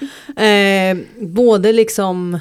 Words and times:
eh, 0.36 0.98
både 1.26 1.72
liksom 1.72 2.34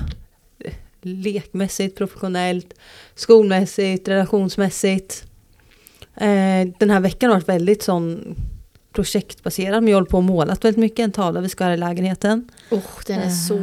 eh, 0.59 0.73
lekmässigt, 1.01 1.97
professionellt, 1.97 2.73
skolmässigt, 3.15 4.07
relationsmässigt. 4.07 5.23
Eh, 6.15 6.67
den 6.79 6.89
här 6.89 6.99
veckan 6.99 7.29
har 7.29 7.37
varit 7.37 7.49
väldigt 7.49 7.83
sån 7.83 8.35
projektbaserad, 8.93 9.83
men 9.83 9.87
jag 9.91 9.95
håller 9.97 10.09
på 10.09 10.17
och 10.17 10.23
målat 10.23 10.65
väldigt 10.65 10.79
mycket, 10.79 10.99
en 10.99 11.11
tavla 11.11 11.41
vi 11.41 11.49
ska 11.49 11.63
ha 11.63 11.73
i 11.73 11.77
lägenheten. 11.77 12.49
Oh, 12.71 12.79
den 13.07 13.19
är 13.19 13.29
så 13.29 13.59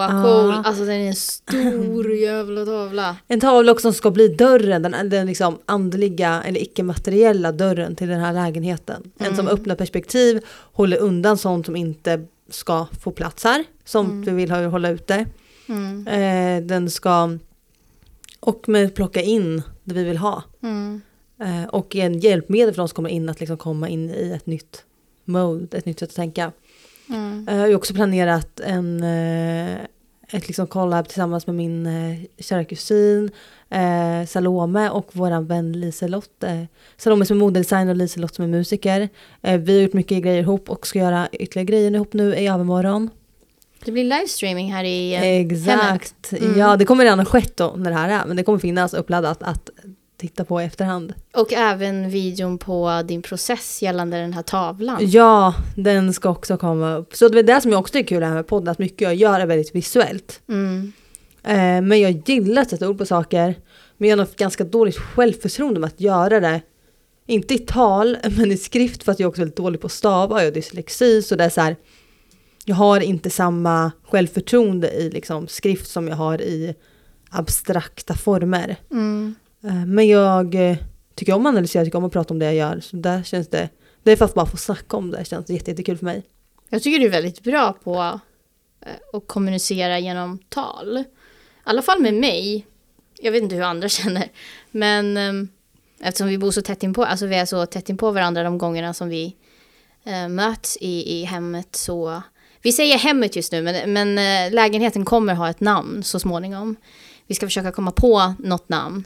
Ah. 0.00 0.22
cool. 0.22 0.54
Alltså 0.64 0.84
den 0.84 0.94
är 0.94 1.08
en 1.08 1.14
stor 1.14 2.12
jävla 2.16 2.64
tavla. 2.64 3.16
En 3.28 3.40
tavla 3.40 3.72
också 3.72 3.82
som 3.82 3.92
ska 3.94 4.10
bli 4.10 4.28
dörren, 4.28 4.82
den, 4.82 5.10
den 5.10 5.26
liksom 5.26 5.58
andliga 5.66 6.42
eller 6.46 6.62
icke-materiella 6.62 7.52
dörren 7.52 7.96
till 7.96 8.08
den 8.08 8.20
här 8.20 8.32
lägenheten. 8.32 9.10
En 9.18 9.36
som 9.36 9.48
öppnar 9.48 9.74
perspektiv, 9.74 10.44
håller 10.72 10.96
undan 10.98 11.38
sånt 11.38 11.66
som 11.66 11.76
inte 11.76 12.24
ska 12.48 12.86
få 13.00 13.10
plats 13.10 13.44
här, 13.44 13.64
som 13.84 14.22
vi 14.22 14.32
vill 14.32 14.50
ha, 14.50 14.66
hålla 14.66 14.88
ute. 14.90 15.26
Mm. 15.68 16.06
Eh, 16.06 16.66
den 16.66 16.90
ska, 16.90 17.38
och 18.40 18.68
med 18.68 18.94
plocka 18.94 19.22
in 19.22 19.62
det 19.84 19.94
vi 19.94 20.04
vill 20.04 20.16
ha. 20.16 20.42
Mm. 20.62 21.00
Eh, 21.40 21.64
och 21.64 21.96
en 21.96 22.18
hjälpmedel 22.18 22.74
för 22.74 22.82
de 22.82 22.88
som 22.88 22.96
kommer 22.96 23.10
in 23.10 23.28
att 23.28 23.40
liksom 23.40 23.56
komma 23.56 23.88
in 23.88 24.10
i 24.10 24.32
ett 24.36 24.46
nytt 24.46 24.84
mode, 25.24 25.78
ett 25.78 25.86
nytt 25.86 25.98
sätt 25.98 26.08
att 26.08 26.14
tänka. 26.16 26.52
Mm. 27.08 27.48
Eh, 27.48 27.56
Jag 27.56 27.62
har 27.68 27.74
också 27.74 27.94
planerat 27.94 28.60
en, 28.60 29.02
eh, 29.02 29.78
ett 30.32 30.46
liksom 30.46 30.66
collab 30.66 31.08
tillsammans 31.08 31.46
med 31.46 31.56
min 31.56 31.86
eh, 31.86 32.18
kära 32.38 32.64
kusin 32.64 33.30
eh, 33.70 34.26
Salome 34.26 34.90
och 34.90 35.16
våran 35.16 35.46
vän 35.46 35.72
Liselott. 35.72 36.44
Eh, 36.44 36.62
Salome 36.96 37.26
som 37.26 37.36
är 37.36 37.40
modedesigner 37.40 37.90
och 37.90 37.96
Liselott 37.96 38.34
som 38.34 38.44
är 38.44 38.48
musiker. 38.48 39.08
Eh, 39.42 39.60
vi 39.60 39.74
har 39.74 39.82
gjort 39.82 39.92
mycket 39.92 40.22
grejer 40.22 40.42
ihop 40.42 40.70
och 40.70 40.86
ska 40.86 40.98
göra 40.98 41.28
ytterligare 41.32 41.66
grejer 41.66 41.94
ihop 41.94 42.12
nu 42.12 42.34
i 42.36 42.46
övermorgon. 42.46 43.10
Det 43.84 43.92
blir 43.92 44.04
livestreaming 44.04 44.72
här 44.72 44.84
i 44.84 45.14
eh, 45.14 45.22
Exakt. 45.22 46.32
Mm. 46.32 46.58
Ja, 46.58 46.76
det 46.76 46.84
kommer 46.84 47.04
redan 47.04 47.18
ha 47.18 47.26
skett 47.26 47.56
då 47.56 47.74
när 47.76 47.90
det 47.90 47.96
här 47.96 48.22
är, 48.22 48.26
men 48.26 48.36
det 48.36 48.42
kommer 48.42 48.58
finnas 48.58 48.94
uppladdat 48.94 49.42
att 49.42 49.70
titta 50.16 50.44
på 50.44 50.62
i 50.62 50.64
efterhand. 50.64 51.14
Och 51.34 51.52
även 51.52 52.10
videon 52.10 52.58
på 52.58 53.02
din 53.04 53.22
process 53.22 53.82
gällande 53.82 54.16
den 54.16 54.32
här 54.32 54.42
tavlan. 54.42 54.98
Ja, 55.00 55.54
den 55.76 56.12
ska 56.12 56.28
också 56.28 56.56
komma 56.56 56.94
upp. 56.94 57.16
Så 57.16 57.28
det 57.28 57.38
är 57.38 57.42
det 57.42 57.60
som 57.60 57.70
jag 57.70 57.80
också 57.80 57.92
tycker 57.92 58.16
är 58.16 58.18
kul 58.18 58.28
här 58.28 58.34
med 58.34 58.46
podden, 58.46 58.68
att 58.68 58.78
mycket 58.78 59.00
jag 59.00 59.14
gör 59.14 59.40
är 59.40 59.46
väldigt 59.46 59.74
visuellt. 59.74 60.42
Mm. 60.48 60.92
Eh, 61.42 61.88
men 61.88 62.00
jag 62.00 62.22
gillar 62.28 62.62
att 62.62 62.70
sätta 62.70 62.88
ord 62.88 62.98
på 62.98 63.06
saker. 63.06 63.54
Men 63.96 64.08
jag 64.08 64.16
har 64.16 64.24
något 64.24 64.36
ganska 64.36 64.64
dåligt 64.64 64.96
självförtroende 64.96 65.80
med 65.80 65.86
att 65.86 66.00
göra 66.00 66.40
det. 66.40 66.60
Inte 67.26 67.54
i 67.54 67.58
tal, 67.58 68.16
men 68.36 68.52
i 68.52 68.56
skrift 68.56 69.02
för 69.02 69.12
att 69.12 69.20
jag 69.20 69.26
är 69.26 69.28
också 69.28 69.40
väldigt 69.40 69.56
dålig 69.56 69.80
på 69.80 69.86
att 69.86 69.92
stava. 69.92 70.38
Jag 70.38 70.46
har 70.46 70.52
dyslexi, 70.52 71.22
så 71.22 71.36
det 71.36 71.44
är 71.44 71.50
så 71.50 71.60
här. 71.60 71.76
Jag 72.64 72.76
har 72.76 73.00
inte 73.00 73.30
samma 73.30 73.92
självförtroende 74.02 74.90
i 74.90 75.10
liksom 75.10 75.48
skrift 75.48 75.90
som 75.90 76.08
jag 76.08 76.16
har 76.16 76.40
i 76.40 76.74
abstrakta 77.30 78.14
former. 78.14 78.76
Mm. 78.90 79.34
Eh, 79.64 79.86
men 79.86 80.08
jag 80.08 80.54
eh, 80.54 80.76
tycker 81.14 81.32
om 81.32 81.46
att 81.46 81.50
analysera, 81.50 81.84
tycker 81.84 81.98
om 81.98 82.04
att 82.04 82.12
prata 82.12 82.34
om 82.34 82.38
det 82.38 82.44
jag 82.44 82.54
gör. 82.54 82.80
Så 82.80 82.96
där 82.96 83.22
känns 83.22 83.48
det, 83.48 83.68
det 84.02 84.12
är 84.12 84.16
för 84.16 84.24
att 84.24 84.34
bara 84.34 84.46
få 84.46 84.56
snacka 84.56 84.96
om 84.96 85.10
det, 85.10 85.24
känns 85.24 85.50
jätte, 85.50 85.70
jättekul 85.70 85.98
för 85.98 86.04
mig. 86.04 86.22
Jag 86.68 86.82
tycker 86.82 86.98
du 86.98 87.06
är 87.06 87.10
väldigt 87.10 87.42
bra 87.42 87.72
på 87.72 88.20
eh, 88.80 88.92
att 89.12 89.26
kommunicera 89.26 89.98
genom 89.98 90.38
tal. 90.48 90.98
I 90.98 91.04
alla 91.64 91.82
fall 91.82 92.02
med 92.02 92.14
mig. 92.14 92.66
Jag 93.20 93.32
vet 93.32 93.42
inte 93.42 93.54
hur 93.54 93.62
andra 93.62 93.88
känner. 93.88 94.28
Men 94.70 95.16
ehm, 95.16 95.48
eftersom 96.00 96.28
vi 96.28 96.38
bor 96.38 96.50
så 96.50 96.62
tätt 96.62 96.82
inpå, 96.82 97.04
alltså 97.04 97.26
vi 97.26 97.36
är 97.36 97.46
så 97.46 97.66
tätt 97.66 97.88
inpå 97.88 98.10
varandra 98.10 98.42
de 98.42 98.58
gångerna 98.58 98.94
som 98.94 99.08
vi 99.08 99.36
möts 100.28 100.78
i, 100.80 101.20
i 101.20 101.24
hemmet 101.24 101.76
så... 101.76 102.22
Vi 102.62 102.72
säger 102.72 102.98
hemmet 102.98 103.36
just 103.36 103.52
nu, 103.52 103.62
men, 103.62 103.92
men 103.92 104.14
lägenheten 104.52 105.04
kommer 105.04 105.34
ha 105.34 105.50
ett 105.50 105.60
namn 105.60 106.02
så 106.02 106.20
småningom. 106.20 106.76
Vi 107.26 107.34
ska 107.34 107.46
försöka 107.46 107.72
komma 107.72 107.90
på 107.90 108.34
något 108.38 108.68
namn 108.68 109.04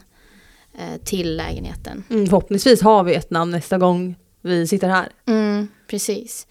till 1.03 1.37
lägenheten. 1.37 2.03
Mm, 2.09 2.25
förhoppningsvis 2.25 2.81
har 2.81 3.03
vi 3.03 3.15
ett 3.15 3.29
namn 3.31 3.51
nästa 3.51 3.77
gång 3.77 4.15
vi 4.41 4.67
sitter 4.67 4.89
här. 4.89 5.09
Mm, 5.27 5.67
precis. 5.87 6.47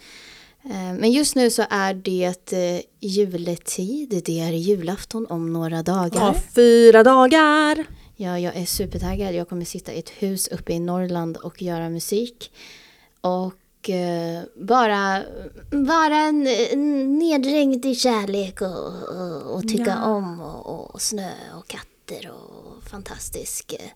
Eh, 0.64 0.92
Men 0.98 1.10
just 1.12 1.34
nu 1.36 1.50
så 1.50 1.64
är 1.70 1.94
det 1.94 2.52
eh, 2.52 2.80
juletid. 3.00 4.22
Det 4.24 4.40
är 4.40 4.52
julafton 4.52 5.26
om 5.26 5.52
några 5.52 5.82
dagar. 5.82 6.20
Ja, 6.20 6.34
fyra 6.54 7.02
dagar! 7.02 7.84
Ja, 8.16 8.38
jag 8.38 8.56
är 8.56 8.64
supertaggad. 8.66 9.34
Jag 9.34 9.48
kommer 9.48 9.64
sitta 9.64 9.92
i 9.92 9.98
ett 9.98 10.10
hus 10.10 10.48
uppe 10.48 10.72
i 10.72 10.78
Norrland 10.80 11.36
och 11.36 11.62
göra 11.62 11.88
musik. 11.88 12.52
Och 13.20 13.90
eh, 13.90 14.42
bara 14.56 15.22
vara 15.70 16.30
neddrängd 16.30 17.84
i 17.86 17.94
kärlek 17.94 18.60
och, 18.60 18.68
och, 19.16 19.54
och 19.54 19.62
tycka 19.68 19.98
Ja. 20.04 20.04
om 20.14 20.40
och, 20.40 20.90
och 20.94 21.02
snö 21.02 21.30
och 21.58 21.74
katter 22.10 22.30
och 22.30 22.82
fantastisk 22.82 23.72
eh, 23.72 23.90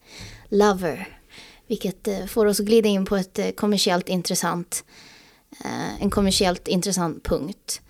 lover. 0.48 1.18
Vilket 1.66 2.08
eh, 2.08 2.26
får 2.26 2.46
oss 2.46 2.60
att 2.60 2.66
glida 2.66 2.88
in 2.88 3.04
på 3.04 3.16
ett 3.16 3.38
eh, 3.38 3.50
kommersiellt 3.50 4.08
intressant 4.08 4.84
en 6.00 6.10
kommersiellt 6.10 6.68
intressant 6.68 7.24
punkt 7.24 7.80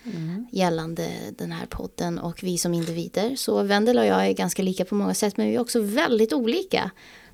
gällande 0.50 1.10
den 1.38 1.52
här 1.52 1.66
podden 1.66 2.18
och 2.18 2.42
vi 2.42 2.58
som 2.58 2.74
individer. 2.74 3.36
Så 3.36 3.62
Wendel 3.62 3.98
och 3.98 4.06
jag 4.06 4.26
är 4.26 4.32
ganska 4.32 4.62
lika 4.62 4.84
på 4.84 4.94
många 4.94 5.14
sätt 5.14 5.36
men 5.36 5.46
vi 5.46 5.54
är 5.54 5.60
också 5.60 5.80
väldigt 5.80 6.32
olika 6.32 6.90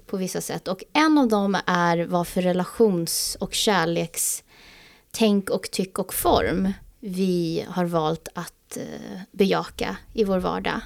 på 0.07 0.17
vissa 0.17 0.41
sätt. 0.41 0.69
Och 0.69 0.83
en 0.93 1.19
av 1.19 1.28
dem 1.28 1.57
är 1.67 1.99
vad 1.99 2.28
för 2.28 2.43
relations 2.43 3.37
och 3.41 3.55
kärlekstänk 3.55 5.51
och 5.51 5.71
tyck 5.71 5.99
och 5.99 6.15
form 6.15 6.72
vi 7.01 7.65
har 7.69 7.84
valt 7.84 8.28
att 8.34 8.78
bejaka 9.33 9.97
i 10.12 10.25
vår 10.25 10.39
vardag. 10.39 10.81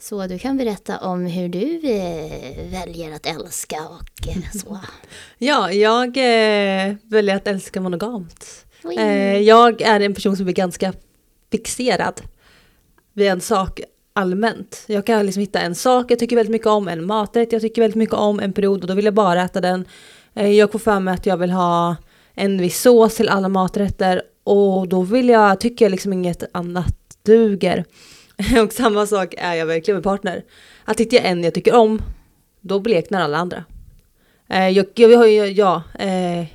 Så 0.00 0.26
du 0.26 0.38
kan 0.38 0.56
berätta 0.56 0.98
om 0.98 1.26
hur 1.26 1.48
du 1.48 1.80
eh, 1.90 2.70
väljer 2.70 3.12
att 3.12 3.26
älska 3.26 3.76
och 3.88 4.28
eh, 4.28 4.50
så. 4.52 4.78
Ja, 5.38 5.72
jag 5.72 6.06
eh, 6.06 6.94
väljer 7.02 7.36
att 7.36 7.46
älska 7.46 7.80
monogamt. 7.80 8.64
Oj. 8.84 8.96
Jag 9.46 9.80
är 9.80 10.00
en 10.00 10.14
person 10.14 10.36
som 10.36 10.48
är 10.48 10.52
ganska 10.52 10.92
fixerad 11.52 12.20
vid 13.12 13.28
en 13.28 13.40
sak 13.40 13.80
allmänt. 14.12 14.84
Jag 14.86 15.06
kan 15.06 15.26
liksom 15.26 15.40
hitta 15.40 15.60
en 15.60 15.74
sak 15.74 16.10
jag 16.10 16.18
tycker 16.18 16.36
väldigt 16.36 16.52
mycket 16.52 16.66
om, 16.66 16.88
en 16.88 17.06
maträtt 17.06 17.52
jag 17.52 17.62
tycker 17.62 17.82
väldigt 17.82 17.98
mycket 17.98 18.14
om, 18.14 18.40
en 18.40 18.52
period 18.52 18.80
och 18.82 18.86
då 18.86 18.94
vill 18.94 19.04
jag 19.04 19.14
bara 19.14 19.44
äta 19.44 19.60
den. 19.60 19.84
Jag 20.32 20.72
får 20.72 20.78
för 20.78 21.00
mig 21.00 21.14
att 21.14 21.26
jag 21.26 21.36
vill 21.36 21.50
ha 21.50 21.96
en 22.34 22.58
viss 22.60 22.80
sås 22.80 23.14
till 23.14 23.28
alla 23.28 23.48
maträtter 23.48 24.22
och 24.44 24.88
då 24.88 25.02
vill 25.02 25.28
jag, 25.28 25.60
tycker 25.60 25.84
jag 25.84 25.90
liksom 25.90 26.12
inget 26.12 26.42
annat 26.52 26.94
duger. 27.22 27.84
och 28.64 28.72
samma 28.72 29.06
sak 29.06 29.34
är 29.38 29.54
jag 29.54 29.66
verkligen 29.66 29.96
med 29.96 30.04
partner. 30.04 30.44
Att 30.84 31.00
hittar 31.00 31.16
jag 31.16 31.26
en 31.26 31.44
jag 31.44 31.54
tycker 31.54 31.74
om, 31.74 32.02
då 32.60 32.80
bleknar 32.80 33.20
alla 33.20 33.38
andra. 33.38 33.64
Eh, 34.48 34.68
jag, 34.68 34.86
jag, 34.94 35.30
jag, 35.32 35.52
ja, 35.52 35.82
eh, 35.98 36.46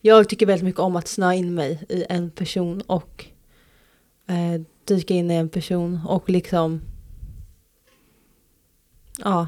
jag 0.00 0.28
tycker 0.28 0.46
väldigt 0.46 0.64
mycket 0.64 0.80
om 0.80 0.96
att 0.96 1.08
snöa 1.08 1.34
in 1.34 1.54
mig 1.54 1.82
i 1.88 2.04
en 2.08 2.30
person 2.30 2.80
och 2.80 3.24
eh, 4.28 4.60
dyka 4.84 5.14
in 5.14 5.30
i 5.30 5.34
en 5.34 5.48
person 5.48 6.00
och 6.08 6.30
liksom 6.30 6.80
ja. 9.18 9.46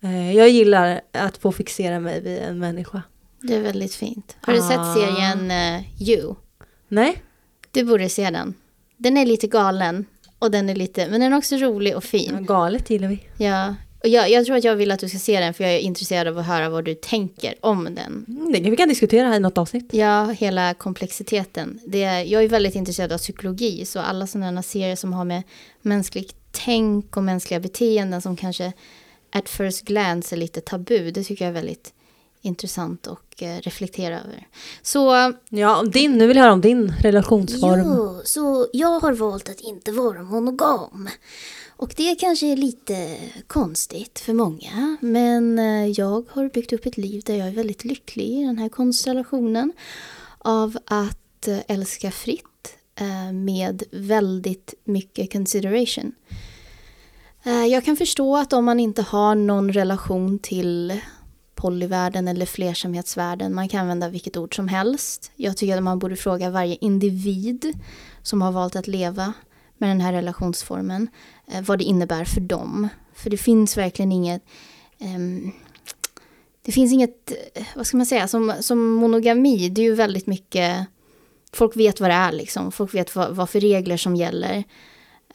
Eh, 0.00 0.36
jag 0.36 0.48
gillar 0.48 1.00
att 1.12 1.36
få 1.36 1.52
fixera 1.52 2.00
mig 2.00 2.20
vid 2.20 2.38
en 2.38 2.58
människa. 2.58 3.02
Det 3.40 3.54
är 3.54 3.60
väldigt 3.60 3.94
fint. 3.94 4.36
Har 4.40 4.52
du 4.52 4.58
Ah. 4.58 4.62
sett 4.68 4.94
serien 5.02 5.50
You? 6.00 6.34
Nej? 6.88 7.22
Du 7.70 7.84
borde 7.84 8.08
se 8.08 8.30
den. 8.30 8.54
Den 8.96 9.16
är 9.16 9.26
lite 9.26 9.46
galen. 9.46 10.04
Och 10.42 10.50
den 10.50 10.68
är 10.70 10.74
lite, 10.74 11.08
men 11.08 11.20
den 11.20 11.32
är 11.32 11.36
också 11.36 11.56
rolig 11.56 11.96
och 11.96 12.04
Ja, 12.04 12.08
fin. 12.08 12.44
galet 12.46 12.90
gillar 12.90 13.08
vi. 13.08 13.18
Ja. 13.36 13.74
Och 14.02 14.08
jag, 14.08 14.30
jag 14.30 14.46
tror 14.46 14.56
att 14.56 14.64
jag 14.64 14.76
vill 14.76 14.90
att 14.90 15.00
du 15.00 15.08
ska 15.08 15.18
se 15.18 15.40
den 15.40 15.54
för 15.54 15.64
jag 15.64 15.72
är 15.72 15.78
intresserad 15.78 16.28
av 16.28 16.38
att 16.38 16.46
höra 16.46 16.68
vad 16.68 16.84
du 16.84 16.94
tänker 16.94 17.54
om 17.60 17.84
den. 17.84 18.24
Mm, 18.28 18.52
Det 18.52 18.60
kan 18.60 18.70
vi 18.70 18.76
kan 18.76 18.88
diskutera 18.88 19.28
här 19.28 19.36
i 19.36 19.40
något 19.40 19.58
avsnitt. 19.58 19.88
Ja, 19.92 20.24
hela 20.38 20.74
komplexiteten. 20.74 21.80
Det 21.86 22.02
är, 22.02 22.22
jag 22.24 22.44
är 22.44 22.48
väldigt 22.48 22.74
intresserad 22.74 23.12
av 23.12 23.18
psykologi, 23.18 23.84
så 23.84 23.98
alla 24.00 24.26
sådana 24.26 24.50
här 24.54 24.62
serier 24.62 24.96
som 24.96 25.12
har 25.12 25.24
med 25.24 25.42
mänskligt 25.82 26.34
tänk 26.50 27.16
och 27.16 27.22
mänskliga 27.24 27.60
beteenden 27.60 28.22
som 28.22 28.36
kanske 28.36 28.72
at 29.30 29.48
first 29.48 29.82
glance 29.84 30.34
är 30.34 30.36
lite 30.38 30.60
tabu, 30.60 31.10
det 31.10 31.24
tycker 31.24 31.44
jag 31.44 31.48
är 31.50 31.54
väldigt 31.54 31.92
intressant 32.42 33.06
och 33.06 33.42
eh, 33.42 33.60
reflektera 33.60 34.20
över. 34.20 34.46
Så 34.82 35.32
Ja, 35.48 35.82
din, 35.82 36.18
nu 36.18 36.26
vill 36.26 36.36
jag 36.36 36.44
höra 36.44 36.52
om 36.52 36.60
din 36.60 36.92
relationsform. 37.00 37.82
Jo, 37.86 38.20
så 38.24 38.68
jag 38.72 39.00
har 39.00 39.12
valt 39.12 39.48
att 39.48 39.60
inte 39.60 39.92
vara 39.92 40.22
monogam. 40.22 41.08
Och 41.76 41.94
det 41.96 42.14
kanske 42.14 42.46
är 42.46 42.56
lite 42.56 43.16
konstigt 43.46 44.18
för 44.18 44.32
många, 44.32 44.96
men 45.00 45.58
eh, 45.58 45.86
jag 45.86 46.24
har 46.30 46.48
byggt 46.48 46.72
upp 46.72 46.86
ett 46.86 46.96
liv 46.96 47.22
där 47.26 47.34
jag 47.34 47.48
är 47.48 47.52
väldigt 47.52 47.84
lycklig 47.84 48.26
i 48.26 48.44
den 48.44 48.58
här 48.58 48.68
konstellationen 48.68 49.72
av 50.38 50.78
att 50.84 51.48
eh, 51.48 51.58
älska 51.68 52.10
fritt 52.10 52.46
med 53.32 53.82
väldigt 53.90 54.74
mycket 54.84 55.32
consideration. 55.32 56.12
Jag 57.70 57.84
kan 57.84 57.96
förstå 57.96 58.36
att 58.36 58.52
om 58.52 58.64
man 58.64 58.80
inte 58.80 59.02
har 59.02 59.34
någon 59.34 59.72
relation 59.72 60.38
till 60.38 61.00
polyvärlden 61.62 62.28
eller 62.28 62.46
flersamhetsvärlden, 62.46 63.54
man 63.54 63.68
kan 63.68 63.80
använda 63.80 64.08
vilket 64.08 64.36
ord 64.36 64.56
som 64.56 64.68
helst. 64.68 65.32
Jag 65.36 65.56
tycker 65.56 65.76
att 65.76 65.82
man 65.82 65.98
borde 65.98 66.16
fråga 66.16 66.50
varje 66.50 66.76
individ 66.80 67.78
som 68.22 68.42
har 68.42 68.52
valt 68.52 68.76
att 68.76 68.86
leva 68.86 69.32
med 69.78 69.90
den 69.90 70.00
här 70.00 70.12
relationsformen, 70.12 71.08
eh, 71.52 71.62
vad 71.62 71.78
det 71.78 71.84
innebär 71.84 72.24
för 72.24 72.40
dem. 72.40 72.88
För 73.14 73.30
det 73.30 73.36
finns 73.36 73.76
verkligen 73.76 74.12
inget 74.12 74.42
um, 75.00 75.52
det 76.62 76.72
finns 76.72 76.92
inget, 76.92 77.32
eh, 77.54 77.66
vad 77.76 77.86
ska 77.86 77.96
man 77.96 78.06
säga, 78.06 78.28
som, 78.28 78.54
som 78.60 78.92
monogami, 78.92 79.68
det 79.68 79.80
är 79.80 79.84
ju 79.84 79.94
väldigt 79.94 80.26
mycket, 80.26 80.86
folk 81.52 81.76
vet 81.76 82.00
vad 82.00 82.10
det 82.10 82.14
är 82.14 82.32
liksom, 82.32 82.72
folk 82.72 82.94
vet 82.94 83.16
vad, 83.16 83.36
vad 83.36 83.50
för 83.50 83.60
regler 83.60 83.96
som 83.96 84.16
gäller. 84.16 84.64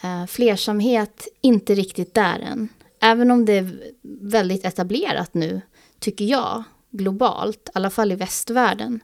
Uh, 0.04 0.26
flersamhet, 0.26 1.28
inte 1.42 1.76
riktigt 1.76 2.14
där 2.14 2.40
än. 2.40 2.70
Även 3.02 3.32
om 3.32 3.46
det 3.46 3.54
är 3.54 3.94
väldigt 4.22 4.66
etablerat 4.66 5.34
nu, 5.34 5.62
tycker 6.00 6.26
jag, 6.26 6.64
globalt, 6.92 7.68
i 7.68 7.72
alla 7.74 7.90
fall 7.90 8.12
i 8.12 8.16
västvärlden. 8.16 9.00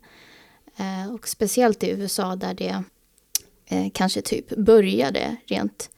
Eh, 0.78 1.14
och 1.14 1.28
speciellt 1.28 1.84
i 1.84 1.90
USA 1.90 2.36
där 2.36 2.54
det 2.54 2.84
eh, 3.66 3.88
kanske 3.94 4.22
typ 4.22 4.50
började 4.58 5.36
rent 5.46 5.90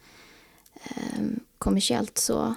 eh, 0.84 1.22
kommersiellt 1.58 2.18
så 2.18 2.54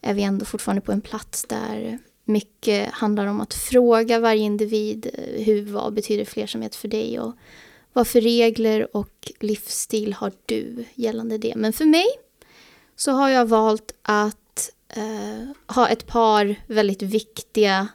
är 0.00 0.14
vi 0.14 0.22
ändå 0.22 0.44
fortfarande 0.44 0.80
på 0.80 0.92
en 0.92 1.00
plats 1.00 1.44
där 1.44 1.98
mycket 2.24 2.90
handlar 2.90 3.26
om 3.26 3.40
att 3.40 3.54
fråga 3.54 4.18
varje 4.18 4.42
individ 4.42 5.10
eh, 5.14 5.44
hur, 5.44 5.64
vad 5.64 5.94
betyder 5.94 6.24
flersamhet 6.24 6.74
för 6.74 6.88
dig 6.88 7.20
och 7.20 7.34
vad 7.92 8.06
för 8.06 8.20
regler 8.20 8.96
och 8.96 9.32
livsstil 9.40 10.12
har 10.12 10.32
du 10.46 10.84
gällande 10.94 11.38
det. 11.38 11.54
Men 11.56 11.72
för 11.72 11.84
mig 11.84 12.06
så 12.96 13.12
har 13.12 13.28
jag 13.28 13.46
valt 13.46 13.92
att 14.02 14.38
eh, 14.88 15.74
ha 15.74 15.88
ett 15.88 16.06
par 16.06 16.56
väldigt 16.66 17.02
viktiga 17.02 17.88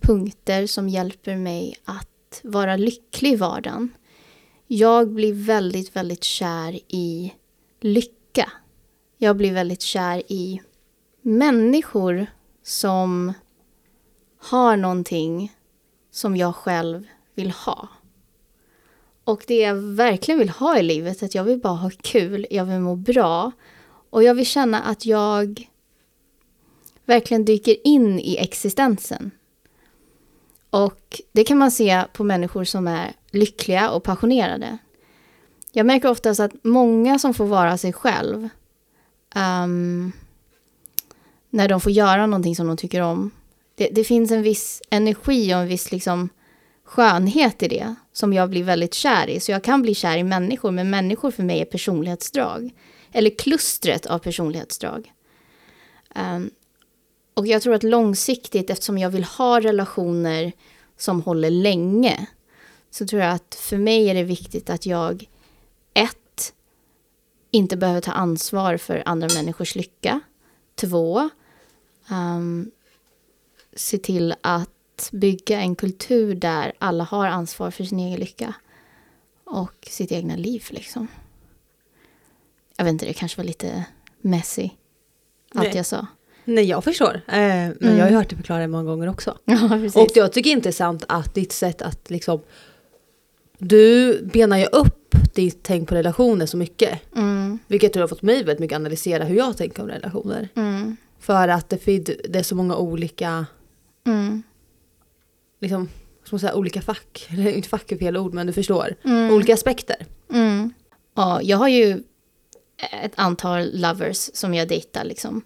punkter 0.00 0.66
som 0.66 0.88
hjälper 0.88 1.36
mig 1.36 1.76
att 1.84 2.40
vara 2.42 2.76
lycklig 2.76 3.32
i 3.32 3.36
vardagen. 3.36 3.94
Jag 4.66 5.10
blir 5.10 5.32
väldigt, 5.32 5.96
väldigt 5.96 6.24
kär 6.24 6.80
i 6.88 7.34
lycka. 7.80 8.52
Jag 9.18 9.36
blir 9.36 9.52
väldigt 9.52 9.82
kär 9.82 10.22
i 10.32 10.60
människor 11.22 12.26
som 12.62 13.32
har 14.38 14.76
någonting 14.76 15.52
som 16.10 16.36
jag 16.36 16.54
själv 16.54 17.06
vill 17.34 17.50
ha. 17.50 17.88
Och 19.24 19.44
det 19.46 19.60
jag 19.60 19.74
verkligen 19.74 20.38
vill 20.38 20.48
ha 20.48 20.78
i 20.78 20.82
livet 20.82 21.22
är 21.22 21.26
att 21.26 21.34
jag 21.34 21.44
vill 21.44 21.60
bara 21.60 21.74
ha 21.74 21.90
kul, 22.02 22.46
jag 22.50 22.64
vill 22.64 22.80
må 22.80 22.96
bra 22.96 23.52
och 24.10 24.22
jag 24.22 24.34
vill 24.34 24.46
känna 24.46 24.80
att 24.82 25.06
jag 25.06 25.69
verkligen 27.10 27.44
dyker 27.44 27.76
in 27.86 28.20
i 28.20 28.36
existensen. 28.36 29.30
Och 30.70 31.20
det 31.32 31.44
kan 31.44 31.58
man 31.58 31.70
se 31.70 32.04
på 32.12 32.24
människor 32.24 32.64
som 32.64 32.86
är 32.86 33.12
lyckliga 33.30 33.90
och 33.90 34.02
passionerade. 34.02 34.78
Jag 35.72 35.86
märker 35.86 36.10
oftast 36.10 36.40
att 36.40 36.52
många 36.64 37.18
som 37.18 37.34
får 37.34 37.46
vara 37.46 37.78
sig 37.78 37.92
själv 37.92 38.48
um, 39.34 40.12
när 41.50 41.68
de 41.68 41.80
får 41.80 41.92
göra 41.92 42.26
någonting 42.26 42.56
som 42.56 42.66
de 42.66 42.76
tycker 42.76 43.00
om. 43.00 43.30
Det, 43.74 43.88
det, 43.92 44.04
finns 44.04 44.30
en 44.30 44.42
viss 44.42 44.82
energi 44.90 45.54
och 45.54 45.58
en 45.58 45.68
viss 45.68 45.92
liksom, 45.92 46.28
skönhet 46.84 47.62
i 47.62 47.68
det 47.68 47.94
som 48.12 48.32
jag 48.32 48.50
blir 48.50 48.64
väldigt 48.64 48.94
kär 48.94 49.30
i. 49.30 49.40
Så 49.40 49.52
jag 49.52 49.64
kan 49.64 49.82
bli 49.82 49.94
kär 49.94 50.16
i 50.16 50.24
människor, 50.24 50.70
men 50.70 50.90
människor 50.90 51.30
för 51.30 51.42
mig 51.42 51.60
är 51.60 51.64
personlighetsdrag. 51.64 52.70
Eller 53.12 53.38
klustret 53.38 54.06
av 54.06 54.18
personlighetsdrag. 54.18 55.12
Um, 56.14 56.50
och 57.34 57.46
jag 57.46 57.62
tror 57.62 57.74
att 57.74 57.82
långsiktigt, 57.82 58.70
eftersom 58.70 58.98
jag 58.98 59.10
vill 59.10 59.24
ha 59.24 59.60
relationer 59.60 60.52
som 60.96 61.22
håller 61.22 61.50
länge, 61.50 62.26
så 62.90 63.06
tror 63.06 63.22
jag 63.22 63.32
att 63.32 63.54
för 63.54 63.76
mig 63.76 64.10
är 64.10 64.14
det 64.14 64.22
viktigt 64.22 64.70
att 64.70 64.86
jag, 64.86 65.28
ett, 65.94 66.54
inte 67.50 67.76
behöver 67.76 68.00
ta 68.00 68.12
ansvar 68.12 68.76
för 68.76 69.02
andra 69.06 69.28
människors 69.34 69.74
lycka. 69.74 70.20
Två, 70.74 71.30
um, 72.10 72.70
se 73.72 73.98
till 73.98 74.34
att 74.40 75.08
bygga 75.12 75.60
en 75.60 75.76
kultur 75.76 76.34
där 76.34 76.72
alla 76.78 77.04
har 77.04 77.26
ansvar 77.26 77.70
för 77.70 77.84
sin 77.84 77.98
egen 77.98 78.20
lycka. 78.20 78.54
Och 79.44 79.88
sitt 79.90 80.12
egna 80.12 80.36
liv 80.36 80.64
liksom. 80.70 81.06
Jag 82.76 82.84
vet 82.84 82.92
inte, 82.92 83.06
det 83.06 83.12
kanske 83.12 83.36
var 83.36 83.44
lite 83.44 83.84
messy. 84.20 84.70
Allt 85.54 85.68
Nej. 85.68 85.76
jag 85.76 85.86
sa. 85.86 86.06
Nej, 86.54 86.64
jag 86.64 86.84
förstår. 86.84 87.14
Eh, 87.14 87.22
men 87.26 87.76
mm. 87.80 87.96
jag 87.96 88.04
har 88.04 88.10
ju 88.10 88.16
hört 88.16 88.28
det 88.30 88.36
förklara 88.36 88.66
många 88.68 88.84
gånger 88.84 89.08
också. 89.08 89.38
Ja, 89.44 89.78
och 89.94 90.10
jag 90.14 90.32
tycker 90.32 90.50
inte 90.50 90.68
det 90.68 90.70
är 90.70 90.72
sant 90.72 91.04
att 91.08 91.34
ditt 91.34 91.52
sätt 91.52 91.82
att 91.82 92.10
liksom... 92.10 92.40
Du 93.58 94.20
benar 94.22 94.58
ju 94.58 94.66
upp 94.66 95.14
ditt 95.34 95.62
tänk 95.62 95.88
på 95.88 95.94
relationer 95.94 96.46
så 96.46 96.56
mycket. 96.56 97.14
Mm. 97.16 97.58
Vilket 97.66 97.94
har 97.94 98.08
fått 98.08 98.22
mig 98.22 98.36
väldigt 98.36 98.58
mycket 98.58 98.76
analysera 98.76 99.24
hur 99.24 99.36
jag 99.36 99.56
tänker 99.56 99.82
om 99.82 99.88
relationer. 99.88 100.48
Mm. 100.54 100.96
För 101.18 101.48
att 101.48 101.68
det, 101.68 102.04
det 102.28 102.38
är 102.38 102.42
så 102.42 102.54
många 102.54 102.76
olika... 102.76 103.46
Mm. 104.06 104.42
Liksom, 105.60 105.88
som 106.24 106.38
säga, 106.38 106.54
olika 106.54 106.82
fack. 106.82 107.28
Eller 107.32 107.52
inte 107.52 107.68
fack 107.68 107.92
är 107.92 107.96
fel 107.96 108.16
ord, 108.16 108.34
men 108.34 108.46
du 108.46 108.52
förstår. 108.52 108.94
Mm. 109.04 109.34
Olika 109.34 109.54
aspekter. 109.54 110.06
Mm. 110.32 110.72
Ja, 111.14 111.42
jag 111.42 111.56
har 111.56 111.68
ju 111.68 112.02
ett 113.02 113.12
antal 113.14 113.80
lovers 113.80 114.30
som 114.34 114.54
jag 114.54 114.68
dejtar 114.68 115.04
liksom 115.04 115.42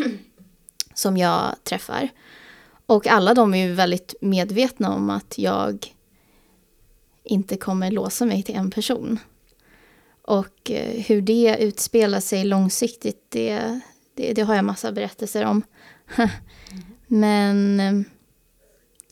som 0.94 1.16
jag 1.16 1.56
träffar. 1.64 2.08
Och 2.86 3.06
alla 3.06 3.34
de 3.34 3.54
är 3.54 3.66
ju 3.66 3.72
väldigt 3.72 4.14
medvetna 4.20 4.94
om 4.94 5.10
att 5.10 5.38
jag 5.38 5.94
inte 7.24 7.56
kommer 7.56 7.90
låsa 7.90 8.24
mig 8.24 8.42
till 8.42 8.54
en 8.54 8.70
person. 8.70 9.18
Och 10.22 10.70
eh, 10.70 11.00
hur 11.02 11.22
det 11.22 11.56
utspelar 11.60 12.20
sig 12.20 12.44
långsiktigt, 12.44 13.26
det, 13.28 13.80
det, 14.14 14.32
det 14.32 14.42
har 14.42 14.54
jag 14.54 14.64
massa 14.64 14.92
berättelser 14.92 15.44
om. 15.44 15.62
Men 17.06 17.80
eh, 17.80 17.92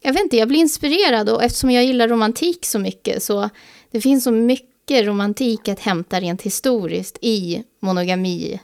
jag 0.01 0.13
vet 0.13 0.23
inte, 0.23 0.37
jag 0.37 0.49
blir 0.49 0.61
inspirerad 0.61 1.29
och 1.29 1.43
eftersom 1.43 1.71
jag 1.71 1.85
gillar 1.85 2.09
romantik 2.09 2.67
så 2.67 2.79
mycket 2.79 3.23
så 3.23 3.51
det 3.91 4.01
finns 4.01 4.25
så 4.25 4.31
mycket 4.31 5.07
romantik 5.07 5.69
att 5.69 5.81
hämta 5.81 6.21
rent 6.21 6.43
historiskt 6.43 7.19
i 7.21 7.65
monogami 7.81 8.61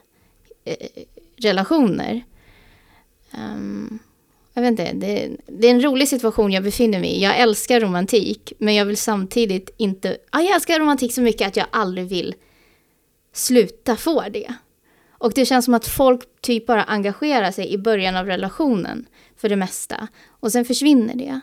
eh, 0.65 0.77
relationer. 1.37 2.25
Um, 3.35 3.99
jag 4.55 4.63
vet 4.63 4.71
inte, 4.71 4.93
det, 4.93 5.37
det, 5.47 5.67
är 5.67 5.71
en 5.71 5.83
rolig 5.83 6.09
situation 6.09 6.53
jag 6.53 6.63
befinner 6.63 7.01
mig 7.01 7.11
i. 7.11 7.23
Jag 7.23 7.39
älskar 7.39 7.81
romantik, 7.81 8.53
men 8.59 8.75
jag 8.75 8.85
vill 8.85 8.97
samtidigt 8.97 9.71
inte... 9.77 10.17
Ja, 10.33 10.41
jag 10.41 10.55
älskar 10.55 10.81
romantik 10.81 11.13
så 11.13 11.21
mycket 11.21 11.49
att 11.49 11.57
jag 11.57 11.67
aldrig 11.71 12.07
vill 12.07 12.35
sluta 13.33 13.97
få 13.97 14.25
det. 14.31 14.55
Och 15.11 15.33
det 15.35 15.47
känns 15.47 15.65
som 15.65 15.75
att 15.75 15.87
folk 15.87 16.23
typ 16.41 16.67
bara 16.67 16.83
engagerar 16.83 17.51
sig 17.51 17.73
i 17.73 17.79
början 17.79 18.17
av 18.17 18.27
relationen 18.27 19.07
för 19.37 19.49
det 19.49 19.57
mesta. 19.57 20.09
Och 20.29 20.53
sen 20.53 20.65
försvinner 20.65 21.15
det. 21.15 21.41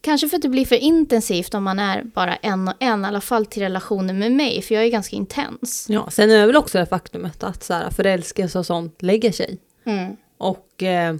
Kanske 0.00 0.28
för 0.28 0.36
att 0.36 0.42
det 0.42 0.48
blir 0.48 0.64
för 0.64 0.76
intensivt 0.76 1.54
om 1.54 1.64
man 1.64 1.78
är 1.78 2.02
bara 2.02 2.36
en 2.36 2.68
och 2.68 2.74
en, 2.80 3.04
i 3.04 3.08
alla 3.08 3.20
fall 3.20 3.46
till 3.46 3.62
relationen 3.62 4.18
med 4.18 4.32
mig, 4.32 4.62
för 4.62 4.74
jag 4.74 4.84
är 4.84 4.88
ganska 4.88 5.16
intens. 5.16 5.86
Ja, 5.88 6.10
sen 6.10 6.30
är 6.30 6.40
det 6.40 6.46
väl 6.46 6.56
också 6.56 6.78
det 6.78 6.86
faktumet 6.86 7.42
att 7.42 7.62
så 7.62 7.74
här, 7.74 7.90
förälskelse 7.90 8.58
och 8.58 8.66
sånt 8.66 9.02
lägger 9.02 9.32
sig. 9.32 9.58
Mm. 9.84 10.16
Och 10.38 10.82
eh, 10.82 11.16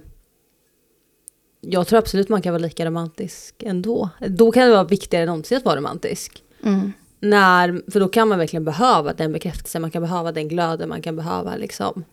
jag 1.61 1.87
tror 1.87 1.99
absolut 1.99 2.29
man 2.29 2.41
kan 2.41 2.53
vara 2.53 2.61
lika 2.61 2.85
romantisk 2.85 3.63
ändå. 3.63 4.09
Då 4.27 4.51
kan 4.51 4.65
det 4.65 4.71
vara 4.71 4.83
viktigare 4.83 5.23
än 5.23 5.27
någonsin 5.27 5.57
att 5.57 5.65
vara 5.65 5.77
romantisk. 5.77 6.43
Mm. 6.63 6.93
När, 7.19 7.91
för 7.91 7.99
då 7.99 8.07
kan 8.07 8.27
man 8.27 8.37
verkligen 8.39 8.65
behöva 8.65 9.13
den 9.13 9.31
bekräftelsen, 9.31 9.81
man 9.81 9.91
kan 9.91 10.01
behöva 10.01 10.31
den 10.31 10.47
glöden, 10.47 10.89
man 10.89 11.01
kan 11.01 11.15
behöva 11.15 11.55
liksom 11.55 12.03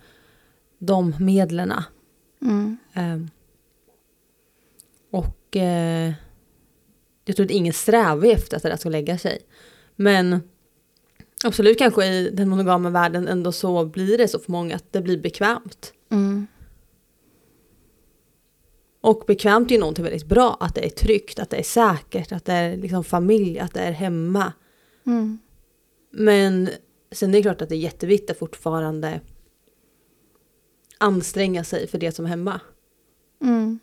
de 0.78 1.14
medlen. 1.18 1.72
Mm. 2.42 2.76
Eh, 2.94 3.18
och 5.10 5.56
eh, 5.56 6.12
jag 7.28 7.36
tror 7.36 7.46
att 7.46 7.50
ingen 7.50 7.72
strävar 7.72 8.26
efter 8.26 8.56
att 8.56 8.62
det 8.62 8.68
där 8.68 8.76
ska 8.76 8.88
lägga 8.88 9.18
sig. 9.18 9.38
Men 9.96 10.40
absolut 11.44 11.78
kanske 11.78 12.06
i 12.06 12.30
den 12.30 12.48
monogama 12.48 12.90
världen 12.90 13.28
ändå 13.28 13.52
så 13.52 13.84
blir 13.84 14.18
det 14.18 14.28
så 14.28 14.38
för 14.38 14.52
många 14.52 14.76
att 14.76 14.92
det 14.92 15.00
blir 15.00 15.18
bekvämt. 15.18 15.92
Mm. 16.10 16.46
Och 19.00 19.24
bekvämt 19.26 19.70
är 19.70 19.74
ju 19.74 19.80
någonting 19.80 20.04
väldigt 20.04 20.26
bra, 20.26 20.56
att 20.60 20.74
det 20.74 20.84
är 20.84 20.90
tryggt, 20.90 21.38
att 21.38 21.50
det 21.50 21.56
är 21.56 21.62
säkert, 21.62 22.32
att 22.32 22.44
det 22.44 22.52
är 22.52 22.76
liksom 22.76 23.04
familj, 23.04 23.58
att 23.58 23.74
det 23.74 23.80
är 23.80 23.92
hemma. 23.92 24.52
Mm. 25.06 25.38
Men 26.10 26.70
sen 27.12 27.30
är 27.30 27.32
det 27.32 27.42
klart 27.42 27.62
att 27.62 27.68
det 27.68 27.74
är 27.74 27.80
jätteviktigt 27.80 28.30
att 28.30 28.38
fortfarande 28.38 29.20
anstränga 30.98 31.64
sig 31.64 31.86
för 31.86 31.98
det 31.98 32.12
som 32.12 32.24
är 32.24 32.28
hemma. 32.28 32.60
Mm. 33.42 33.78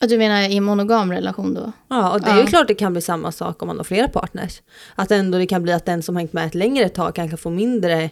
Du 0.00 0.18
menar 0.18 0.50
i 0.50 0.60
monogam 0.60 1.12
relation 1.12 1.54
då? 1.54 1.72
Ja, 1.88 2.12
och 2.12 2.20
det 2.20 2.30
är 2.30 2.34
Ja. 2.36 2.40
ju 2.40 2.46
klart 2.46 2.68
det 2.68 2.74
kan 2.74 2.92
bli 2.92 3.02
samma 3.02 3.32
sak 3.32 3.62
om 3.62 3.66
man 3.68 3.76
har 3.76 3.84
flera 3.84 4.08
partners. 4.08 4.62
Att 4.94 5.10
ändå 5.10 5.38
det 5.38 5.46
kan 5.46 5.62
bli 5.62 5.72
att 5.72 5.86
den 5.86 6.02
som 6.02 6.16
hängt 6.16 6.32
med 6.32 6.46
ett 6.46 6.54
längre 6.54 6.88
tag 6.88 7.14
kanske 7.14 7.36
får 7.36 7.50
mindre 7.50 8.10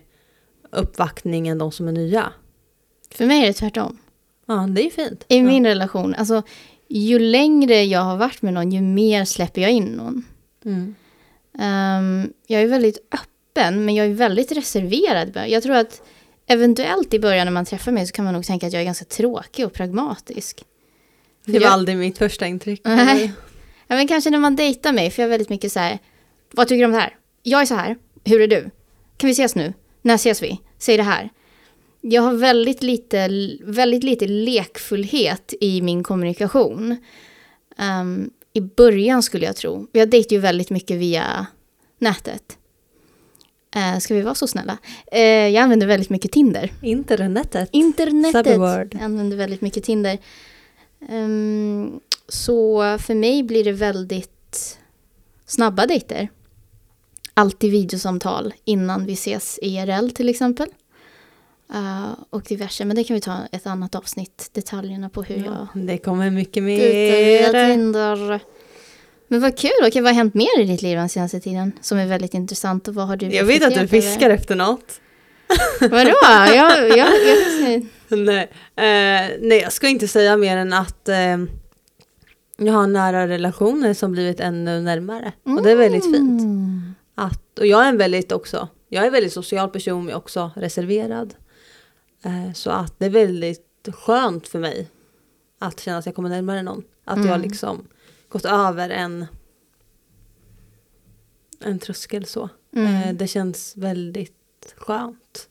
uppvaktning 0.72 1.48
än 1.48 1.58
de 1.58 1.72
som 1.72 1.88
är 1.88 1.92
nya. 1.92 2.32
För 3.14 3.26
mig 3.26 3.42
är 3.42 3.46
det 3.46 3.52
tvärtom. 3.52 3.98
Ja, 4.46 4.54
det 4.70 4.80
är 4.80 4.84
ju 4.84 4.90
fint. 4.90 5.24
I 5.28 5.36
ja. 5.36 5.42
min 5.44 5.66
relation, 5.66 6.14
alltså 6.14 6.42
ju 6.88 7.18
längre 7.18 7.82
jag 7.84 8.00
har 8.00 8.16
varit 8.16 8.42
med 8.42 8.54
någon, 8.54 8.72
ju 8.72 8.80
mer 8.80 9.24
släpper 9.24 9.60
jag 9.62 9.70
in 9.70 9.84
någon. 9.84 10.24
Mm. 10.64 10.94
Ehm, 11.58 12.32
jag 12.46 12.62
är 12.62 12.66
väldigt 12.66 12.98
öppen, 13.14 13.84
men 13.84 13.94
jag 13.94 14.06
är 14.06 14.14
väldigt 14.14 14.52
reserverad. 14.52 15.32
Jag 15.48 15.62
tror 15.62 15.76
att 15.76 16.02
eventuellt 16.46 17.14
i 17.14 17.18
början 17.20 17.46
när 17.46 17.52
man 17.52 17.64
träffar 17.64 17.92
mig 17.92 18.06
så 18.06 18.12
kan 18.12 18.24
man 18.24 18.34
nog 18.34 18.44
tänka 18.44 18.66
att 18.66 18.72
jag 18.72 18.80
är 18.80 18.86
ganska 18.86 19.04
tråkig 19.04 19.66
och 19.66 19.72
pragmatisk. 19.72 20.64
Det 21.46 21.58
var 21.58 21.68
aldrig 21.68 21.96
mitt 21.96 22.18
första 22.18 22.46
intryck. 22.46 22.80
Nej. 22.84 23.32
Ja, 23.86 23.96
men 23.96 24.08
kanske 24.08 24.30
när 24.30 24.38
man 24.38 24.56
dejtar 24.56 24.92
mig, 24.92 25.10
för 25.10 25.22
jag 25.22 25.26
är 25.26 25.30
väldigt 25.30 25.48
mycket 25.48 25.72
så 25.72 25.80
här, 25.80 25.98
vad 26.50 26.68
tycker 26.68 26.78
du 26.78 26.84
om 26.84 26.92
det 26.92 26.98
här? 26.98 27.16
Jag 27.42 27.60
är 27.60 27.66
så 27.66 27.74
här, 27.74 27.96
hur 28.24 28.40
är 28.40 28.48
du? 28.48 28.70
Kan 29.16 29.28
vi 29.28 29.32
ses 29.32 29.54
nu? 29.54 29.72
När 30.02 30.14
ses 30.14 30.42
vi? 30.42 30.60
Säg 30.78 30.96
det 30.96 31.02
här. 31.02 31.30
Jag 32.00 32.22
har 32.22 32.32
väldigt 32.32 32.82
lite, 32.82 33.28
väldigt 33.64 34.04
lite 34.04 34.26
lekfullhet 34.26 35.54
i 35.60 35.82
min 35.82 36.02
kommunikation. 36.02 36.96
Ehm, 37.78 38.30
I 38.52 38.60
början 38.60 39.22
skulle 39.22 39.46
jag 39.46 39.56
tro. 39.56 39.86
Jag 39.92 40.08
dejtar 40.08 40.36
ju 40.36 40.40
väldigt 40.40 40.70
mycket 40.70 40.96
via 40.96 41.46
nätet. 41.98 42.58
Uh, 43.76 43.98
ska 43.98 44.14
vi 44.14 44.22
vara 44.22 44.34
så 44.34 44.46
snälla? 44.46 44.78
Eh, 45.12 45.20
jag 45.20 45.56
använder 45.56 45.86
väldigt 45.86 46.10
mycket 46.10 46.32
Tinder. 46.32 46.72
Internetet. 46.82 47.68
Internetet. 47.72 48.46
Jag 48.46 49.02
använder 49.02 49.36
väldigt 49.36 49.60
mycket 49.60 49.84
Tinder. 49.84 50.18
Ehm, 51.08 52.00
så 52.28 52.82
för 52.98 53.14
mig 53.14 53.42
blir 53.42 53.64
det 53.64 53.72
väldigt 53.72 54.78
snabba 55.46 55.86
dejter. 55.86 56.28
Alltid 57.34 57.70
videosamtal 57.70 58.54
innan 58.64 59.06
vi 59.06 59.12
ses 59.12 59.58
IRL 59.62 60.10
till 60.10 60.28
exempel. 60.28 60.68
Eh, 61.74 62.10
och 62.30 62.42
diverse, 62.42 62.84
men 62.84 62.96
det 62.96 63.04
kan 63.04 63.14
vi 63.14 63.20
ta 63.20 63.38
ett 63.52 63.66
annat 63.66 63.94
avsnitt. 63.94 64.50
Detaljerna 64.52 65.08
på 65.08 65.22
hur 65.22 65.36
jag 65.36 65.44
Ja, 65.46 65.68
det 65.74 65.98
kommer 65.98 66.30
mycket 66.30 66.62
mer. 66.62 68.40
Men 69.28 69.40
vad 69.40 69.58
kul, 69.58 69.70
okej, 69.86 70.02
vad 70.02 70.12
har 70.12 70.16
hänt 70.16 70.34
mer 70.34 70.60
i 70.60 70.64
ditt 70.64 70.82
liv 70.82 70.96
den 70.96 71.08
senaste 71.08 71.40
tiden? 71.40 71.72
Som 71.80 71.98
är 71.98 72.06
väldigt 72.06 72.34
intressant 72.34 72.88
och 72.88 72.94
vad 72.94 73.06
har 73.06 73.16
du 73.16 73.26
Jag 73.26 73.44
vet 73.44 73.62
att 73.62 73.74
du 73.74 73.80
över? 73.80 73.86
fiskar 73.86 74.30
efter 74.30 74.54
något. 74.56 75.00
Vadå? 75.80 76.14
Jag, 76.22 76.56
jag, 76.56 76.96
jag, 76.98 77.08
Nej, 78.08 78.42
eh, 78.76 79.36
nej, 79.40 79.58
jag 79.62 79.72
ska 79.72 79.88
inte 79.88 80.08
säga 80.08 80.36
mer 80.36 80.56
än 80.56 80.72
att 80.72 81.08
eh, 81.08 81.36
jag 82.56 82.72
har 82.72 82.86
nära 82.86 83.28
relationer 83.28 83.94
som 83.94 84.12
blivit 84.12 84.40
ännu 84.40 84.80
närmare. 84.80 85.32
Och 85.42 85.62
det 85.62 85.70
är 85.70 85.76
väldigt 85.76 86.04
fint. 86.04 86.40
Mm. 86.40 86.94
Att, 87.14 87.58
och 87.58 87.66
jag 87.66 87.84
är 87.84 87.88
en 87.88 87.98
väldigt 87.98 88.32
också, 88.32 88.68
jag 88.88 89.02
är 89.02 89.06
en 89.06 89.12
väldigt 89.12 89.32
social 89.32 89.70
person 89.70 90.04
men 90.04 90.14
också 90.14 90.50
reserverad. 90.56 91.34
Eh, 92.24 92.52
så 92.52 92.70
att 92.70 92.98
det 92.98 93.04
är 93.06 93.10
väldigt 93.10 93.88
skönt 93.92 94.48
för 94.48 94.58
mig 94.58 94.88
att 95.58 95.80
känna 95.80 95.98
att 95.98 96.06
jag 96.06 96.14
kommer 96.14 96.28
närmare 96.28 96.62
någon. 96.62 96.82
Att 97.04 97.18
jag 97.18 97.26
Mm. 97.26 97.40
liksom 97.42 97.88
gått 98.28 98.44
över 98.44 98.90
en, 98.90 99.26
en 101.60 101.78
tröskel 101.78 102.26
så. 102.26 102.48
Mm. 102.76 102.94
Eh, 103.02 103.14
det 103.14 103.26
känns 103.26 103.76
väldigt 103.76 104.35
skönt. 104.76 105.48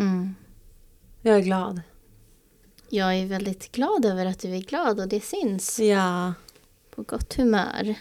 Mm. 0.00 0.34
Jag 1.22 1.36
är 1.36 1.40
glad. 1.40 1.80
Jag 2.88 3.14
är 3.18 3.26
väldigt 3.26 3.72
glad 3.72 4.04
över 4.04 4.26
att 4.26 4.38
du 4.40 4.54
är 4.54 4.60
glad 4.60 5.00
och 5.00 5.08
det 5.08 5.20
syns 5.24 5.78
Ja. 5.80 6.34
på 6.94 7.02
gott 7.02 7.34
humör. 7.34 7.94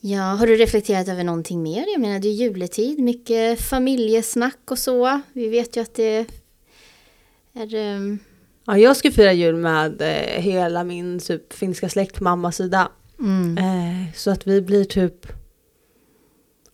Ja, 0.00 0.22
har 0.22 0.46
du 0.46 0.56
reflekterat 0.56 1.08
över 1.08 1.24
någonting 1.24 1.62
mer? 1.62 1.84
Jag 1.92 2.00
menar, 2.00 2.18
det 2.18 2.28
är 2.28 2.32
juletid, 2.32 2.98
mycket 2.98 3.60
familjesnack 3.60 4.70
och 4.70 4.78
så. 4.78 5.20
Vi 5.32 5.48
vet 5.48 5.76
ju 5.76 5.80
att 5.80 5.94
det 5.94 6.26
är... 7.52 7.74
ehm, 7.74 8.18
Ja, 8.64 8.78
jag 8.78 8.96
ska 8.96 9.10
fira 9.10 9.32
jul 9.32 9.56
med 9.56 10.02
eh, 10.02 10.42
hela 10.42 10.84
min 10.84 11.18
typ, 11.18 11.52
finska 11.52 11.88
släkt 11.88 12.16
på 12.16 12.24
mammas 12.24 12.56
sida. 12.56 12.88
mm. 13.18 13.58
Eh, 13.58 14.14
så 14.14 14.30
att 14.30 14.46
vi 14.46 14.62
blir 14.62 14.84
typ 14.84 15.26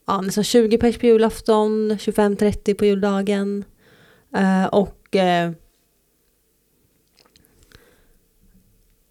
ja, 0.07 0.21
nästan 0.21 0.45
20 0.45 0.79
pers 0.79 0.99
på 0.99 1.07
julafton, 1.07 1.93
25-30 1.93 2.75
på 2.75 2.85
juldagen. 2.85 3.65
Eh, 4.37 4.67
och 4.67 5.17
eh, 5.17 5.53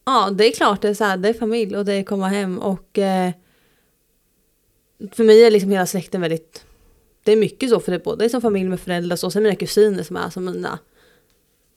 ja, 0.05 0.29
det 0.29 0.45
är 0.47 0.51
klart, 0.51 0.81
det 0.81 0.89
är, 0.89 0.93
så 0.93 1.03
här, 1.03 1.17
det 1.17 1.29
är 1.29 1.33
familj 1.33 1.77
och 1.77 1.85
det 1.85 1.93
är 1.93 2.03
komma 2.03 2.27
hem. 2.27 2.59
Och 2.59 2.99
eh, 2.99 3.31
för 5.11 5.23
mig 5.23 5.43
är 5.43 5.51
liksom 5.51 5.71
hela 5.71 5.85
släkten 5.85 6.21
väldigt, 6.21 6.65
det 7.23 7.31
är 7.31 7.37
mycket 7.37 7.69
så 7.69 7.79
för 7.79 7.91
det 7.91 7.97
är 7.97 8.03
både 8.03 8.29
som 8.29 8.41
familj 8.41 8.69
med 8.69 8.79
föräldrar 8.79 9.15
och 9.15 9.19
så, 9.19 9.31
sen 9.31 9.43
mina 9.43 9.55
kusiner 9.55 10.03
som 10.03 10.15
är 10.15 10.29
som 10.29 10.45
mina 10.45 10.79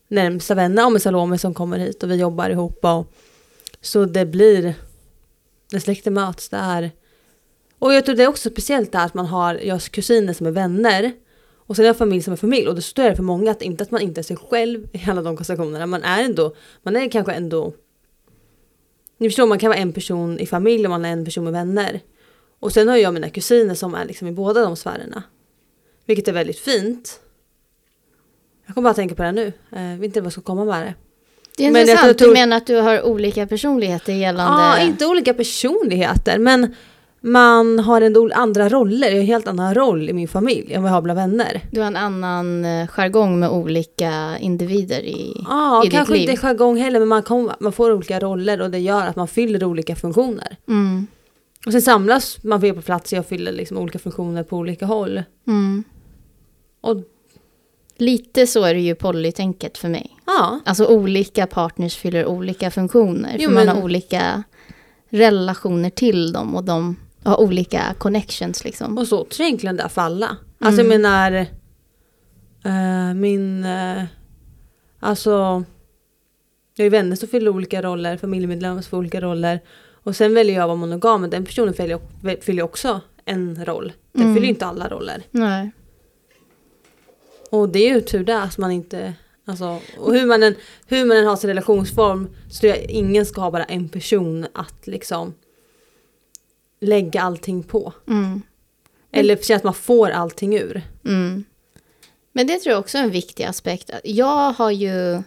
närmsta 0.08 0.54
vänner, 0.54 0.87
om 0.87 1.00
Salome 1.00 1.38
som 1.38 1.54
kommer 1.54 1.78
hit 1.78 2.02
och 2.02 2.10
vi 2.10 2.14
jobbar 2.14 2.50
ihop. 2.50 2.84
Och, 2.84 3.12
så 3.80 4.04
det 4.04 4.26
blir 4.26 4.75
när 5.72 5.80
släkten 5.80 6.14
möts, 6.14 6.48
det 6.48 6.56
är... 6.56 6.90
Och 7.78 7.94
jag 7.94 8.04
tror 8.04 8.14
det 8.16 8.23
är 8.23 8.28
också 8.28 8.50
speciellt 8.50 8.94
att 8.94 9.14
man 9.14 9.26
har, 9.26 9.54
jag 9.54 9.75
har 9.75 9.80
kusiner 9.88 10.32
som 10.32 10.47
är 10.47 10.50
vänner. 10.50 11.12
Och 11.66 11.76
sen 11.76 11.85
har 11.85 11.87
jag 11.88 11.97
familj 11.97 12.23
som 12.23 12.32
är 12.32 12.37
familj. 12.37 12.68
Och 12.68 12.75
det 12.75 12.82
står 12.82 13.02
det 13.04 13.16
för 13.16 13.23
många 13.23 13.50
att 13.50 13.62
inte 13.62 13.82
att 13.85 13.90
man 13.90 14.00
inte 14.00 14.20
är 14.20 14.23
sig 14.23 14.37
själv 14.37 14.88
i 14.92 15.11
alla 15.11 15.23
de 15.23 15.37
konstellationerna. 15.37 15.87
Man 15.87 16.02
är 16.02 16.23
ändå, 16.25 16.54
man 16.82 16.97
är 16.97 17.11
kanske 17.11 17.32
ändå... 17.32 17.73
Ni 19.18 19.28
förstår, 19.28 19.47
man 19.47 19.58
kan 19.58 19.68
vara 19.68 19.78
en 19.78 19.92
person 19.92 20.38
i 20.38 20.47
familj 20.47 20.85
och 20.85 20.90
man 20.90 21.04
är 21.04 21.12
en 21.12 21.25
person 21.25 21.44
med 21.44 21.52
vänner. 21.52 22.00
Och 22.61 22.73
sen 22.73 22.88
har 22.88 22.97
jag 22.97 23.14
mina 23.14 23.30
kusiner 23.30 23.75
som 23.75 23.94
är 23.94 24.04
liksom 24.04 24.28
i 24.28 24.32
båda 24.32 24.62
de 24.62 24.76
sfärerna. 24.76 25.23
Vilket 26.06 26.28
är 26.28 26.32
väldigt 26.32 26.58
fint. 26.58 27.20
Jag 28.66 28.75
kommer 28.75 28.88
bara 28.90 28.94
tänka 28.94 29.14
på 29.14 29.23
det 29.23 29.32
nu. 29.32 29.52
Eh, 29.73 29.82
Jag 29.90 29.97
vet 29.97 30.04
inte 30.04 30.20
vad 30.20 30.26
jag 30.26 30.32
ska 30.32 30.42
komma 30.42 30.64
med 30.64 30.87
det. 30.87 30.94
Det 31.56 31.66
är 31.66 31.70
Men 31.70 31.80
jag 31.80 31.88
intressant, 31.90 32.18
tror- 32.18 32.28
du 32.28 32.35
menar 32.35 32.56
att 32.56 32.66
du 32.66 32.76
har 32.76 33.02
olika 33.02 33.47
personligheter 33.47 34.12
gällande... 34.12 34.62
Ja, 34.62 34.80
inte 34.80 35.06
olika 35.06 35.35
personligheter 35.35 36.38
men 36.38 36.75
man 37.32 37.78
har 37.78 38.00
ändå 38.00 38.30
andra 38.35 38.68
roller. 38.68 39.06
Jag 39.08 39.14
har 39.14 39.20
en 39.20 39.26
helt 39.26 39.49
annan 39.49 39.75
roll 39.75 40.08
i 40.11 40.12
min 40.12 40.28
familj 40.28 40.73
än 40.73 40.82
vad 40.82 40.90
jag 40.90 40.94
har 40.94 41.02
bland 41.02 41.18
vänner. 41.18 41.61
Du 41.70 41.80
har 41.80 41.87
en 41.87 41.97
annan 41.97 42.64
eh, 42.64 42.88
jargong 42.88 43.38
med 43.40 43.50
olika 43.50 44.38
individer 44.40 45.00
i, 45.00 45.44
Ja, 45.49 45.82
i 45.82 45.87
ditt 45.87 45.92
kanske 45.92 46.14
liv. 46.14 46.30
inte 46.30 46.42
jargong 46.47 46.76
heller 46.76 46.99
men 46.99 47.08
man, 47.08 47.23
kom, 47.23 47.50
man 47.61 47.73
får 47.73 47.92
olika 47.92 48.20
roller 48.20 48.61
och 48.61 48.70
det 48.70 48.78
gör 48.78 49.06
att 49.06 49.16
man 49.16 49.28
fyller 49.28 49.64
olika 49.64 49.97
funktioner. 49.97 50.56
Mm. 50.68 51.06
Och 51.66 51.73
sen 51.73 51.82
samlas 51.82 52.42
man 52.44 52.61
på 52.61 52.82
plats 52.82 53.12
och 53.12 53.26
fyller 53.26 53.52
liksom 53.52 53.78
olika 53.78 53.99
funktioner 53.99 54.42
på 54.42 54.56
olika 54.56 54.87
håll. 54.87 55.23
Mm. 55.47 55.85
Och 56.80 56.97
Lite 58.00 58.47
så 58.47 58.64
är 58.64 58.75
det 58.75 58.80
ju 58.80 58.94
polytänket 58.94 59.78
för 59.78 59.88
mig. 59.88 60.16
ja, 60.26 60.61
Alltså 60.64 60.87
olika 60.87 61.47
partners 61.47 61.97
fyller 61.97 62.26
olika 62.26 62.70
funktioner. 62.70 63.37
Jo, 63.38 63.49
för 63.49 63.54
man 63.54 63.66
men- 63.66 63.76
har 63.76 63.82
olika 63.85 64.42
relationer 65.11 65.90
till 65.90 66.32
dem 66.32 66.54
och 66.56 66.64
de 66.64 66.97
har 67.22 67.40
olika 67.40 67.94
connections 67.98 68.64
liksom. 68.64 68.98
och 68.98 69.06
så 69.08 69.16
tror 69.16 69.28
jag 69.38 69.46
egentligen 69.46 69.76
det 69.76 69.82
är 69.82 69.88
för 69.88 70.02
alla. 70.02 70.37
Alltså 70.58 70.80
Mm. 70.80 70.92
jag 70.92 71.00
menar 71.00 71.46
eh, 72.64 73.14
min, 73.14 73.64
uh, 73.64 74.02
alltså 75.00 75.64
jag 76.76 76.84
har 76.84 76.90
vänner 76.90 77.16
som 77.16 77.28
fyller 77.28 77.50
olika 77.50 77.82
roller, 77.82 78.16
familjemedlemmar 78.16 78.82
som 78.82 78.90
får 78.90 78.98
olika 78.98 79.20
roller. 79.20 79.60
Och 79.92 80.16
sen 80.16 80.34
väljer 80.34 80.54
jag 80.54 80.62
att 80.62 80.68
vara 80.68 80.76
monogam, 80.76 81.20
men 81.20 81.30
den 81.30 81.44
personen 81.44 81.75
fyller, 81.75 82.00
fyller 82.40 82.62
också 82.62 83.00
en 83.25 83.64
roll. 83.64 83.92
Den 84.12 84.22
Mm. 84.22 84.34
fyller 84.34 84.48
inte 84.48 84.66
alla 84.66 84.88
roller. 84.88 85.22
Nej. 85.30 85.70
Och 87.50 87.68
det 87.68 87.78
är 87.90 87.94
ju 87.94 88.00
tur 88.00 88.25
det 88.25 88.42
att 88.42 88.58
man 88.58 88.70
inte, 88.70 89.14
alltså, 89.44 89.80
och 89.98 90.14
hur 90.14 90.26
man, 90.26 90.42
än, 90.42 90.54
hur 90.87 91.04
man 91.04 91.16
än 91.16 91.26
har 91.26 91.37
sin 91.37 91.48
relationsform 91.50 92.28
så 92.50 92.60
tror 92.60 92.72
jag 92.72 92.82
ingen 92.90 93.26
ska 93.26 93.40
ha 93.40 93.50
bara 93.50 93.64
en 93.64 93.88
person 93.88 94.46
att 94.54 94.87
liksom 94.87 95.34
lägga 96.80 97.23
allting 97.23 97.62
på. 97.62 97.92
Mm. 98.08 98.42
Eller 99.12 99.37
känna 99.37 99.56
att 99.56 99.64
man 99.64 99.75
får 99.75 100.11
allting 100.11 100.56
ur. 100.56 100.82
Mm. 101.04 101.44
Men 102.32 102.47
det 102.47 102.58
tror 102.58 102.73
jag 102.73 102.80
också 102.80 102.99
är 102.99 103.02
en 103.02 103.11
viktig 103.11 103.44
aspekt. 103.44 103.90
Jag 104.04 104.52
har 104.52 104.70
ju... 104.70 105.23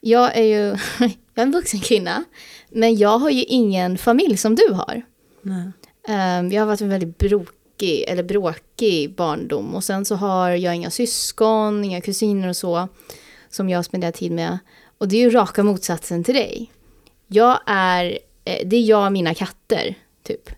Jag 0.00 0.36
är 0.36 0.42
ju... 0.42 0.64
jag 0.98 1.12
är 1.34 1.42
en 1.42 1.52
vuxen 1.52 1.80
kvinna. 1.80 2.24
Men 2.70 2.96
jag 2.96 3.18
har 3.18 3.30
ju 3.30 3.44
ingen 3.44 3.98
familj 3.98 4.36
som 4.36 4.54
du 4.54 4.72
har. 4.72 5.02
Nej. 5.42 5.70
Um, 6.08 6.52
jag 6.52 6.62
har 6.62 6.66
varit 6.66 6.80
en 6.80 6.88
väldigt 6.88 7.18
brokig, 7.18 8.04
eller 8.08 8.22
bråkig 8.22 9.14
barndom. 9.14 9.74
Och 9.74 9.84
sen 9.84 10.04
så 10.04 10.14
har 10.14 10.50
jag 10.50 10.76
inga 10.76 10.90
syskon, 10.90 11.84
inga 11.84 12.00
kusiner 12.00 12.48
och 12.48 12.56
så. 12.56 12.88
Som 13.50 13.68
jag 13.68 13.84
spenderar 13.84 14.12
tid 14.12 14.32
med. 14.32 14.58
Och 14.98 15.08
det 15.08 15.16
är 15.16 15.20
ju 15.20 15.30
raka 15.30 15.62
motsatsen 15.62 16.24
till 16.24 16.34
dig. 16.34 16.72
Jag 17.26 17.60
är... 17.66 18.18
eh, 18.44 18.66
Det 18.68 18.76
är 18.76 18.80
jag 18.82 19.06
och 19.06 19.12
mina 19.12 19.34
katter, 19.34 19.94
typ. 20.28 20.50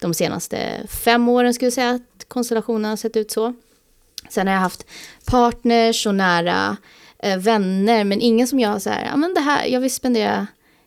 De 0.00 0.14
senaste 0.14 0.86
fem 0.88 1.28
åren 1.28 1.54
skulle 1.54 1.66
jag 1.66 1.72
säga 1.72 1.90
att 1.90 2.28
konstellationen 2.28 2.84
har 2.84 2.96
sett 2.96 3.16
ut 3.16 3.30
så. 3.30 3.54
Sen 4.28 4.46
har 4.46 4.54
jag 4.54 4.60
haft 4.60 4.86
partners 5.26 6.06
och 6.06 6.14
nära 6.14 6.76
eh, 7.18 7.38
vänner, 7.38 8.04
men 8.04 8.20
ingen 8.20 8.46
som 8.46 8.60
jag 8.60 8.68
har 8.68 8.78
så 8.78 8.90
här, 8.90 9.04
ja 9.04 9.16
men 9.16 9.34
det 9.34 9.40
här, 9.40 9.66
jag 9.66 9.80
vill 9.80 9.94
spendera, 9.94 10.46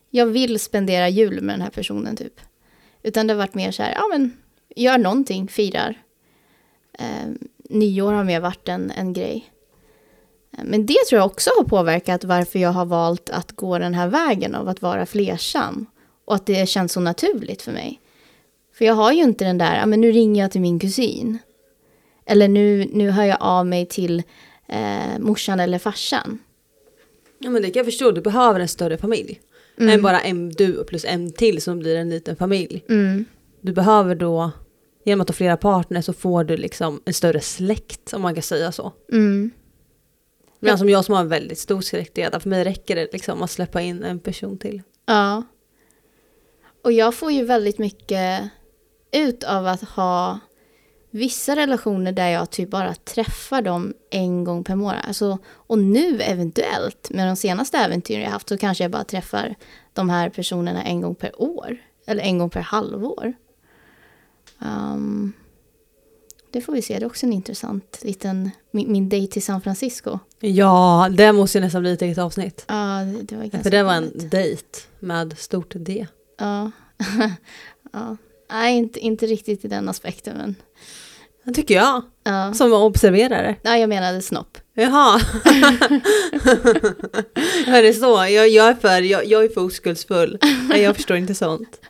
jag 0.10 0.26
vill 0.26 0.60
spendera 0.60 1.10
jul 1.10 1.42
med 1.42 1.54
den 1.54 1.62
här 1.62 1.70
personen 1.70 2.16
typ. 2.16 2.40
Utan 3.04 3.28
det 3.28 3.34
har 3.34 3.38
varit 3.38 3.56
mer 3.56 3.72
så 3.72 3.84
här, 3.84 3.92
ja 3.92 4.08
men 4.12 4.38
gör 4.76 4.98
någonting, 4.98 5.48
firar. 5.48 5.98
Eh, 7.00 7.30
nyår 7.70 8.14
har 8.14 8.24
mer 8.24 8.40
varit 8.40 8.68
en, 8.68 8.92
en 8.92 9.14
grej. 9.14 9.52
Eh, 10.58 10.64
men 10.64 10.86
det 10.86 10.98
tror 11.10 11.20
jag 11.20 11.26
också 11.26 11.50
har 11.58 11.64
påverkat 11.64 12.24
varför 12.24 12.60
jag 12.60 12.72
har 12.72 12.86
valt 12.86 13.30
att 13.30 13.52
gå 13.52 13.80
den 13.80 13.94
här 13.94 14.08
vägen 14.08 14.56
av 14.56 14.68
att 14.68 14.82
vara 14.82 15.06
flersam. 15.06 15.86
Och 16.26 16.36
att 16.36 16.46
det 16.46 16.70
känns 16.70 16.92
så 16.92 17.00
naturligt 17.00 17.62
för 17.62 17.72
mig. 17.72 18.02
För 18.82 18.86
jag 18.86 18.94
har 18.94 19.12
ju 19.12 19.24
inte 19.24 19.46
den 19.46 19.58
där, 19.58 19.86
men 19.86 20.02
nu 20.02 20.12
ringer 20.12 20.42
jag 20.42 20.52
till 20.52 20.62
min 20.62 20.80
kusin. 20.80 21.38
Eller 22.26 22.48
nu, 22.48 22.90
nu 22.94 23.10
hör 23.10 23.24
jag 23.24 23.38
av 23.40 23.66
mig 23.66 23.86
till 23.86 24.24
eh, 24.68 25.20
morsan 25.20 25.60
eller 25.60 25.80
farsan. 25.80 26.40
Ja 27.40 27.50
men 27.50 27.62
det 27.62 27.70
kan 27.70 27.80
jag 27.80 27.86
förstå, 27.86 28.12
du 28.12 28.22
behöver 28.22 28.60
en 28.60 28.68
större 28.68 28.98
familj. 28.98 29.42
Än 29.78 30.02
bara 30.02 30.22
en 30.22 30.50
du 30.50 30.84
plus 30.84 31.06
en 31.06 31.32
till 31.32 31.62
som 31.62 31.80
blir 31.80 31.96
en 31.96 32.10
liten 32.10 32.36
familj. 32.36 32.84
Mm. 32.90 33.26
Du 33.62 33.74
behöver 33.74 34.16
då, 34.16 34.52
genom 35.06 35.22
att 35.22 35.30
ha 35.30 35.34
flera 35.34 35.58
partner 35.58 36.02
så 36.02 36.14
får 36.14 36.44
du 36.44 36.58
liksom 36.58 37.02
en 37.06 37.14
större 37.14 37.42
släkt 37.42 38.14
om 38.14 38.22
man 38.22 38.34
kan 38.34 38.44
säga 38.44 38.72
så. 38.72 38.94
Mm. 39.12 39.52
Men 40.60 40.78
som 40.78 40.90
jag 40.90 41.06
som 41.06 41.16
har 41.16 41.22
en 41.22 41.30
väldigt 41.30 41.60
stor 41.60 41.82
släkt 41.82 42.16
för 42.16 42.50
mig 42.50 42.64
räcker 42.64 42.96
det 42.96 43.14
liksom 43.14 43.44
att 43.44 43.52
släppa 43.52 43.82
in 43.82 44.04
en 44.04 44.20
person 44.20 44.58
till. 44.58 44.82
Ja. 45.06 45.44
Och 46.84 46.92
jag 46.92 47.16
får 47.16 47.32
ju 47.32 47.46
väldigt 47.46 47.78
mycket 47.78 48.52
ut 49.12 49.44
av 49.44 49.68
att 49.68 49.82
ha 49.82 50.40
vissa 51.12 51.56
relationer 51.56 52.12
där 52.12 52.30
jag 52.30 52.50
typ 52.50 52.70
bara 52.70 52.96
träffar 52.96 53.62
dem 53.62 53.94
en 54.10 54.44
gång 54.44 54.64
per 54.64 54.76
månad. 54.76 55.02
Alltså, 55.08 55.38
och 55.48 55.80
nu 55.80 56.22
eventuellt, 56.22 57.10
med 57.10 57.28
de 57.28 57.36
senaste 57.36 57.78
äventyren 57.78 58.22
jag 58.22 58.30
haft, 58.30 58.50
så 58.50 58.58
kanske 58.58 58.84
jag 58.84 58.92
bara 58.92 59.04
träffar 59.04 59.56
de 59.94 60.10
här 60.10 60.30
personerna 60.30 60.84
en 60.84 61.02
gång 61.02 61.16
per 61.16 61.42
år. 61.42 61.78
Eller 62.06 62.24
en 62.24 62.38
gång 62.38 62.50
per 62.50 62.62
halvår. 62.62 63.34
Ehm, 64.62 65.34
det 66.52 66.62
får 66.62 66.74
vi 66.74 66.82
se, 66.82 67.00
det 67.00 67.06
är 67.06 67.08
också 67.08 67.26
en 67.26 67.34
intressant 67.34 68.00
liten, 68.02 68.52
min, 68.72 68.92
min 68.92 69.10
dejt 69.10 69.34
till 69.34 69.44
San 69.44 69.62
Francisco. 69.62 70.20
Ja, 70.40 71.10
det 71.18 71.32
måste 71.32 71.58
ju 71.58 71.64
nästan 71.64 71.82
bli 71.82 71.94
ett 71.94 72.02
eget 72.02 72.18
avsnitt. 72.18 72.66
Ja, 72.68 73.04
det, 73.04 73.22
det 73.22 73.36
var 73.36 73.44
ganska 73.44 73.64
För 73.64 73.70
det 73.70 73.84
var 73.84 73.94
en 73.94 74.12
dejt 74.30 74.80
med 75.00 75.38
stort 75.38 75.74
D. 75.76 76.08
Ja. 76.38 76.72
ja. 77.94 78.18
Nej, 78.52 78.78
inte, 78.78 79.00
inte 79.00 79.26
riktigt 79.26 79.66
i 79.66 79.68
den 79.68 79.90
aspekten, 79.90 80.38
men... 80.38 80.56
Det 81.44 81.54
tycker 81.54 81.76
jag, 81.76 82.02
Ja. 82.24 82.54
som 82.54 82.74
observerare. 82.74 83.56
ja, 83.62 83.78
jag 83.78 83.90
menade 83.90 84.22
snopp. 84.22 84.58
Jaha. 84.74 85.20
ja, 87.68 87.82
det 87.82 87.88
är 87.88 87.94
så. 87.94 88.34
Jag, 88.34 88.50
jag, 88.50 88.70
är 88.70 88.74
för, 88.74 89.02
jag, 89.02 89.26
jag 89.26 89.44
är 89.44 89.50
för 89.50 89.62
oskuldsfull. 89.62 90.38
Nej, 90.70 90.82
jag 90.82 90.96
förstår 90.96 91.18
inte 91.18 91.36
sånt. 91.36 91.80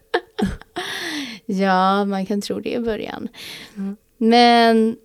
Ja, 1.46 2.06
man 2.06 2.26
kan 2.26 2.42
tro 2.42 2.60
det 2.60 2.70
i 2.74 2.80
början. 2.80 3.28
Mm. 3.78 3.98
Men 4.18 4.96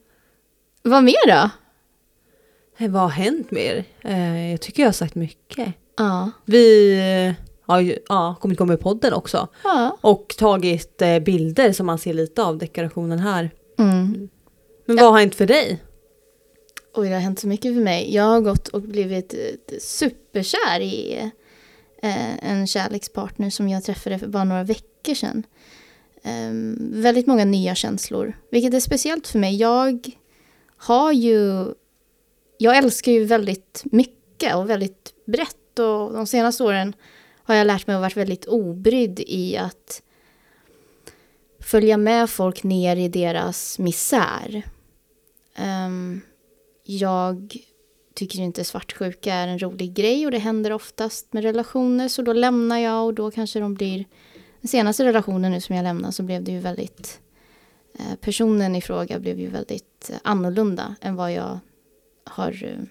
vad 0.83 1.05
mer 1.05 1.27
då? 1.27 1.51
Eh, 2.85 2.91
Vad 2.91 3.03
har 3.03 3.09
hänt 3.09 3.51
mer? 3.51 3.85
Eh, 4.05 4.51
jag 4.51 4.61
tycker 4.61 4.83
jag 4.83 4.89
har 4.89 4.93
sagt 4.93 5.15
mycket. 5.15 5.69
Ja. 5.97 6.31
Vi 6.45 7.35
har 7.67 7.81
ju 7.81 7.99
ja, 8.09 8.35
kommit 8.41 8.57
igång 8.57 8.69
med 8.69 8.81
podden 8.81 9.13
också. 9.13 9.49
ja. 9.65 9.99
Och 10.01 10.35
tagit 10.39 11.03
eh, 11.03 11.19
bilder 11.19 11.73
som 11.73 11.87
man 11.87 11.99
ser 11.99 12.15
lite 12.15 12.43
av 12.43 12.59
dekorationen 12.59 13.19
här. 13.19 13.51
Mm. 13.79 14.29
Men 14.85 14.97
vad 14.97 15.13
har 15.13 15.19
hänt 15.19 15.35
för 15.35 15.47
dig? 15.47 15.83
Oj, 16.95 17.09
det 17.09 17.15
har 17.15 17.21
hänt 17.21 17.39
så 17.39 17.49
mycket 17.49 17.75
för 17.75 17.83
mig. 17.83 18.15
Jag 18.15 18.25
har 18.25 18.41
gått 18.41 18.69
och 18.69 18.83
blivit 18.83 19.35
eh, 19.35 19.79
superkär 19.81 20.81
i 20.81 21.31
eh, 22.03 22.51
en 22.51 22.67
kärlekspartner 22.67 23.51
som 23.51 23.69
jag 23.69 23.85
träffade 23.85 24.19
för 24.19 24.27
bara 24.27 24.45
några 24.45 24.65
veckor 24.65 25.15
sedan. 25.15 25.43
Ehm, 26.23 26.77
väldigt 26.93 27.27
många 27.27 27.45
nya 27.45 27.75
känslor, 27.75 28.33
vilket 28.51 28.75
är 28.75 28.81
speciellt 28.81 29.27
för 29.27 29.39
mig. 29.39 29.57
Jag 29.57 30.11
har 30.77 31.13
ju... 31.13 31.67
Jag 32.59 32.77
älskar 32.77 33.13
ju 33.13 33.25
väldigt 33.25 33.83
mycket 33.85 34.55
och 34.55 34.71
väldigt 34.71 35.15
brett 35.27 35.79
och 35.79 36.13
de 36.13 36.27
senaste 36.27 36.65
åren 36.65 36.93
har 37.47 37.55
jag 37.55 37.67
lärt 37.67 37.87
mig 37.87 37.97
att 37.97 38.01
vara 38.01 38.13
väldigt 38.15 38.45
obrydd 38.45 39.21
i 39.21 39.57
att 39.57 40.03
följa 41.61 41.97
med 41.97 42.31
folk 42.31 42.63
ner 42.63 42.97
i 42.97 43.09
deras 43.09 43.79
misär. 43.79 44.63
Um, 45.59 46.21
jag 46.85 47.57
tycker 48.15 48.39
inte 48.39 48.65
svartsjuka 48.65 49.35
är 49.35 49.49
en 49.49 49.59
rolig 49.59 49.95
grej 49.95 50.27
och 50.27 50.33
det 50.33 50.39
händer 50.39 50.73
oftast 50.73 51.33
med 51.33 51.43
relationer 51.43 52.09
så 52.09 52.23
då 52.23 52.33
lämnar 52.33 52.79
jag 52.79 53.07
och 53.07 53.15
då 53.15 53.31
kanske 53.31 53.61
de 53.61 53.75
blir... 53.75 54.05
Den 54.61 54.69
senaste 54.69 55.05
relationen 55.05 55.53
nu 55.53 55.61
som 55.61 55.77
jag 55.77 55.83
lämnade 55.83 56.13
så 56.13 56.23
blev 56.23 56.45
det 56.45 56.53
ju 56.53 56.59
väldigt... 56.59 57.21
eh, 57.99 58.17
Personen 58.21 58.77
i 58.77 58.81
fråga 58.81 59.19
blev 59.19 59.41
ju 59.41 59.49
väldigt 59.49 60.11
annorlunda 60.23 60.95
än 61.01 61.17
vad 61.17 61.33
jag 61.33 61.59
har 62.25 62.65
eh, 62.65 62.85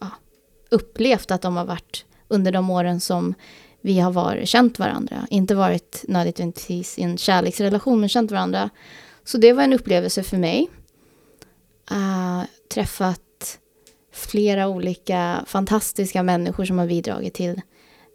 ja, 0.00 0.10
upplevt 0.70 1.30
att 1.30 1.42
de 1.42 1.56
har 1.56 1.64
varit 1.64 2.04
under 2.28 2.52
de 2.52 2.70
åren 2.70 3.00
som 3.00 3.34
vi 3.82 4.00
har 4.00 4.12
varit, 4.12 4.48
känt 4.48 4.78
varandra. 4.78 5.26
Inte 5.30 5.54
varit 5.54 6.04
nödvändigtvis 6.08 6.98
i 6.98 7.02
en 7.02 7.18
kärleksrelation 7.18 8.00
men 8.00 8.08
känt 8.08 8.30
varandra. 8.30 8.70
Så 9.24 9.38
det 9.38 9.52
var 9.52 9.62
en 9.62 9.72
upplevelse 9.72 10.22
för 10.22 10.36
mig. 10.36 10.70
Uh, 11.92 12.42
träffat 12.68 13.58
flera 14.12 14.68
olika 14.68 15.44
fantastiska 15.46 16.22
människor 16.22 16.64
som 16.64 16.78
har 16.78 16.86
bidragit 16.86 17.34
till 17.34 17.60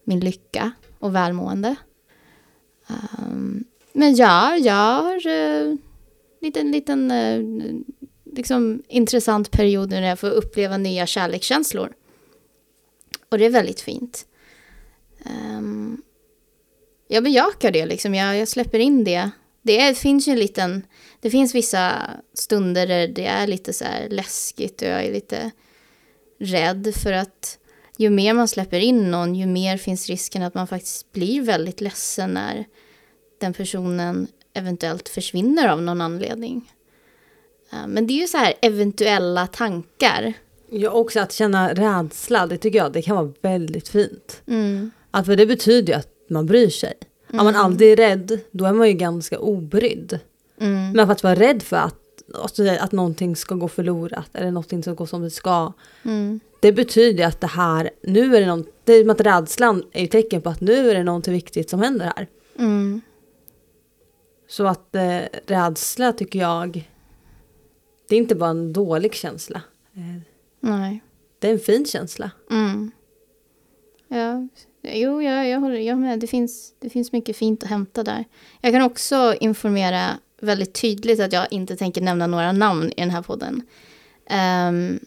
min 0.03 0.19
lycka 0.19 0.71
och 0.99 1.15
välmående. 1.15 1.75
Um, 3.19 3.63
men 3.93 4.15
ja, 4.15 4.57
jag 4.57 5.01
har 5.03 5.27
uh, 5.27 5.75
liten, 6.41 6.71
liten 6.71 7.11
uh, 7.11 7.81
liksom 8.35 8.83
intressant 8.87 9.51
period 9.51 9.89
när 9.89 10.01
jag 10.01 10.19
får 10.19 10.29
uppleva 10.29 10.77
nya 10.77 11.05
kärlekskänslor. 11.05 11.93
Och 13.29 13.37
det 13.37 13.45
är 13.45 13.49
väldigt 13.49 13.81
fint. 13.81 14.26
Um, 15.25 16.01
jag 17.07 17.23
bejakar 17.23 17.71
det 17.71 17.85
liksom, 17.85 18.15
jag, 18.15 18.37
jag 18.37 18.47
släpper 18.47 18.79
in 18.79 19.03
det. 19.03 19.29
Det 19.61 19.81
är, 19.81 19.93
finns 19.93 20.27
ju 20.27 20.31
en 20.31 20.39
liten, 20.39 20.85
det 21.21 21.29
finns 21.29 21.55
vissa 21.55 22.09
stunder 22.33 22.87
där 22.87 23.07
det 23.07 23.25
är 23.25 23.47
lite 23.47 23.73
så 23.73 23.85
läskigt 24.09 24.81
och 24.81 24.87
jag 24.87 25.05
är 25.05 25.13
lite 25.13 25.51
rädd 26.39 26.93
för 26.95 27.11
att 27.11 27.59
ju 27.97 28.09
mer 28.09 28.33
man 28.33 28.47
släpper 28.47 28.79
in 28.79 29.11
någon, 29.11 29.35
ju 29.35 29.45
mer 29.45 29.77
finns 29.77 30.07
risken 30.07 30.43
att 30.43 30.53
man 30.53 30.67
faktiskt 30.67 31.11
blir 31.11 31.41
väldigt 31.41 31.81
ledsen 31.81 32.33
när 32.33 32.65
den 33.39 33.53
personen 33.53 34.27
eventuellt 34.53 35.09
försvinner 35.09 35.67
av 35.67 35.81
någon 35.81 36.01
anledning. 36.01 36.73
Uh, 37.73 37.87
Men 37.87 38.07
det 38.07 38.13
är 38.13 38.21
ju 38.21 38.27
så 38.27 38.37
här 38.37 38.53
eventuella 38.61 39.47
tankar. 39.47 40.33
Ja, 40.69 40.89
också 40.89 41.19
att 41.19 41.31
känna 41.31 41.73
rädsla, 41.73 42.47
det 42.47 42.57
tycker 42.57 42.79
jag 42.79 42.93
det 42.93 43.01
kan 43.01 43.15
vara 43.15 43.33
väldigt 43.41 43.87
fint. 43.87 44.41
Mm. 44.47 44.91
Att 45.17 45.25
för 45.25 45.35
det 45.35 45.45
betyder 45.45 45.93
ju 45.93 45.99
att 45.99 46.09
man 46.29 46.45
bryr 46.45 46.69
sig. 46.69 46.93
Är 47.29 47.43
man 47.43 47.55
aldrig 47.55 47.99
rädd, 47.99 48.39
då 48.51 48.65
är 48.65 48.73
man 48.73 48.87
ju 48.87 48.93
ganska 48.93 49.39
obrydd. 49.39 50.19
Mm. 50.59 50.91
Men 50.91 51.05
för 51.05 51.11
att 51.11 51.23
vara 51.23 51.35
rädd 51.35 51.63
för 51.63 51.77
att, 51.77 51.99
alltså, 52.33 52.69
att 52.79 52.91
någonting 52.91 53.35
ska 53.35 53.55
gå 53.55 53.67
förlorat 53.67 54.29
eller 54.33 54.51
någonting 54.51 54.83
ska 54.83 54.93
gå 54.93 55.05
som 55.05 55.21
det 55.21 55.29
ska. 55.29 55.73
Mm. 56.03 56.39
Det 56.59 56.71
betyder 56.71 57.25
att 57.25 57.41
det 57.41 57.47
här, 57.47 57.89
nu 58.03 58.35
är 58.35 58.39
det 58.39 58.47
någon, 58.47 58.65
det 58.83 58.93
är 58.93 59.01
som 59.01 59.09
att 59.09 59.21
rädslan 59.21 59.83
är 59.91 60.03
ett 60.03 60.11
tecken 60.11 60.41
på 60.41 60.49
att 60.49 60.61
nu 60.61 60.89
är 60.89 60.95
det 60.95 61.03
någonting 61.03 61.33
viktigt 61.33 61.69
som 61.69 61.81
händer 61.81 62.05
här. 62.15 62.27
Mm. 62.59 63.01
Så 64.47 64.67
att 64.67 64.95
eh, 64.95 65.19
rädsla 65.45 66.13
tycker 66.13 66.39
jag, 66.39 66.89
det 68.09 68.15
är 68.15 68.19
inte 68.19 68.35
bara 68.35 68.49
en 68.49 68.73
dålig 68.73 69.13
känsla. 69.13 69.61
Eh, 69.93 70.21
Nej. 70.59 71.03
Det 71.39 71.47
är 71.47 71.53
en 71.53 71.59
fin 71.59 71.85
känsla. 71.85 72.31
Mm. 72.51 72.91
Ja, 74.07 74.47
jo, 74.93 75.21
jag, 75.21 75.49
jag 75.49 75.59
håller 75.59 75.77
jag 75.77 75.97
med. 75.97 76.19
Det 76.19 76.27
finns, 76.27 76.73
det 76.79 76.89
finns 76.89 77.11
mycket 77.11 77.37
fint 77.37 77.63
att 77.63 77.69
hämta 77.69 78.03
där. 78.03 78.25
Jag 78.61 78.73
kan 78.73 78.81
också 78.81 79.35
informera 79.39 80.09
väldigt 80.41 80.73
tydligt 80.73 81.19
att 81.19 81.33
jag 81.33 81.47
inte 81.51 81.75
tänker 81.75 82.01
nämna 82.01 82.27
några 82.27 82.51
namn 82.51 82.91
i 82.97 83.01
den 83.01 83.09
här 83.09 83.21
podden. 83.21 83.61
Um, 84.69 84.99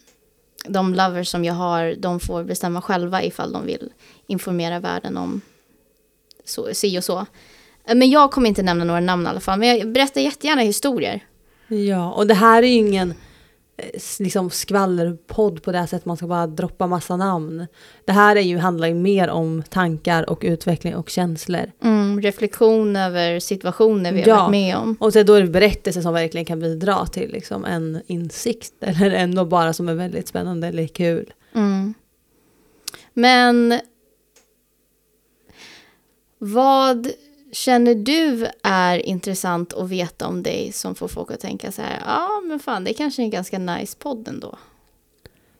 de 0.65 0.95
lovers 0.95 1.27
som 1.27 1.45
jag 1.45 1.53
har, 1.53 1.95
de 1.97 2.19
får 2.19 2.43
bestämma 2.43 2.81
själva 2.81 3.23
ifall 3.23 3.53
de 3.53 3.65
vill 3.65 3.89
informera 4.27 4.79
världen 4.79 5.17
om 5.17 5.41
så, 6.45 6.73
si 6.73 6.99
och 6.99 7.03
så. 7.03 7.25
Eh, 7.85 7.95
men 7.95 8.09
jag 8.09 8.31
kommer 8.31 8.49
inte 8.49 8.63
nämna 8.63 8.83
några 8.83 8.99
namn 8.99 9.25
i 9.25 9.29
alla 9.29 9.39
fall. 9.39 9.59
Men 9.59 9.77
jag 9.77 9.91
berättar 9.91 10.21
jättegärna 10.21 10.61
historier. 10.61 11.23
Ja, 11.67 12.11
och 12.11 12.27
det 12.27 12.33
här 12.33 12.63
är 12.63 12.67
ju 12.67 12.73
ingen 12.73 13.13
liksom 14.19 14.49
skvallerpodd 14.49 15.63
på 15.63 15.71
det 15.71 15.77
här 15.77 15.85
sättet 15.85 16.05
man 16.05 16.17
ska 16.17 16.27
bara 16.27 16.47
droppa 16.47 16.87
massa 16.87 17.17
namn. 17.17 17.67
Det 18.05 18.11
här 18.11 18.35
är 18.35 18.41
ju, 18.41 18.57
handlar 18.57 18.87
ju 18.87 18.93
mer 18.93 19.29
om 19.29 19.63
tankar 19.69 20.29
och 20.29 20.39
utveckling 20.41 20.95
och 20.95 21.09
känslor. 21.09 21.71
Mm, 21.83 22.21
reflektion 22.21 22.95
över 22.95 23.39
situationer 23.39 24.11
vi 24.11 24.21
har 24.21 24.27
Ja. 24.27 24.35
varit 24.37 24.51
med 24.51 24.77
om. 24.77 24.97
Och 24.99 25.11
då 25.11 25.33
är 25.33 25.41
det 25.41 25.47
berättelser 25.47 26.01
som 26.01 26.13
verkligen 26.13 26.45
kan 26.45 26.59
bidra 26.59 27.05
till 27.05 27.31
liksom 27.31 27.65
en 27.65 28.01
insikt 28.07 28.73
eller 28.79 29.11
ändå 29.11 29.45
bara 29.45 29.73
som 29.73 29.89
är 29.89 29.93
väldigt 29.93 30.27
spännande 30.27 30.67
eller 30.67 30.87
kul. 30.87 31.33
Mm. 31.55 31.93
Men 33.13 33.79
vad 36.37 37.07
känner 37.51 37.95
du 37.95 38.47
är 38.63 39.05
intressant 39.05 39.73
att 39.73 39.89
veta 39.89 40.27
om 40.27 40.43
dig 40.43 40.71
som 40.71 40.95
får 40.95 41.07
folk 41.07 41.31
att 41.31 41.39
tänka 41.39 41.71
så 41.71 41.81
här, 41.81 42.01
ja 42.05 42.41
men 42.45 42.59
fan 42.59 42.83
det 42.83 42.93
kanske 42.93 43.21
är 43.21 43.23
en 43.23 43.29
ganska 43.29 43.59
nice 43.59 43.97
podd 43.99 44.27
ändå. 44.27 44.57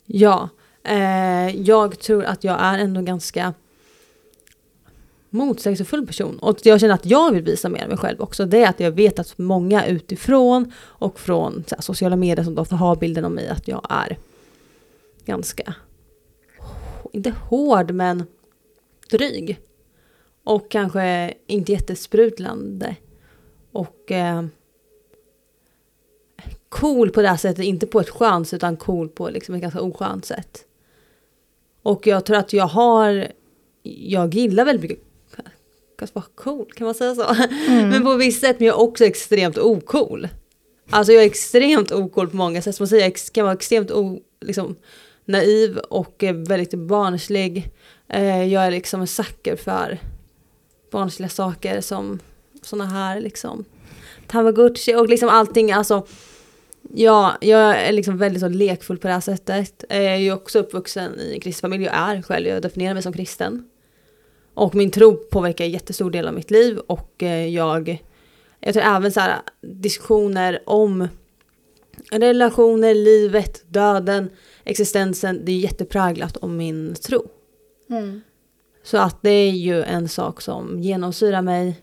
Ja, 0.06 0.50
eh, 0.84 1.56
jag 1.62 2.00
tror 2.00 2.24
att 2.24 2.44
jag 2.44 2.62
är 2.62 2.80
ändå 2.80 3.02
ganska 3.02 3.54
motsägelsefull 5.30 6.08
person. 6.08 6.40
Och 6.40 6.58
jag 6.64 6.80
känner 6.80 6.94
att 6.94 7.06
jag 7.06 7.32
vill 7.32 7.44
visa 7.44 7.70
mer 7.70 7.84
av 7.84 7.90
mig 7.90 7.98
själv 7.98 8.22
också. 8.22 8.46
Det 8.46 8.64
är 8.64 8.70
att 8.70 8.80
jag 8.80 8.92
vet 8.92 9.20
att 9.20 9.38
många 9.38 9.86
utifrån 9.86 10.74
och 10.80 11.20
från 11.20 11.64
så 11.68 11.76
här, 11.76 11.82
sociala 11.82 12.16
medier 12.16 12.46
som 12.46 12.56
då 12.56 12.64
har 12.64 12.96
bilden 12.96 13.26
av 13.26 13.32
mig 13.32 13.48
att 13.48 13.68
jag 13.68 13.88
är 13.90 14.18
ganska, 15.26 15.76
inte 17.12 17.34
hård 17.50 17.92
men 17.92 18.24
dryg. 19.10 19.60
Och 20.44 20.72
kanske 20.72 21.34
inte 21.48 21.72
jättesprutlande. 21.72 22.96
Och 23.72 24.12
eh, 24.12 24.46
cool 26.70 27.10
på 27.10 27.22
det 27.22 27.28
här 27.28 27.38
sättet, 27.38 27.66
inte 27.66 27.88
på 27.88 28.00
ett 28.00 28.10
skönt 28.10 28.54
utan 28.54 28.78
cool 28.78 29.10
på 29.10 29.30
liksom 29.30 29.56
ett 29.56 29.62
ganska 29.62 29.82
oskönt 29.82 30.26
sätt. 30.26 30.66
Och 31.84 32.08
jag 32.08 32.26
tror 32.26 32.38
att 32.38 32.54
jag 32.54 32.68
har, 32.68 33.28
jag 33.84 34.34
gillar 34.34 34.66
väldigt 34.66 34.82
mycket 34.82 35.06
att 36.04 36.16
vara 36.16 36.26
cool, 36.36 36.72
kan 36.76 36.86
man 36.86 36.96
säga 36.96 37.16
så? 37.16 37.36
Men 37.68 38.04
på 38.04 38.16
visst 38.16 38.42
sätt, 38.42 38.60
men 38.60 38.68
jag 38.68 38.76
är 38.76 38.80
också 38.82 39.06
extremt 39.06 39.58
ocool. 39.58 40.28
Alltså 40.90 41.14
jag 41.14 41.24
är 41.24 41.28
extremt 41.28 41.92
ocool 41.92 42.30
på 42.30 42.36
många 42.36 42.62
sätt, 42.62 42.76
som 42.76 42.84
man 42.84 42.88
säger, 42.88 43.04
jag 43.04 43.16
kan 43.34 43.44
vara 43.44 43.54
extremt 43.54 43.92
o, 43.92 44.20
liksom, 44.42 44.76
naiv 45.26 45.78
och 45.78 46.24
väldigt 46.34 46.74
barnslig. 46.74 47.72
Eh, 48.10 48.44
jag 48.44 48.64
är 48.64 48.72
liksom 48.72 49.02
en 49.02 49.08
sucker 49.08 49.56
för 49.56 50.00
barnsliga 50.92 51.30
saker 51.30 51.82
som 51.82 52.20
såna 52.62 52.86
här 52.86 53.22
liksom 53.22 53.66
Tamagotchi 54.28 54.96
och 54.96 55.10
liksom 55.10 55.30
allting, 55.30 55.72
alltså 55.72 56.08
Ja, 56.94 57.38
jag 57.42 57.78
är 57.78 57.92
liksom 57.92 58.18
väldigt 58.18 58.42
så 58.42 58.48
lekfull 58.48 58.98
på 58.98 59.08
det 59.08 59.14
här 59.14 59.22
sättet. 59.22 59.84
Jag 59.90 60.06
är 60.06 60.16
ju 60.16 60.34
också 60.34 60.60
uppvuxen 60.60 61.20
i 61.20 61.34
en 61.34 61.40
kristen 61.40 61.70
familj, 61.70 61.84
jag 61.84 61.94
är 61.94 62.22
själv, 62.22 62.48
jag 62.48 62.62
definierar 62.62 62.94
mig 62.94 63.04
som 63.04 63.14
kristen. 63.14 63.70
Och 64.54 64.76
min 64.76 64.92
tro 64.92 65.16
påverkar 65.16 65.66
en 65.66 65.72
jättestor 65.72 66.12
del 66.12 66.28
av 66.28 66.34
mitt 66.34 66.52
liv 66.52 66.78
och 66.78 67.24
eh, 67.24 67.48
jag, 67.48 68.04
jag 68.60 68.74
tror 68.74 68.84
även 68.84 69.12
så 69.12 69.20
här 69.20 69.40
diskussioner 69.62 70.64
om 70.66 71.08
relationer, 72.12 72.96
livet, 72.96 73.64
döden, 73.68 74.30
existensen, 74.64 75.46
det 75.46 75.52
är 75.52 75.58
jättepräglat 75.58 76.38
om 76.38 76.58
min 76.58 76.96
tro. 76.96 77.28
Mm. 77.90 78.22
Så 78.84 78.98
att 78.98 79.18
det 79.22 79.30
är 79.30 79.52
ju 79.52 79.84
en 79.84 80.10
sak 80.10 80.42
som 80.42 80.80
genomsyrar 80.80 81.42
mig. 81.42 81.82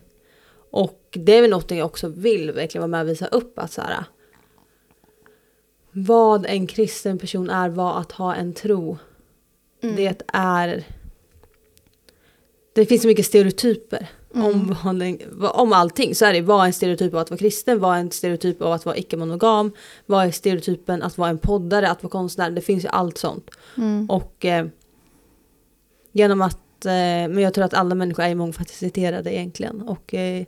Och 0.70 1.08
det 1.10 1.32
är 1.32 1.40
väl 1.42 1.50
något 1.50 1.70
jag 1.70 1.86
också 1.86 2.08
vill 2.08 2.52
verkligen 2.52 2.82
vara 2.82 2.88
med 2.88 3.00
och 3.00 3.08
visa 3.08 3.26
upp 3.26 3.58
att 3.58 3.72
så 3.72 3.80
här, 3.80 4.04
vad 5.92 6.46
en 6.46 6.66
kristen 6.66 7.18
person 7.18 7.50
är, 7.50 7.68
vad 7.68 8.00
att 8.00 8.12
ha 8.12 8.34
en 8.34 8.54
tro. 8.54 8.98
Det 9.80 10.22
är... 10.32 10.84
Det 12.72 12.86
finns 12.86 13.02
så 13.02 13.08
mycket 13.08 13.26
stereotyper 13.26 14.06
om, 14.34 14.76
en, 15.02 15.18
vad- 15.32 15.60
om 15.60 15.72
allting. 15.72 16.14
Så 16.14 16.24
är 16.24 16.32
det, 16.32 16.40
vad 16.40 16.62
är 16.62 16.66
en 16.66 16.72
stereotyp 16.72 17.14
av 17.14 17.20
att 17.20 17.30
vara 17.30 17.38
kristen? 17.38 17.80
Vad 17.80 17.96
är 17.96 18.00
en 18.00 18.10
stereotyp 18.10 18.62
av 18.62 18.72
att 18.72 18.86
vara 18.86 18.96
icke-monogam? 18.96 19.72
Vad 20.06 20.26
är 20.26 20.30
stereotypen 20.30 21.02
att 21.02 21.18
vara 21.18 21.30
en 21.30 21.38
poddare, 21.38 21.90
att 21.90 22.02
vara 22.02 22.10
konstnär? 22.10 22.50
Det 22.50 22.60
finns 22.60 22.84
ju 22.84 22.88
allt 22.88 23.18
sånt. 23.18 23.50
Mm. 23.76 24.10
Och 24.10 24.44
eh, 24.44 24.66
genom 26.12 26.42
att, 26.42 26.58
eh, 26.86 26.92
men 27.28 27.38
jag 27.38 27.54
tror 27.54 27.64
att 27.64 27.74
alla 27.74 27.94
människor 27.94 28.24
är 28.24 28.34
mångfacetterade 28.34 29.34
egentligen. 29.34 29.82
Och 29.82 30.14
eh, 30.14 30.44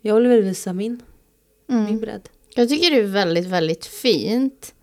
jag 0.00 0.14
vill 0.14 0.26
väl 0.26 0.42
visa 0.42 0.72
min, 0.72 1.02
min 1.66 1.78
Mm. 1.78 2.00
bredd. 2.00 2.28
Jag 2.54 2.68
tycker 2.68 2.90
det 2.90 2.96
är 3.00 3.02
väldigt, 3.02 3.46
väldigt 3.46 3.86
fint 3.86 4.74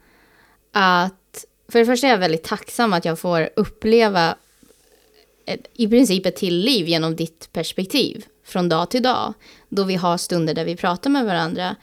att... 0.71 1.45
För 1.67 1.79
det 1.79 1.85
första 1.85 2.07
är 2.07 2.11
jag 2.11 2.17
väldigt 2.17 2.43
tacksam 2.43 2.93
att 2.93 3.05
jag 3.05 3.19
får 3.19 3.49
uppleva 3.55 4.35
ett, 5.45 5.67
i 5.73 5.87
princip 5.87 6.25
ett 6.25 6.35
till 6.35 6.57
liv 6.57 6.87
genom 6.87 7.15
ditt 7.15 7.49
perspektiv 7.51 8.25
från 8.43 8.69
dag 8.69 8.91
till 8.91 9.03
dag. 9.03 9.33
Då 9.69 9.83
vi 9.83 9.95
har 9.95 10.17
stunder 10.17 10.53
där 10.53 10.65
vi 10.65 10.75
pratar 10.75 11.09
med 11.09 11.25
varandra 11.25 11.75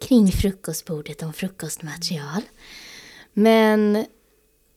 kring 0.00 0.32
frukostbordet 0.32 1.22
om 1.22 1.32
frukostmaterial. 1.32 2.42
Men 3.32 4.04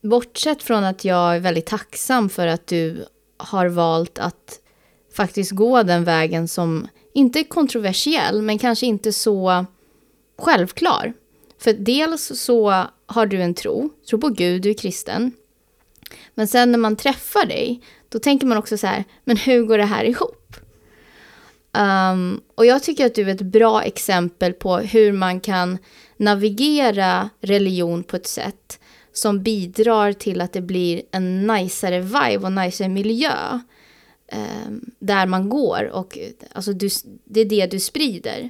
bortsett 0.02 0.64
från 0.64 0.84
att 0.84 1.06
jag 1.06 1.36
är 1.36 1.40
väldigt 1.40 1.66
tacksam 1.66 2.30
för 2.30 2.48
att 2.48 2.68
du 2.68 3.06
har 3.44 3.68
valt 3.68 4.20
att 4.20 4.60
faktiskt 5.16 5.52
gå 5.52 5.84
den 5.84 6.04
vägen 6.04 6.48
som 6.48 6.88
inte 7.14 7.40
är 7.40 7.44
kontroversiell, 7.44 8.42
men 8.42 8.60
kanske 8.60 8.86
inte 8.86 9.14
så 9.14 9.66
självklar. 10.38 11.14
För 11.60 11.74
dels 11.74 12.40
så 12.40 12.86
har 13.06 13.26
du 13.26 13.42
en 13.42 13.54
tro, 13.54 13.90
tro 14.10 14.20
på 14.20 14.30
Gud, 14.30 14.62
du 14.62 14.70
är 14.70 14.74
kristen. 14.74 15.32
Men 16.34 16.48
sen 16.48 16.72
när 16.72 16.80
man 16.80 16.96
träffar 16.96 17.46
dig, 17.46 17.82
då 18.10 18.20
tänker 18.20 18.48
man 18.48 18.58
också 18.58 18.78
så 18.78 18.88
här, 18.88 19.04
men 19.24 19.38
hur 19.38 19.64
går 19.64 19.78
det 19.78 19.86
här 19.86 20.04
ihop? 20.04 20.56
Um, 21.78 22.42
och 22.56 22.66
jag 22.66 22.84
tycker 22.84 23.06
att 23.06 23.16
du 23.16 23.22
är 23.22 23.34
ett 23.34 23.42
bra 23.42 23.84
exempel 23.84 24.54
på 24.54 24.78
hur 24.78 25.12
man 25.12 25.40
kan 25.40 25.78
navigera 26.18 27.30
religion 27.42 28.04
på 28.04 28.16
ett 28.16 28.28
sätt 28.28 28.80
som 29.14 29.44
bidrar 29.44 30.14
till 30.14 30.42
att 30.42 30.54
det 30.54 30.62
blir 30.62 31.02
en 31.12 31.48
najsare 31.48 32.00
vibe 32.00 32.38
och 32.46 32.52
najsare 32.52 32.90
miljö 32.90 33.60
um, 34.32 34.92
där 35.00 35.26
man 35.26 35.50
går. 35.50 35.90
Och 35.94 36.18
alltså, 36.54 36.74
du, 36.74 36.90
det 37.26 37.40
är 37.42 37.46
det 37.46 37.66
du 37.72 37.80
sprider. 37.80 38.50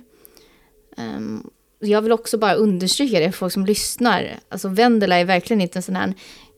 Um, 0.98 1.50
jag 1.80 2.02
vill 2.02 2.12
också 2.12 2.38
bara 2.38 2.54
understryka 2.54 3.20
det 3.20 3.32
för 3.32 3.38
folk 3.38 3.54
som 3.54 3.66
lyssnar. 3.66 4.40
Alltså 4.50 4.68
Vendela 4.68 5.16
är 5.16 5.26
verkligen 5.26 5.62
inte 5.62 5.80
en 5.80 5.84
sån 5.84 5.96
här 5.96 6.14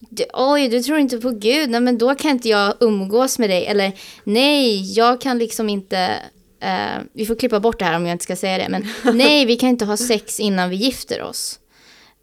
"Du- 0.10 0.26
Oj, 0.34 0.68
du 0.70 0.84
tror 0.84 1.00
inte 1.00 1.18
på 1.18 1.30
Gud, 1.32 1.70
nej 1.70 1.82
men 1.82 1.98
då 1.98 2.16
kan 2.16 2.32
inte 2.32 2.50
jag 2.50 2.74
umgås 2.80 3.40
med 3.40 3.50
dig. 3.50 3.66
Eller 3.66 3.92
nej, 4.24 4.94
jag 4.98 5.22
kan 5.22 5.38
liksom 5.38 5.70
inte, 5.70 6.16
eh, 6.60 7.02
vi 7.14 7.26
får 7.26 7.36
klippa 7.36 7.60
bort 7.60 7.80
det 7.80 7.86
här 7.86 7.96
om 7.96 8.06
jag 8.06 8.12
inte 8.14 8.24
ska 8.24 8.36
säga 8.36 8.58
det. 8.58 8.70
Men 8.70 8.88
nej, 9.18 9.46
vi 9.46 9.56
kan 9.56 9.70
inte 9.70 9.86
ha 9.86 9.98
sex 9.98 10.40
innan 10.40 10.70
vi 10.70 10.76
gifter 10.76 11.22
oss. 11.22 11.60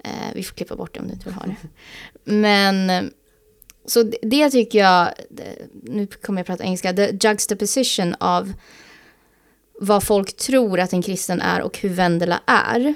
Eh, 0.05 0.35
vi 0.35 0.43
får 0.43 0.55
klippa 0.55 0.77
bort 0.77 0.95
det 0.95 1.01
om 1.01 1.07
du 1.07 1.13
inte 1.13 1.25
vill 1.25 1.35
ha 1.35 1.47
det. 1.47 1.57
Men, 2.25 3.11
så 3.87 4.03
det, 4.03 4.19
det 4.23 4.51
tycker 4.51 4.79
jag, 4.79 5.09
nu 5.83 6.07
kommer 6.07 6.41
jag 6.41 6.47
prata 6.47 6.65
engelska, 6.65 6.93
the 6.93 7.29
juxtaposition 7.29 8.15
av 8.21 8.53
vad 9.81 10.03
folk 10.03 10.37
tror 10.37 10.81
att 10.81 10.93
en 10.93 11.03
kristen 11.03 11.41
är 11.41 11.63
och 11.63 11.79
hur 11.79 11.89
Vendela 11.89 12.41
är 12.47 12.95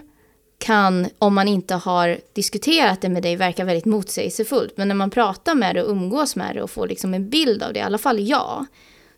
kan, 0.58 1.08
om 1.18 1.34
man 1.34 1.48
inte 1.48 1.74
har 1.74 2.18
diskuterat 2.32 3.00
det 3.00 3.08
med 3.08 3.22
dig, 3.22 3.36
verka 3.36 3.64
väldigt 3.64 3.84
motsägelsefullt. 3.84 4.76
Men 4.76 4.88
när 4.88 4.94
man 4.94 5.10
pratar 5.10 5.54
med 5.54 5.74
det 5.74 5.82
och 5.82 5.90
umgås 5.90 6.36
med 6.36 6.56
det 6.56 6.62
och 6.62 6.70
får 6.70 6.88
liksom 6.88 7.14
en 7.14 7.30
bild 7.30 7.62
av 7.62 7.72
det, 7.72 7.78
i 7.78 7.82
alla 7.82 7.98
fall 7.98 8.20
jag, 8.20 8.66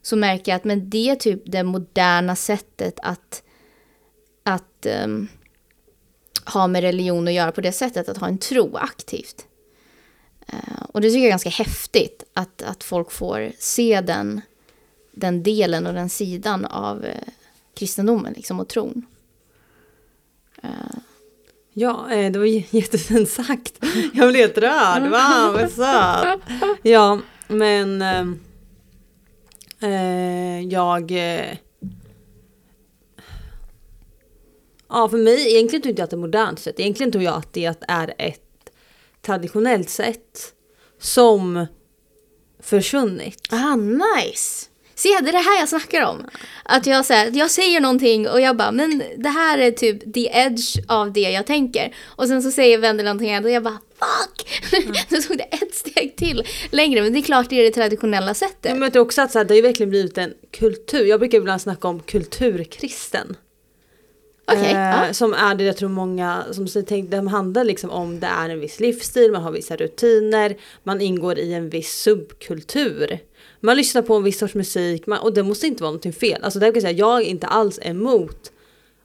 så 0.02 0.16
märker 0.16 0.52
jag 0.52 0.56
att 0.56 0.64
men 0.64 0.90
det 0.90 1.10
är 1.10 1.16
typ 1.16 1.42
det 1.46 1.62
moderna 1.62 2.36
sättet 2.36 2.98
att, 3.02 3.42
att 4.42 4.86
um, 5.04 5.28
ha 6.52 6.66
med 6.66 6.82
religion 6.82 7.28
att 7.28 7.34
göra 7.34 7.52
på 7.52 7.60
det 7.60 7.72
sättet, 7.72 8.08
att 8.08 8.18
ha 8.18 8.28
en 8.28 8.38
tro 8.38 8.76
aktivt. 8.76 9.46
Eh, 10.46 10.82
och 10.92 11.00
det 11.00 11.08
tycker 11.08 11.18
jag 11.18 11.26
är 11.26 11.30
ganska 11.30 11.50
häftigt, 11.50 12.24
att, 12.34 12.62
att 12.62 12.84
folk 12.84 13.10
får 13.10 13.52
se 13.58 14.00
den, 14.00 14.40
den 15.12 15.42
delen 15.42 15.86
och 15.86 15.94
den 15.94 16.08
sidan 16.08 16.64
av 16.64 17.04
eh, 17.04 17.28
kristendomen 17.74 18.32
liksom, 18.32 18.60
och 18.60 18.68
tron. 18.68 19.06
Eh. 20.62 20.98
Ja, 21.72 22.06
det 22.08 22.38
var 22.38 22.74
jättefint 22.74 23.30
sagt. 23.30 23.74
Jag 24.14 24.28
blev 24.28 24.42
helt 24.42 24.58
rörd. 24.58 25.02
Wow, 25.02 25.52
vad 25.52 25.70
söt. 25.70 26.40
Ja, 26.82 27.20
men 27.48 28.02
eh, 28.02 28.26
eh, 29.90 30.60
jag... 30.60 31.10
Eh, 31.10 31.56
ja, 34.88 35.08
för 35.08 35.16
mig, 35.16 35.54
egentligen 35.54 35.82
tror 35.82 35.90
inte 35.90 36.00
jag 36.00 36.04
att 36.04 36.10
det 36.10 36.16
är 36.16 36.18
modernt 36.18 36.60
sätt. 36.60 36.80
Egentligen 36.80 37.12
tror 37.12 37.24
jag 37.24 37.34
att 37.34 37.52
det 37.52 37.74
är 37.88 38.14
ett 38.18 38.70
traditionellt 39.22 39.90
sätt 39.90 40.54
som 41.00 41.66
försvunnit. 42.62 43.48
Ah, 43.50 43.76
nice! 43.76 44.66
Se, 44.94 45.08
det 45.08 45.28
är 45.28 45.32
det 45.32 45.38
här 45.38 45.58
jag 45.60 45.68
snackar 45.68 46.02
om. 46.02 46.28
Att 46.64 46.86
jag, 46.86 47.06
så 47.06 47.12
här, 47.12 47.30
jag 47.34 47.50
säger 47.50 47.80
någonting 47.80 48.28
och 48.28 48.40
jag 48.40 48.56
bara, 48.56 48.72
men 48.72 49.02
det 49.16 49.28
här 49.28 49.58
är 49.58 49.70
typ 49.70 50.14
the 50.14 50.28
edge 50.32 50.78
av 50.88 51.12
det 51.12 51.20
jag 51.20 51.46
tänker. 51.46 51.94
Och 52.04 52.28
sen 52.28 52.42
så 52.42 52.50
säger 52.50 52.78
Wendel 52.78 53.04
någonting 53.04 53.32
annat 53.32 53.44
och 53.44 53.50
jag 53.50 53.62
bara, 53.62 53.78
fuck! 53.98 54.62
Mm. 54.72 54.94
så 55.22 55.28
tog 55.28 55.38
det 55.38 55.44
ett 55.44 55.74
steg 55.74 56.16
till 56.16 56.46
längre. 56.70 57.02
Men 57.02 57.12
det 57.12 57.18
är 57.18 57.22
klart 57.22 57.50
det 57.50 57.56
är 57.56 57.62
det 57.62 57.70
traditionella 57.70 58.34
sättet. 58.34 58.72
Men 58.72 58.82
jag 58.82 58.92
tror 58.92 59.02
också 59.02 59.22
att 59.22 59.32
så 59.32 59.38
här, 59.38 59.44
det 59.44 59.52
har 59.54 59.56
ju 59.56 59.62
verkligen 59.62 59.90
blivit 59.90 60.18
en 60.18 60.34
kultur. 60.58 61.04
Jag 61.04 61.20
brukar 61.20 61.38
ibland 61.38 61.60
snacka 61.60 61.88
om 61.88 62.00
kulturkristen. 62.00 63.36
Okay, 64.48 64.72
eh, 64.72 65.06
ja. 65.06 65.14
Som 65.14 65.34
är 65.34 65.54
det 65.54 65.64
jag 65.64 65.76
tror 65.76 65.88
många 65.88 66.44
som 66.50 66.68
så 66.68 66.82
tänk, 66.82 67.10
det 67.10 67.28
handlar 67.28 67.64
liksom 67.64 67.90
om 67.90 68.20
det 68.20 68.26
är 68.26 68.48
en 68.48 68.60
viss 68.60 68.80
livsstil, 68.80 69.32
man 69.32 69.42
har 69.42 69.52
vissa 69.52 69.76
rutiner, 69.76 70.56
man 70.82 71.00
ingår 71.00 71.38
i 71.38 71.54
en 71.54 71.70
viss 71.70 71.92
subkultur. 71.92 73.18
Man 73.60 73.76
lyssnar 73.76 74.02
på 74.02 74.14
en 74.14 74.22
viss 74.22 74.38
sorts 74.38 74.54
musik 74.54 75.06
man, 75.06 75.18
och 75.18 75.34
det 75.34 75.42
måste 75.42 75.66
inte 75.66 75.82
vara 75.82 75.90
någonting 75.90 76.12
fel. 76.12 76.44
Alltså 76.44 76.58
där 76.58 76.66
kan 76.66 76.74
jag 76.74 76.82
säga, 76.82 76.98
jag 76.98 77.20
är 77.20 77.24
inte 77.24 77.46
alls 77.46 77.78
emot 77.82 78.52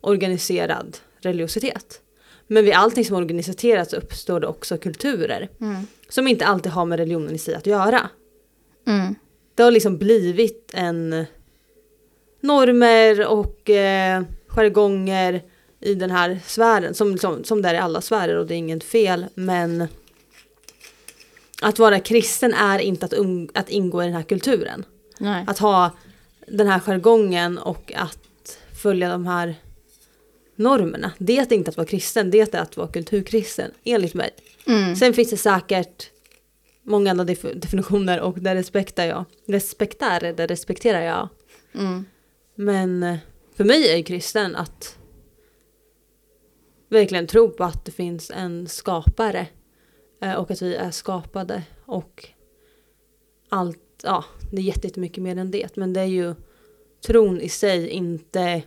organiserad 0.02 0.98
religiositet. 1.22 2.02
Men 2.48 2.66
vid 2.66 2.74
allting 2.74 3.06
som 3.06 3.16
organiseras 3.16 3.94
uppstår 3.94 4.40
det 4.40 4.48
också 4.48 4.78
kulturer. 4.78 5.50
Mm. 5.62 5.88
Som 6.10 6.28
inte 6.28 6.46
alltid 6.46 6.72
har 6.72 6.86
med 6.86 7.00
religionen 7.00 7.36
i 7.36 7.38
sig 7.38 7.56
att 7.56 7.66
göra. 7.66 8.10
Mm. 8.88 9.16
Det 9.56 9.64
har 9.64 9.72
liksom 9.72 9.98
blivit 9.98 10.72
en 10.74 11.26
normer 12.42 13.28
och 13.28 13.70
eh, 13.70 14.24
jargonger 14.56 15.42
i 15.80 15.96
den 15.96 16.12
här 16.12 16.40
sfären. 16.46 16.94
Som, 16.94 17.18
som, 17.18 17.44
som 17.44 17.62
det 17.62 17.70
är 17.70 17.74
i 17.74 17.78
alla 17.78 18.02
sfärer 18.02 18.36
och 18.36 18.48
det 18.48 18.54
är 18.54 18.58
inget 18.58 18.84
fel. 18.84 19.26
Men 19.34 19.88
att 21.62 21.80
vara 21.80 22.00
kristen 22.00 22.54
är 22.54 22.80
inte 22.80 23.06
att, 23.06 23.14
um, 23.14 23.50
att 23.54 23.70
ingå 23.70 24.04
i 24.04 24.06
den 24.06 24.16
här 24.16 24.24
kulturen. 24.24 24.86
Nej. 25.20 25.46
Att 25.48 25.60
ha 25.60 25.92
den 26.48 26.68
här 26.68 26.80
jargongen 26.80 27.58
och 27.58 27.94
att 27.96 28.58
följa 28.82 29.10
de 29.10 29.26
här 29.28 29.56
normerna. 30.56 31.12
Det 31.18 31.38
är 31.38 31.54
inte 31.54 31.70
att 31.70 31.78
vara 31.78 31.88
kristen, 31.88 32.32
det 32.32 32.54
är 32.54 32.62
att 32.62 32.78
vara 32.78 32.88
kulturkristen, 32.88 33.72
enligt 33.84 34.14
mig. 34.14 34.30
Mm. 34.68 34.96
Sen 34.96 35.14
finns 35.14 35.30
det 35.30 35.38
säkert 35.38 36.10
många 36.84 37.12
andra 37.12 37.26
def- 37.26 37.60
definitioner 37.60 38.20
och 38.20 38.40
det 38.40 38.56
respekterar 38.56 39.08
jag. 39.08 39.26
Respektar, 39.48 40.20
det 40.20 40.48
respekterar 40.48 41.02
jag. 41.02 41.30
Mm. 41.76 42.06
Men 42.56 43.18
för 43.56 43.64
mig 43.64 44.00
är 44.00 44.04
kristen 44.04 44.56
att 44.56 44.98
verkligen 46.90 47.28
tro 47.28 47.50
på 47.50 47.64
att 47.64 47.86
det 47.86 47.92
finns 47.92 48.32
en 48.36 48.68
skapare 48.68 49.48
eh, 50.22 50.34
och 50.34 50.52
att 50.52 50.62
vi 50.62 50.76
är 50.76 50.92
skapade 50.92 51.64
och 51.86 52.30
allt, 53.50 53.80
ja, 54.04 54.26
det 54.52 54.58
är 54.58 54.62
jättemycket 54.62 55.24
mer 55.24 55.38
än 55.38 55.52
det. 55.52 55.78
Men 55.78 55.94
det 55.94 56.02
är 56.02 56.06
ju 56.06 56.36
tron 57.08 57.42
i 57.42 57.50
sig, 57.50 57.90
inte 57.90 58.62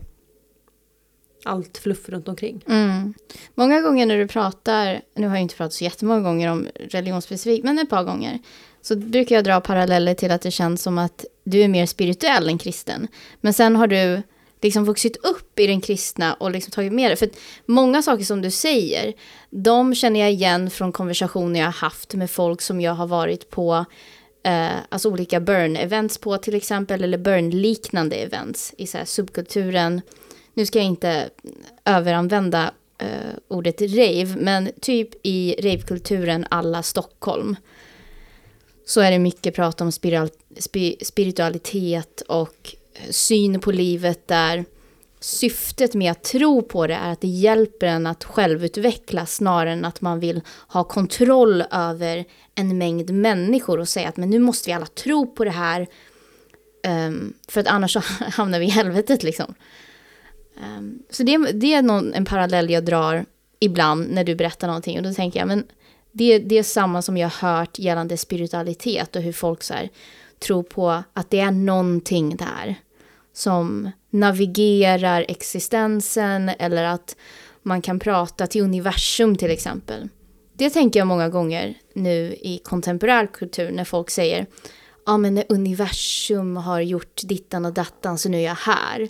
allt 1.45 1.79
fluff 1.79 2.09
runt 2.09 2.29
omkring. 2.29 2.65
Mm. 2.69 3.15
Många 3.55 3.81
gånger 3.81 4.07
när 4.07 4.19
du 4.19 4.29
pratar, 4.29 5.03
nu 5.15 5.27
har 5.27 5.35
jag 5.35 5.43
inte 5.43 5.57
pratat 5.57 5.73
så 5.73 5.85
jättemånga 5.85 6.21
gånger 6.21 6.51
om 6.51 6.69
religionsspecifikt, 6.75 7.65
men 7.65 7.79
ett 7.79 7.91
par 7.91 8.05
gånger, 8.05 8.39
så 8.83 8.97
brukar 8.97 9.35
jag 9.35 9.45
dra 9.45 9.61
paralleller 9.61 10.15
till 10.15 10.31
att 10.31 10.43
det 10.43 10.51
känns 10.51 10.83
som 10.83 10.99
att 10.99 11.25
du 11.45 11.61
är 11.61 11.69
mer 11.69 11.87
spirituell 11.87 12.49
än 12.49 12.59
kristen. 12.59 13.09
Men 13.41 13.53
sen 13.53 13.77
har 13.77 13.87
du 13.87 14.23
liksom 14.63 14.85
vuxit 14.85 15.17
upp 15.17 15.59
i 15.59 15.67
den 15.67 15.81
kristna 15.81 16.35
och 16.35 16.51
liksom 16.51 16.71
tagit 16.71 16.93
med 16.93 17.11
det. 17.11 17.17
För 17.17 17.27
att 17.27 17.39
många 17.67 18.03
saker 18.03 18.25
som 18.25 18.43
du 18.43 18.51
säger, 18.51 19.13
de 19.51 19.95
känner 19.95 20.21
jag 20.21 20.33
igen 20.33 20.71
från 20.71 20.93
konversationer 20.93 21.61
jag 21.61 21.67
har 21.67 21.73
haft 21.73 22.15
med 22.15 22.31
folk 22.31 22.61
som 22.61 22.81
jag 22.81 22.93
har 22.93 23.07
varit 23.07 23.51
på 23.51 23.85
eh, 24.43 24.77
alltså 24.89 25.11
olika 25.11 25.41
burn-events 25.41 26.21
på 26.21 26.39
till 26.39 26.55
exempel, 26.55 27.05
eller 27.05 27.19
burn-liknande 27.19 28.17
events 28.17 28.75
i 28.79 28.87
så 28.87 28.99
här 28.99 29.05
subkulturen. 29.05 30.01
Nu 30.55 30.67
ska 30.67 30.79
jag 30.79 30.87
inte 30.87 31.31
överanvända 31.85 32.71
eh, 32.99 33.09
ordet 33.49 33.81
rave, 33.81 34.37
men 34.39 34.71
typ 34.81 35.09
i 35.23 35.57
ravekulturen 35.59 36.47
alla 36.51 36.83
Stockholm 36.83 37.57
så 38.87 39.01
är 39.01 39.11
det 39.11 39.19
mycket 39.19 39.55
prat 39.55 39.81
om 39.81 39.93
spiral, 39.93 40.29
spi, 40.59 40.97
spiritualitet 41.03 42.21
och 42.21 42.77
syn 43.11 43.61
på 43.61 43.73
livet 43.73 44.29
där 44.29 44.65
syftet 45.21 45.95
med 45.95 46.11
att 46.11 46.25
tro 46.25 46.63
på 46.63 46.87
det 46.87 46.95
är 46.95 47.13
att 47.13 47.21
det 47.21 47.29
hjälper 47.29 47.87
en 47.87 48.07
att 48.07 48.25
självutvecklas 48.25 49.35
snarare 49.35 49.73
än 49.73 49.85
att 49.85 50.01
man 50.01 50.21
vill 50.21 50.41
ha 50.69 50.85
kontroll 50.85 51.65
över 51.71 52.25
en 52.55 52.79
mängd 52.79 53.11
människor 53.11 53.81
och 53.81 53.89
säga 53.89 54.09
att 54.09 54.17
men 54.17 54.31
nu 54.31 54.39
måste 54.39 54.71
vi 54.71 54.73
alla 54.73 54.87
tro 54.87 55.35
på 55.35 55.45
det 55.45 55.51
här 55.51 55.87
um, 57.09 57.35
för 57.49 57.61
att 57.61 57.67
annars 57.67 57.93
så 57.93 58.01
hamnar 58.25 58.59
vi 58.59 58.67
i 58.67 58.71
helvetet 58.71 59.23
liksom. 59.23 59.55
Um, 60.79 61.03
så 61.11 61.23
det, 61.23 61.39
det 61.53 61.75
är 61.75 61.83
någon, 61.83 62.15
en 62.15 62.25
parallell 62.25 62.71
jag 62.71 62.85
drar 62.85 63.27
ibland 63.61 64.11
när 64.11 64.25
du 64.25 64.35
berättar 64.35 64.67
någonting 64.67 64.99
och 64.99 65.03
då 65.03 65.15
tänker 65.15 65.39
jag 65.39 65.49
men 65.49 65.67
det, 66.13 66.39
det 66.39 66.59
är 66.59 66.63
samma 66.63 67.03
som 67.03 67.17
jag 67.17 67.29
har 67.29 67.59
hört 67.59 67.79
gällande 67.79 68.17
spiritualitet 68.17 69.17
och 69.17 69.23
hur 69.23 69.33
folk 69.33 69.63
så 69.63 69.75
här, 69.75 69.89
tror 70.39 70.63
på 70.63 71.03
att 71.13 71.31
det 71.31 71.41
är 71.41 71.51
någonting 71.51 72.37
där 72.37 72.77
som 73.37 73.91
navigerar 74.11 75.25
existensen 75.29 76.49
eller 76.49 76.85
att 76.85 77.17
man 77.63 77.83
kan 77.83 77.99
prata 77.99 78.47
till 78.47 78.63
universum 78.63 79.37
till 79.37 79.51
exempel. 79.51 80.09
Det 80.53 80.71
tänker 80.71 81.01
jag 81.01 81.07
många 81.07 81.29
gånger 81.29 81.75
nu 81.95 82.37
i 82.41 82.61
kontemporär 82.65 83.27
kultur 83.27 83.71
när 83.71 83.85
folk 83.85 84.11
säger 84.11 84.47
ja 85.07 85.17
men 85.17 85.35
när 85.35 85.45
universum 85.49 86.57
har 86.57 86.81
gjort 86.81 87.21
dittan 87.25 87.65
och 87.65 87.73
dattan 87.73 88.19
så 88.19 88.29
nu 88.29 88.39
är 88.39 88.43
jag 88.43 88.55
här. 88.55 89.09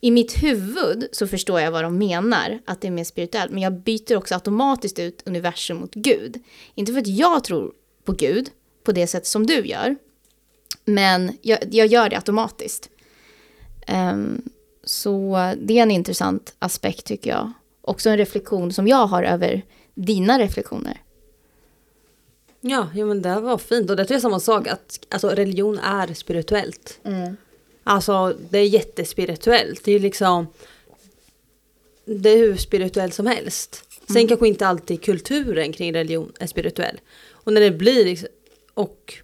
I 0.00 0.10
mitt 0.10 0.42
huvud 0.42 1.08
så 1.12 1.26
förstår 1.26 1.60
jag 1.60 1.70
vad 1.70 1.84
de 1.84 1.98
menar, 1.98 2.58
att 2.64 2.80
det 2.80 2.86
är 2.86 2.92
mer 2.92 3.04
spirituellt, 3.04 3.52
men 3.52 3.62
jag 3.62 3.80
byter 3.80 4.16
också 4.16 4.34
automatiskt 4.34 4.98
ut 4.98 5.22
universum 5.26 5.76
mot 5.76 5.94
Gud. 5.94 6.42
Inte 6.74 6.92
för 6.92 7.00
att 7.00 7.06
jag 7.06 7.44
tror 7.44 7.72
på 8.04 8.12
Gud 8.12 8.50
på 8.84 8.92
det 8.92 9.06
sätt 9.06 9.26
som 9.26 9.46
du 9.46 9.66
gör, 9.66 9.96
men 10.84 11.38
jag, 11.42 11.58
jag 11.70 11.86
gör 11.86 12.08
det 12.08 12.16
automatiskt. 12.16 12.90
Um, 13.88 14.42
så 14.84 15.36
det 15.58 15.78
är 15.78 15.82
en 15.82 15.90
intressant 15.90 16.54
aspekt 16.58 17.06
tycker 17.06 17.30
jag. 17.30 17.52
Också 17.82 18.10
en 18.10 18.16
reflektion 18.16 18.72
som 18.72 18.88
jag 18.88 19.06
har 19.06 19.22
över 19.22 19.62
dina 19.94 20.38
reflektioner. 20.38 21.02
Ja, 22.60 22.88
ja 22.94 23.06
men 23.06 23.22
det 23.22 23.40
var 23.40 23.58
fint 23.58 23.90
och 23.90 23.96
det 23.96 24.04
tror 24.04 24.14
jag 24.14 24.18
är 24.18 24.22
samma 24.22 24.40
sak 24.40 24.66
att 24.68 25.00
alltså, 25.08 25.28
religion 25.28 25.78
är 25.78 26.14
spirituellt. 26.14 26.98
Mm. 27.04 27.36
Alltså 27.84 28.36
det 28.50 28.58
är 28.58 28.64
jättespirituellt. 28.66 29.84
Det 29.84 29.92
är 29.92 30.00
liksom 30.00 30.46
det 32.04 32.30
är 32.30 32.38
hur 32.38 32.56
spirituellt 32.56 33.14
som 33.14 33.26
helst. 33.26 33.84
Sen 34.06 34.16
Mm. 34.16 34.28
kanske 34.28 34.48
inte 34.48 34.66
alltid 34.66 35.02
kulturen 35.02 35.72
kring 35.72 35.94
religion 35.94 36.32
är 36.40 36.46
spirituell. 36.46 37.00
Och 37.30 37.52
när 37.52 37.60
det 37.60 37.70
blir 37.70 38.04
liksom, 38.04 38.28
och 38.74 39.14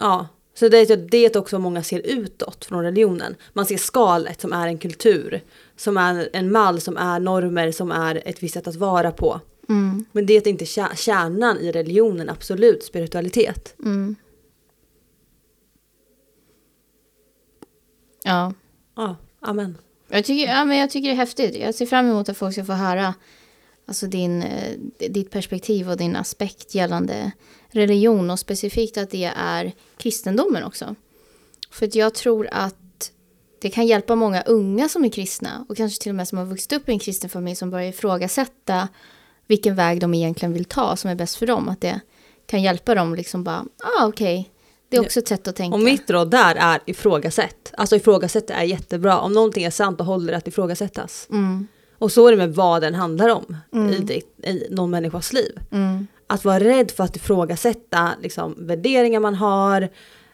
ja, 0.00 0.28
så 0.60 0.68
det 0.68 0.78
är 0.78 0.96
det 1.10 1.36
också 1.36 1.58
många 1.58 1.82
ser 1.82 2.00
utåt 2.04 2.64
från 2.64 2.84
religionen. 2.84 3.36
Man 3.52 3.66
ser 3.66 3.76
skalet 3.76 4.40
som 4.40 4.52
är 4.52 4.66
en 4.66 4.78
kultur, 4.78 5.40
som 5.76 5.96
är 5.96 6.28
en 6.32 6.52
mall, 6.52 6.80
som 6.80 6.96
är 6.96 7.20
normer, 7.20 7.72
som 7.72 7.90
är 7.90 8.22
ett 8.24 8.42
visst 8.42 8.54
sätt 8.54 8.68
att 8.68 8.76
vara 8.76 9.12
på. 9.12 9.40
Mm. 9.68 10.04
Men 10.12 10.26
det 10.26 10.34
är 10.34 10.48
inte 10.48 10.64
kär- 10.64 10.96
kärnan 10.96 11.58
i 11.58 11.72
religionen, 11.72 12.28
absolut 12.28 12.84
spiritualitet. 12.84 13.74
Mm. 13.84 14.16
Ja. 18.24 18.52
Ja, 18.96 19.16
amen. 19.40 19.78
Jag 20.08 20.24
tycker, 20.24 20.52
ja, 20.52 20.64
men 20.64 20.78
jag 20.78 20.90
tycker 20.90 21.08
det 21.08 21.14
är 21.14 21.16
häftigt. 21.16 21.56
Jag 21.56 21.74
ser 21.74 21.86
fram 21.86 22.06
emot 22.06 22.28
att 22.28 22.36
folk 22.36 22.52
ska 22.52 22.64
få 22.64 22.72
höra 22.72 23.14
alltså 23.90 24.06
din, 24.06 24.42
eh, 24.42 24.78
ditt 25.08 25.30
perspektiv 25.30 25.90
och 25.90 25.96
din 25.96 26.16
aspekt 26.16 26.74
gällande 26.74 27.32
religion 27.68 28.30
och 28.30 28.38
specifikt 28.38 28.98
att 28.98 29.10
det 29.10 29.32
är 29.36 29.72
kristendomen 29.96 30.64
också. 30.64 30.94
För 31.70 31.86
att 31.86 31.94
jag 31.94 32.14
tror 32.14 32.48
att 32.52 33.12
det 33.60 33.70
kan 33.70 33.86
hjälpa 33.86 34.14
många 34.14 34.42
unga 34.42 34.88
som 34.88 35.04
är 35.04 35.08
kristna 35.08 35.66
och 35.68 35.76
kanske 35.76 36.02
till 36.02 36.10
och 36.10 36.16
med 36.16 36.28
som 36.28 36.38
har 36.38 36.44
vuxit 36.44 36.72
upp 36.72 36.88
i 36.88 36.92
en 36.92 36.98
kristen 36.98 37.30
familj 37.30 37.56
som 37.56 37.70
börjar 37.70 37.88
ifrågasätta 37.88 38.88
vilken 39.46 39.74
väg 39.74 40.00
de 40.00 40.14
egentligen 40.14 40.52
vill 40.52 40.64
ta 40.64 40.96
som 40.96 41.10
är 41.10 41.14
bäst 41.14 41.36
för 41.36 41.46
dem. 41.46 41.68
Att 41.68 41.80
det 41.80 42.00
kan 42.46 42.62
hjälpa 42.62 42.94
dem 42.94 43.14
liksom 43.14 43.44
bara, 43.44 43.64
ah 43.98 44.06
okej, 44.06 44.50
det 44.88 44.96
är 44.96 45.00
också 45.00 45.20
ett 45.20 45.28
sätt 45.28 45.48
att 45.48 45.56
tänka. 45.56 45.74
Och 45.74 45.80
mitt 45.80 46.10
råd 46.10 46.30
där 46.30 46.54
är 46.56 46.80
ifrågasätt. 46.86 47.72
Alltså 47.76 47.96
ifrågasätta 47.96 48.54
är 48.54 48.64
jättebra. 48.64 49.18
Om 49.18 49.32
någonting 49.32 49.64
är 49.64 49.70
sant 49.70 50.00
och 50.00 50.06
håller 50.06 50.32
det 50.32 50.38
att 50.38 50.48
ifrågasättas. 50.48 51.26
Mm, 51.30 51.66
Och 52.00 52.12
så 52.12 52.26
är 52.26 52.30
det 52.30 52.36
med 52.36 52.54
vad 52.54 52.82
den 52.82 52.94
handlar 52.94 53.28
om 53.28 53.56
Mm. 53.72 53.92
i, 53.92 53.98
ditt, 53.98 54.40
i 54.46 54.66
någon 54.70 54.90
människas 54.90 55.32
liv. 55.32 55.58
mm, 55.72 56.06
Att 56.26 56.44
vara 56.44 56.60
rädd 56.60 56.90
för 56.90 57.04
att 57.04 57.16
ifrågasätta 57.16 58.10
liksom, 58.22 58.54
värderingar 58.58 59.20
man 59.20 59.34
har 59.34 59.88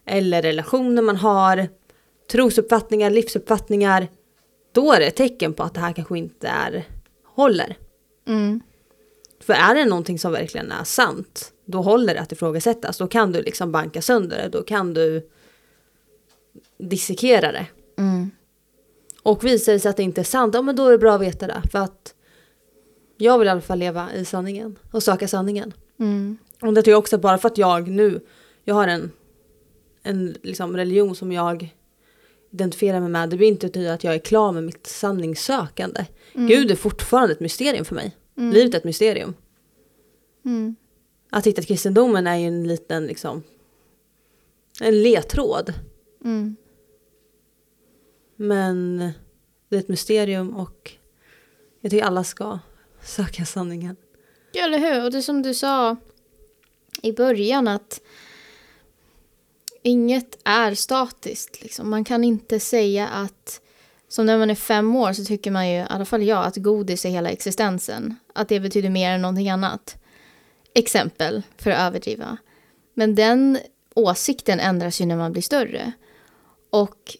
eller 0.04 0.42
relationer 0.42 1.02
man 1.02 1.16
har, 1.16 1.68
trosuppfattningar, 2.32 3.10
livsuppfattningar. 3.10 4.08
Då 4.72 4.92
är 4.92 5.00
det 5.00 5.06
ett 5.06 5.16
tecken 5.16 5.52
på 5.54 5.62
att 5.62 5.74
det 5.74 5.80
här 5.80 5.92
kanske 5.92 6.18
inte 6.18 6.48
är, 6.48 6.84
håller. 7.24 7.76
mm, 8.28 8.60
För 9.40 9.52
är 9.52 9.74
det 9.74 9.84
någonting 9.84 10.18
som 10.18 10.32
verkligen 10.32 10.72
är 10.72 10.84
sant, 10.84 11.52
då 11.64 11.82
håller 11.82 12.14
det 12.14 12.20
att 12.20 12.32
ifrågasättas. 12.32 12.98
Då 12.98 13.06
kan 13.06 13.32
du 13.32 13.42
liksom 13.42 13.72
banka 13.72 14.02
sönder 14.02 14.36
det, 14.42 14.48
då 14.48 14.62
kan 14.62 14.94
du 14.94 15.28
dissekera 16.78 17.52
det. 17.52 17.66
Mm. 17.98 18.30
Och 19.26 19.44
visar 19.44 19.72
det 19.72 19.80
sig 19.80 19.90
att 19.90 19.96
det 19.96 20.02
inte 20.02 20.20
är 20.20 20.24
sant, 20.24 20.54
ja 20.54 20.62
men 20.62 20.76
då 20.76 20.86
är 20.86 20.92
det 20.92 20.98
bra 20.98 21.14
att 21.14 21.20
veta 21.20 21.46
det. 21.46 21.62
För 21.72 21.78
att 21.78 22.14
jag 23.16 23.38
vill 23.38 23.48
i 23.48 23.50
alla 23.50 23.60
fall 23.60 23.78
leva 23.78 24.12
i 24.12 24.24
sanningen 24.24 24.78
och 24.90 25.02
söka 25.02 25.28
sanningen. 25.28 25.72
Mm. 25.98 26.38
Och 26.62 26.74
det 26.74 26.82
tror 26.82 26.92
jag 26.92 26.98
också 26.98 27.18
bara 27.18 27.38
för 27.38 27.48
att 27.48 27.58
jag 27.58 27.88
nu, 27.88 28.20
jag 28.64 28.74
har 28.74 28.88
en, 28.88 29.10
en 30.02 30.36
liksom 30.42 30.76
religion 30.76 31.16
som 31.16 31.32
jag 31.32 31.74
identifierar 32.52 33.00
mig 33.00 33.08
med. 33.08 33.30
Det 33.30 33.36
blir 33.36 33.48
inte 33.48 33.66
betyder 33.66 33.94
att 33.94 34.04
jag 34.04 34.14
är 34.14 34.18
klar 34.18 34.52
med 34.52 34.64
mitt 34.64 34.86
sanningssökande. 34.86 36.04
Mm. 36.34 36.48
Gud 36.48 36.70
är 36.70 36.76
fortfarande 36.76 37.32
ett 37.32 37.40
mysterium 37.40 37.84
för 37.84 37.94
mig. 37.94 38.16
Mm. 38.36 38.52
Livet 38.52 38.74
är 38.74 38.78
ett 38.78 38.84
mysterium. 38.84 39.34
Mm. 40.44 40.76
Att 41.30 41.46
hitta 41.46 41.62
kristendomen 41.62 42.26
är 42.26 42.36
ju 42.36 42.46
en 42.46 42.68
liten 42.68 43.06
liksom, 43.06 43.42
en 44.80 45.02
ledtråd. 45.02 45.72
Mm. 46.24 46.56
Men 48.36 48.96
det 49.68 49.76
är 49.76 49.80
ett 49.80 49.88
mysterium 49.88 50.56
och 50.56 50.92
jag 51.80 51.90
tycker 51.90 52.04
alla 52.04 52.24
ska 52.24 52.58
söka 53.02 53.44
sanningen. 53.44 53.96
Ja, 54.52 54.64
eller 54.64 54.78
hur? 54.78 55.04
Och 55.04 55.10
det 55.10 55.22
som 55.22 55.42
du 55.42 55.54
sa 55.54 55.96
i 57.02 57.12
början 57.12 57.68
att 57.68 58.00
inget 59.82 60.38
är 60.44 60.74
statiskt. 60.74 61.62
Liksom. 61.62 61.90
Man 61.90 62.04
kan 62.04 62.24
inte 62.24 62.60
säga 62.60 63.08
att, 63.08 63.60
som 64.08 64.26
när 64.26 64.38
man 64.38 64.50
är 64.50 64.54
fem 64.54 64.96
år 64.96 65.12
så 65.12 65.24
tycker 65.24 65.50
man 65.50 65.68
ju, 65.68 65.76
i 65.76 65.86
alla 65.88 66.04
fall 66.04 66.22
jag, 66.22 66.46
att 66.46 66.56
godis 66.56 67.04
är 67.04 67.10
hela 67.10 67.30
existensen. 67.30 68.16
Att 68.34 68.48
det 68.48 68.60
betyder 68.60 68.90
mer 68.90 69.10
än 69.10 69.22
någonting 69.22 69.50
annat. 69.50 69.96
Exempel, 70.74 71.42
för 71.56 71.70
att 71.70 71.78
överdriva. 71.78 72.36
Men 72.94 73.14
den 73.14 73.58
åsikten 73.94 74.60
ändras 74.60 75.00
ju 75.00 75.06
när 75.06 75.16
man 75.16 75.32
blir 75.32 75.42
större. 75.42 75.92
Och 76.70 77.16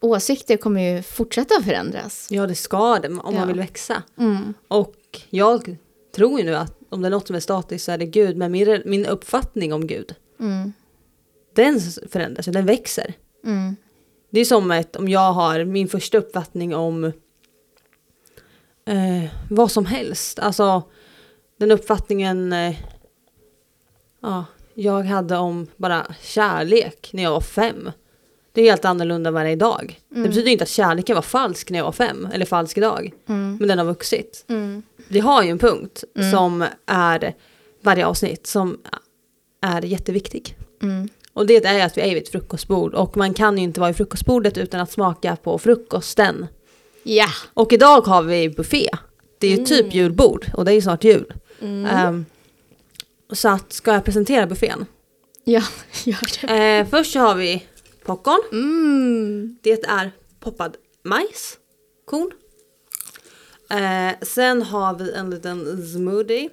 åsikter 0.00 0.56
kommer 0.56 0.80
ju 0.96 1.02
fortsätta 1.02 1.62
förändras. 1.62 2.28
Ja, 2.30 2.46
det 2.46 2.54
ska 2.54 2.98
det 2.98 3.08
om 3.08 3.20
Ja. 3.24 3.30
man 3.32 3.48
vill 3.48 3.56
växa. 3.58 4.02
Mm. 4.18 4.54
Och 4.68 4.94
jag 5.30 5.76
tror 6.14 6.38
ju 6.40 6.46
nu 6.46 6.54
att 6.56 6.78
om 6.88 7.02
det 7.02 7.08
är 7.08 7.10
något 7.10 7.26
som 7.26 7.36
är 7.36 7.40
statiskt 7.40 7.84
så 7.84 7.92
är 7.92 7.98
det 7.98 8.06
Gud. 8.06 8.36
Men 8.36 8.52
min, 8.52 8.82
min 8.84 9.06
uppfattning 9.06 9.72
om 9.72 9.86
Gud, 9.86 10.14
Mm. 10.40 10.72
den 11.54 11.80
förändras, 12.10 12.46
den 12.46 12.66
växer. 12.66 13.14
Mm. 13.44 13.76
Det 14.30 14.40
är 14.40 14.44
som 14.44 14.70
ett, 14.70 14.96
om 14.96 15.08
jag 15.08 15.32
har 15.32 15.64
min 15.64 15.88
första 15.88 16.18
uppfattning 16.18 16.74
om 16.74 17.04
eh, 18.84 19.24
vad 19.50 19.70
som 19.72 19.86
helst. 19.86 20.38
Alltså 20.38 20.82
den 21.58 21.70
uppfattningen 21.70 22.52
eh, 22.52 22.76
ja, 24.20 24.44
jag 24.74 25.02
hade 25.02 25.36
om 25.36 25.66
bara 25.76 26.06
kärlek 26.22 27.10
när 27.12 27.22
jag 27.22 27.30
var 27.30 27.40
fem. 27.40 27.90
Det 28.52 28.60
är 28.60 28.70
helt 28.70 28.84
annorlunda 28.84 29.28
än 29.28 29.34
vad 29.34 29.42
det 29.44 29.48
är 29.48 29.52
idag. 29.52 30.00
Det 30.08 30.20
betyder 30.20 30.50
inte 30.50 30.64
att 30.64 30.70
kärleken 30.70 31.14
var 31.14 31.22
falsk 31.22 31.70
när 31.70 31.78
jag 31.78 31.84
var 31.84 31.92
fem, 31.92 32.28
eller 32.32 32.46
falsk 32.46 32.78
idag. 32.78 33.12
Mm. 33.28 33.56
Men 33.56 33.68
den 33.68 33.78
har 33.78 33.84
vuxit. 33.84 34.44
Mm. 34.48 34.82
Vi 35.08 35.20
har 35.20 35.42
ju 35.42 35.50
en 35.50 35.58
punkt 35.58 36.04
Mm. 36.16 36.30
som 36.32 36.64
är 36.86 37.34
varje 37.82 38.06
avsnitt 38.06 38.46
som 38.46 38.78
är 39.62 39.82
jätteviktig. 39.84 40.56
Mm. 40.82 41.08
Och 41.32 41.46
det 41.46 41.64
är 41.64 41.86
att 41.86 41.96
vi 41.96 42.02
är 42.02 42.14
vid 42.14 42.22
ett 42.22 42.28
frukostbord 42.28 42.94
och 42.94 43.16
man 43.16 43.34
kan 43.34 43.58
ju 43.58 43.64
inte 43.64 43.80
vara 43.80 43.90
vid 43.90 43.96
frukostbordet 43.96 44.58
utan 44.58 44.80
att 44.80 44.92
smaka 44.92 45.36
på 45.36 45.58
frukosten. 45.58 46.46
Ja. 47.02 47.28
Och 47.54 47.72
idag 47.72 48.00
har 48.00 48.22
vi 48.22 48.48
buffé. 48.48 48.88
Det 49.38 49.46
är 49.46 49.56
ju 49.58 49.64
typ 49.64 49.94
julbord 49.94 50.46
och 50.54 50.64
det 50.64 50.72
är 50.72 50.74
ju 50.74 50.82
snart 50.82 51.04
jul. 51.04 51.32
Mm. 51.60 51.86
Ehm, 51.86 52.26
så 53.32 53.48
att, 53.48 53.72
ska 53.72 53.92
jag 53.92 54.04
presentera 54.04 54.46
buffén? 54.46 54.86
Ja, 55.44 55.62
gör 56.04 56.46
det. 56.46 56.78
Eh, 56.78 56.86
först 56.86 57.12
så 57.12 57.18
har 57.18 57.34
vi 57.34 57.64
popcorn. 58.08 58.42
Mm. 58.52 59.58
Det 59.62 59.84
är 59.84 60.12
poppad 60.40 60.76
majs, 61.02 61.58
korn. 62.04 62.30
Eh, 63.70 64.16
sen 64.22 64.62
har 64.62 64.94
vi 64.94 65.12
en 65.12 65.30
liten 65.30 65.86
smoothie. 65.86 66.50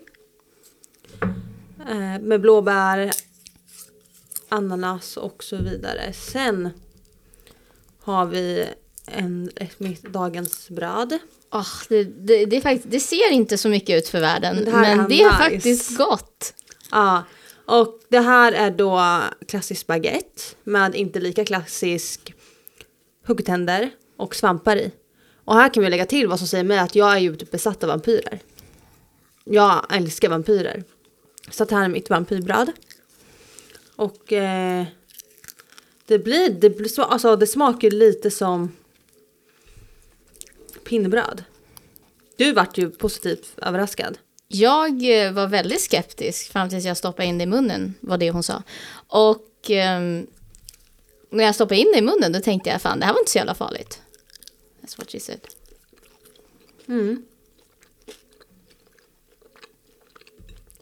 Eh, 1.89 2.19
med 2.21 2.41
blåbär, 2.41 3.11
ananas 4.49 5.17
och 5.17 5.43
så 5.43 5.55
vidare. 5.55 6.13
Sen 6.13 6.69
har 8.01 8.25
vi 8.25 8.65
en, 9.05 9.49
dagens 10.09 10.69
bröd. 10.69 11.19
Ah, 11.49 11.65
det, 11.89 12.03
det, 12.03 12.45
det, 12.45 12.61
faktiskt, 12.61 12.91
det 12.91 12.99
ser 12.99 13.31
inte 13.31 13.57
så 13.57 13.69
mycket 13.69 13.97
ut 13.97 14.07
för 14.07 14.19
världen, 14.19 14.65
Det 14.65 14.71
men 14.71 15.09
det 15.09 15.21
är 15.21 15.25
nice. 15.25 15.37
faktiskt 15.37 15.97
gott. 15.97 16.53
Ja, 16.91 17.23
och 17.65 17.99
det 18.09 18.19
här 18.19 18.51
är 18.51 18.71
då 18.71 19.21
klassisk 19.47 19.87
baguette 19.87 20.41
med 20.63 20.95
inte 20.95 21.19
lika 21.19 21.45
klassisk 21.45 22.33
huggtänder 23.25 23.89
och 24.17 24.35
svampar 24.35 24.77
i. 24.77 24.91
Och 25.45 25.55
här 25.55 25.73
kan 25.73 25.83
vi 25.83 25.89
lägga 25.89 26.05
till 26.05 26.27
vad 26.27 26.39
som 26.39 26.47
säger 26.47 26.63
mig 26.63 26.79
att 26.79 26.95
jag 26.95 27.13
är 27.13 27.17
ju 27.17 27.35
typ 27.35 27.51
besatt 27.51 27.83
av 27.83 27.89
vampyrer. 27.89 28.39
Jag 29.43 29.85
älskar 29.95 30.29
vampyrer. 30.29 30.83
Så 31.49 31.63
att 31.63 31.71
här 31.71 31.83
är 31.83 31.89
mitt 31.89 32.09
vampyrbröd. 32.09 32.71
Och 33.95 34.33
eh, 34.33 34.85
det 36.05 36.19
blir, 36.19 36.49
det, 36.49 36.69
blir 36.69 36.89
så, 36.89 37.03
alltså 37.03 37.35
det 37.35 37.47
smakar 37.47 37.89
lite 37.89 38.31
som 38.31 38.71
pinnbröd. 40.83 41.43
Du 42.37 42.53
vart 42.53 42.77
ju 42.77 42.89
positivt 42.89 43.53
överraskad. 43.57 44.17
Jag 44.47 45.25
eh, 45.25 45.31
var 45.31 45.47
väldigt 45.47 45.81
skeptisk 45.81 46.51
fram 46.51 46.69
tills 46.69 46.85
jag 46.85 46.97
stoppade 46.97 47.27
in 47.27 47.37
det 47.37 47.43
i 47.43 47.47
munnen, 47.47 47.93
var 48.01 48.17
det 48.17 48.31
hon 48.31 48.43
sa. 48.43 48.63
Och 49.07 49.69
ehm, 49.69 50.27
när 51.29 51.43
jag 51.43 51.55
stoppade 51.55 51.79
in 51.79 51.91
det 51.93 51.99
i 51.99 52.01
munnen 52.01 52.31
då 52.31 52.39
tänkte 52.39 52.69
jag 52.69 52.81
fan 52.81 52.99
det 52.99 53.05
här 53.05 53.13
var 53.13 53.19
inte 53.19 53.31
så 53.31 53.37
jävla 53.37 53.55
farligt. 53.55 54.01
That's 54.81 54.97
what 54.97 55.11
she 55.11 55.19
said. 55.19 55.39
Mm. 56.87 57.25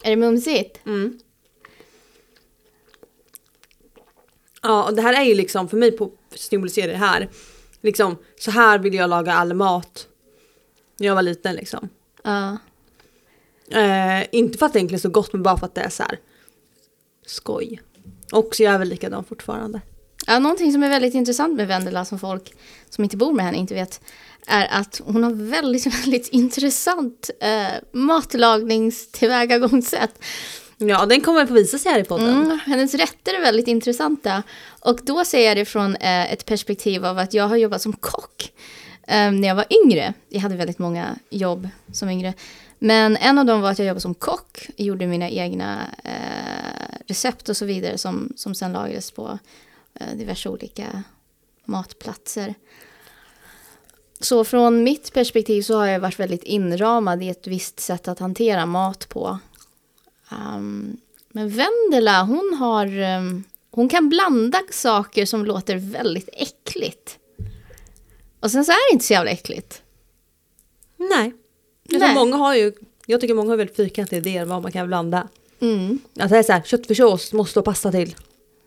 Är 0.04 0.10
det 0.10 0.16
mumsigt? 0.16 0.80
Mm. 0.86 1.20
Ja, 4.62 4.84
och 4.84 4.96
det 4.96 5.02
här 5.02 5.14
är 5.14 5.24
ju 5.24 5.36
liksom 5.36 5.70
för 5.70 5.78
mig 5.78 5.92
på 5.92 6.12
symboliserar 6.36 6.92
det 6.92 6.98
här. 6.98 7.30
Liksom, 7.82 8.18
så 8.40 8.52
här 8.52 8.80
vill 8.80 8.94
jag 8.94 9.10
laga 9.10 9.34
all 9.34 9.54
mat. 9.54 10.08
När 10.98 11.08
jag 11.08 11.16
var 11.16 11.22
liten 11.22 11.56
liksom. 11.56 11.90
Ja. 12.24 12.58
Eh, 13.74 14.24
inte 14.32 14.58
för 14.58 14.66
att 14.66 14.74
det 14.74 14.80
egentligen 14.80 15.00
är 15.00 15.02
så 15.02 15.10
gott 15.10 15.34
men 15.34 15.44
bara 15.44 15.58
för 15.58 15.66
att 15.66 15.76
det 15.76 15.82
är 15.82 15.90
så 15.90 16.04
här 16.04 16.20
skoj. 17.26 17.82
Och 18.32 18.56
så 18.56 18.64
är 18.64 18.72
jag 18.72 18.80
väl 18.80 18.90
likadan 18.90 19.24
fortfarande. 19.24 19.82
Ja, 20.28 20.40
någonting 20.40 20.74
som 20.74 20.84
är 20.84 20.90
väldigt 20.90 21.14
intressant 21.14 21.58
med 21.58 21.68
Vendela 21.68 22.06
som 22.06 22.20
folk 22.20 22.54
som 22.90 23.04
inte 23.04 23.18
bor 23.18 23.34
med 23.34 23.46
henne 23.46 23.58
inte 23.58 23.74
vet 23.74 24.02
är 24.48 24.68
att 24.72 25.02
hon 25.06 25.24
har 25.24 25.32
väldigt, 25.32 25.86
väldigt 26.04 26.28
intressant 26.28 27.30
eh, 27.40 27.68
matlagningstillvägagångssätt. 27.92 30.24
Ja, 30.78 31.06
den 31.06 31.22
kommer 31.22 31.46
få 31.46 31.54
visa 31.54 31.78
sig 31.78 31.92
här 31.92 32.00
i 32.00 32.04
podden. 32.04 32.44
Mm, 32.44 32.60
hennes 32.66 32.94
rätter 32.94 33.34
är 33.34 33.42
väldigt 33.42 33.68
intressanta. 33.68 34.44
Och 34.80 35.00
då 35.04 35.26
ser 35.26 35.48
jag 35.48 35.58
det 35.58 35.66
från 35.66 35.96
eh, 35.96 36.34
ett 36.34 36.46
perspektiv 36.46 37.06
av 37.06 37.18
att 37.18 37.34
jag 37.34 37.48
har 37.48 37.56
jobbat 37.56 37.82
som 37.82 37.94
kock 37.94 38.52
um, 39.08 39.42
när 39.42 39.48
jag 39.48 39.56
var 39.56 39.66
yngre. 39.84 40.14
Jag 40.30 40.42
hade 40.42 40.56
väldigt 40.56 40.80
många 40.80 41.16
jobb 41.30 41.68
som 41.92 42.10
yngre. 42.10 42.34
Men 42.80 43.18
en 43.18 43.40
av 43.40 43.46
dem 43.46 43.62
var 43.62 43.72
att 43.72 43.80
jag 43.80 43.88
jobbade 43.88 44.02
som 44.02 44.14
kock, 44.14 44.70
gjorde 44.78 45.08
mina 45.08 45.30
egna 45.30 45.88
eh, 46.04 46.98
recept 47.08 47.50
och 47.50 47.58
så 47.58 47.66
vidare 47.66 47.98
som, 47.98 48.34
som 48.36 48.56
sen 48.56 48.74
lagades 48.74 49.12
på 49.12 49.40
eh, 49.94 50.18
diverse 50.18 50.50
olika 50.50 51.04
matplatser. 51.66 52.54
Så 54.20 54.44
från 54.44 54.84
mitt 54.84 55.14
perspektiv 55.14 55.62
så 55.62 55.78
har 55.78 55.86
jag 55.86 56.00
varit 56.00 56.20
väldigt 56.20 56.44
inramad 56.44 57.24
i 57.24 57.30
ett 57.30 57.48
visst 57.48 57.80
sätt 57.80 58.08
att 58.08 58.20
hantera 58.20 58.66
mat 58.66 59.10
på. 59.10 59.40
Um, 60.32 60.98
men 61.30 61.50
Vendela, 61.50 62.24
hon 62.24 62.58
har... 62.60 63.00
Um, 63.00 63.44
hon 63.76 63.90
kan 63.90 64.10
blanda 64.10 64.62
saker 64.72 65.26
som 65.26 65.46
låter 65.46 65.76
väldigt 65.76 66.30
äckligt. 66.34 67.20
Och 68.44 68.52
sen 68.52 68.66
så 68.66 68.72
är 68.72 68.90
det 68.90 68.94
inte 68.94 69.06
så 69.06 69.14
jävla 69.14 69.32
äckligt. 69.32 69.82
Nej. 70.98 71.34
Jag, 71.84 72.00
Nej. 72.00 72.10
tror 72.14 72.26
många 72.26 72.36
har 72.38 72.56
ju, 72.56 72.74
jag 73.06 73.22
tycker 73.22 73.34
många 73.34 73.50
har 73.50 73.58
väldigt 73.58 73.76
fyrkantiga 73.76 74.20
idéer 74.20 74.46
vad 74.46 74.62
man 74.62 74.72
kan 74.72 74.88
blanda. 74.88 75.28
Mm. 75.60 76.00
Att 76.20 76.30
det 76.30 76.38
är 76.38 76.44
så 76.44 76.52
här, 76.54 76.62
köttfärssås 76.62 77.34
måste 77.34 77.60
ha 77.60 77.64
pasta 77.64 77.92
till. 77.92 78.16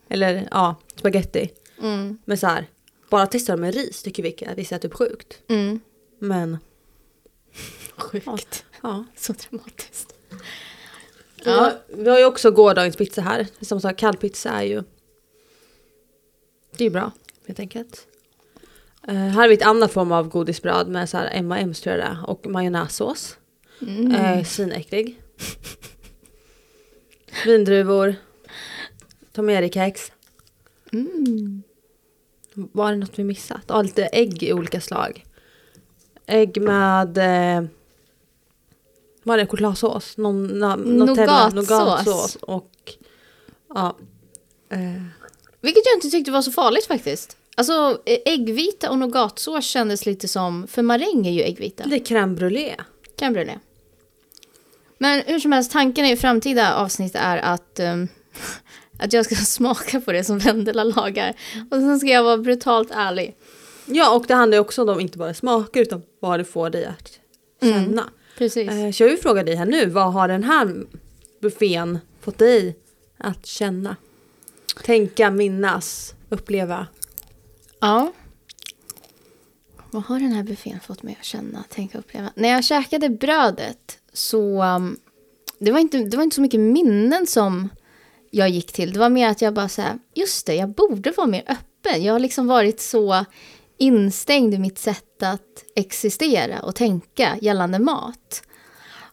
Eller 0.08 0.48
ja, 0.50 0.74
spaghetti. 0.96 1.50
Mm. 1.82 2.18
Men 2.24 2.38
så 2.38 2.46
här, 2.46 2.66
bara 3.10 3.26
testa 3.26 3.56
det 3.56 3.62
med 3.62 3.74
ris 3.74 4.02
tycker 4.02 4.22
vissa, 4.22 4.54
vissa 4.54 4.74
är 4.74 4.78
typ 4.78 4.94
sjukt. 4.94 5.38
Mm. 5.48 5.80
Men 6.18 6.58
Sjukt. 7.96 8.64
ja. 8.82 9.04
Så 9.16 9.32
dramatiskt. 9.32 10.14
Vi 11.44 11.50
har, 11.50 11.72
vi 11.88 12.10
har 12.10 12.18
ju 12.18 12.24
också 12.24 12.50
gårdagens 12.50 12.96
pizza 12.96 13.22
här. 13.22 13.46
Som 13.60 13.80
sagt, 13.80 14.00
kallpizza 14.00 14.50
är 14.50 14.62
ju... 14.62 14.82
Det 16.76 16.84
är 16.84 16.88
ju 16.88 16.90
bra, 16.90 17.10
helt 17.46 17.60
enkelt. 17.60 18.06
Uh, 19.08 19.14
här 19.14 19.30
har 19.30 19.48
vi 19.48 19.54
ett 19.54 19.62
annat 19.62 19.92
form 19.92 20.12
av 20.12 20.28
godisbröd 20.28 20.88
med 20.88 21.08
så 21.10 21.16
här 21.16 21.30
M&M's 21.32 21.82
tror 21.82 21.96
jag 21.96 22.04
det 22.04 22.10
är, 22.10 22.30
och 22.30 22.46
majonnässås. 22.46 23.36
Mm. 23.82 24.14
Uh, 24.38 24.44
svinäcklig. 24.44 25.22
Vindruvor. 27.44 28.14
Tom 29.32 29.50
Erik-kex. 29.50 30.12
Mm. 30.92 31.62
Var 32.54 32.90
det 32.90 32.96
något 32.96 33.18
vi 33.18 33.24
missat? 33.24 33.62
Ja, 33.66 33.82
lite 33.82 34.06
ägg 34.06 34.42
i 34.42 34.52
olika 34.52 34.80
slag. 34.80 35.24
Ägg 36.26 36.62
med... 36.62 37.18
Eh, 37.18 37.64
vad 39.22 39.38
är 39.38 39.42
det? 39.42 39.50
Chokladsås? 39.50 40.16
Någon, 40.16 40.46
na, 40.46 40.76
Nougatsås. 40.76 41.54
nougatsås 41.54 42.36
och... 42.36 42.72
Ja. 43.74 43.96
Eh, 44.70 45.02
Vilket 45.60 45.86
jag 45.86 45.96
inte 45.96 46.10
tyckte 46.10 46.30
var 46.30 46.42
så 46.42 46.52
farligt 46.52 46.86
faktiskt. 46.86 47.36
Alltså 47.58 48.02
eh, 48.04 48.18
äggvita 48.24 48.90
och 48.90 48.98
nougatsås 48.98 49.64
kändes 49.64 50.06
lite 50.06 50.28
som, 50.28 50.66
för 50.66 50.82
maräng 50.82 51.26
är 51.26 51.32
ju 51.32 51.42
äggvita. 51.42 51.84
lite 51.84 52.14
crème 52.14 52.36
brûlée. 52.36 52.74
Crème 53.18 53.34
brûlée. 53.34 53.58
Men 54.98 55.22
hur 55.26 55.38
som 55.38 55.52
helst, 55.52 55.72
tanken 55.72 56.06
i 56.06 56.16
framtida 56.16 56.74
avsnitt 56.74 57.14
är 57.14 57.36
att, 57.38 57.78
ehm, 57.78 58.08
att 58.98 59.12
jag 59.12 59.24
ska 59.24 59.34
smaka 59.34 60.00
på 60.00 60.12
det 60.12 60.24
som 60.24 60.38
Vendela 60.38 60.84
lagar. 60.84 61.34
Och 61.70 61.76
sen 61.78 61.98
ska 61.98 62.08
jag 62.08 62.24
vara 62.24 62.36
brutalt 62.36 62.90
ärlig. 62.90 63.36
Ja, 63.86 64.16
och 64.16 64.24
det 64.28 64.34
handlar 64.34 64.56
ju 64.56 64.60
också 64.60 64.92
om 64.92 65.00
inte 65.00 65.18
bara 65.18 65.34
smaker 65.34 65.80
utan 65.80 66.02
vad 66.20 66.40
det 66.40 66.44
får 66.44 66.70
dig 66.70 66.84
att 66.84 67.20
känna. 67.62 68.10
Precis. 68.38 68.70
Eh, 68.70 68.90
så 68.92 69.02
jag 69.02 69.08
vill 69.08 69.18
fråga 69.18 69.42
dig 69.42 69.54
här 69.54 69.66
nu, 69.66 69.86
vad 69.86 70.12
har 70.12 70.28
den 70.28 70.44
här 70.44 70.84
buffén 71.40 71.98
fått 72.20 72.38
dig 72.38 72.76
att 73.18 73.46
känna? 73.46 73.96
Tänka, 74.84 75.30
minnas, 75.30 76.14
uppleva? 76.28 76.86
Ja. 77.80 78.12
Vad 79.90 80.02
har 80.02 80.20
den 80.20 80.32
här 80.32 80.42
buffén 80.42 80.80
fått 80.80 81.02
mig 81.02 81.16
att 81.20 81.26
känna, 81.26 81.62
tänka 81.62 81.98
och 81.98 82.04
uppleva? 82.04 82.32
När 82.34 82.48
jag 82.48 82.64
käkade 82.64 83.08
brödet 83.10 83.98
så... 84.12 84.62
um, 84.62 84.96
det, 85.58 85.72
var 85.72 85.78
inte, 85.78 85.98
det 85.98 86.16
var 86.16 86.24
inte 86.24 86.36
så 86.36 86.42
mycket 86.42 86.60
minnen 86.60 87.26
som 87.26 87.68
jag 88.30 88.48
gick 88.48 88.72
till. 88.72 88.92
Det 88.92 88.98
var 88.98 89.08
mer 89.08 89.28
att 89.28 89.42
jag 89.42 89.54
bara 89.54 89.68
så 89.68 89.82
här, 89.82 89.98
just 90.14 90.46
det, 90.46 90.54
jag 90.54 90.68
borde 90.68 91.10
vara 91.10 91.26
mer 91.26 91.44
öppen. 91.46 92.04
Jag 92.04 92.12
har 92.12 92.20
liksom 92.20 92.46
varit 92.46 92.80
så 92.80 93.24
instängd 93.78 94.54
i 94.54 94.58
mitt 94.58 94.78
sätt 94.78 95.22
att 95.22 95.64
existera 95.76 96.62
och 96.62 96.74
tänka 96.74 97.36
gällande 97.40 97.78
mat. 97.78 98.42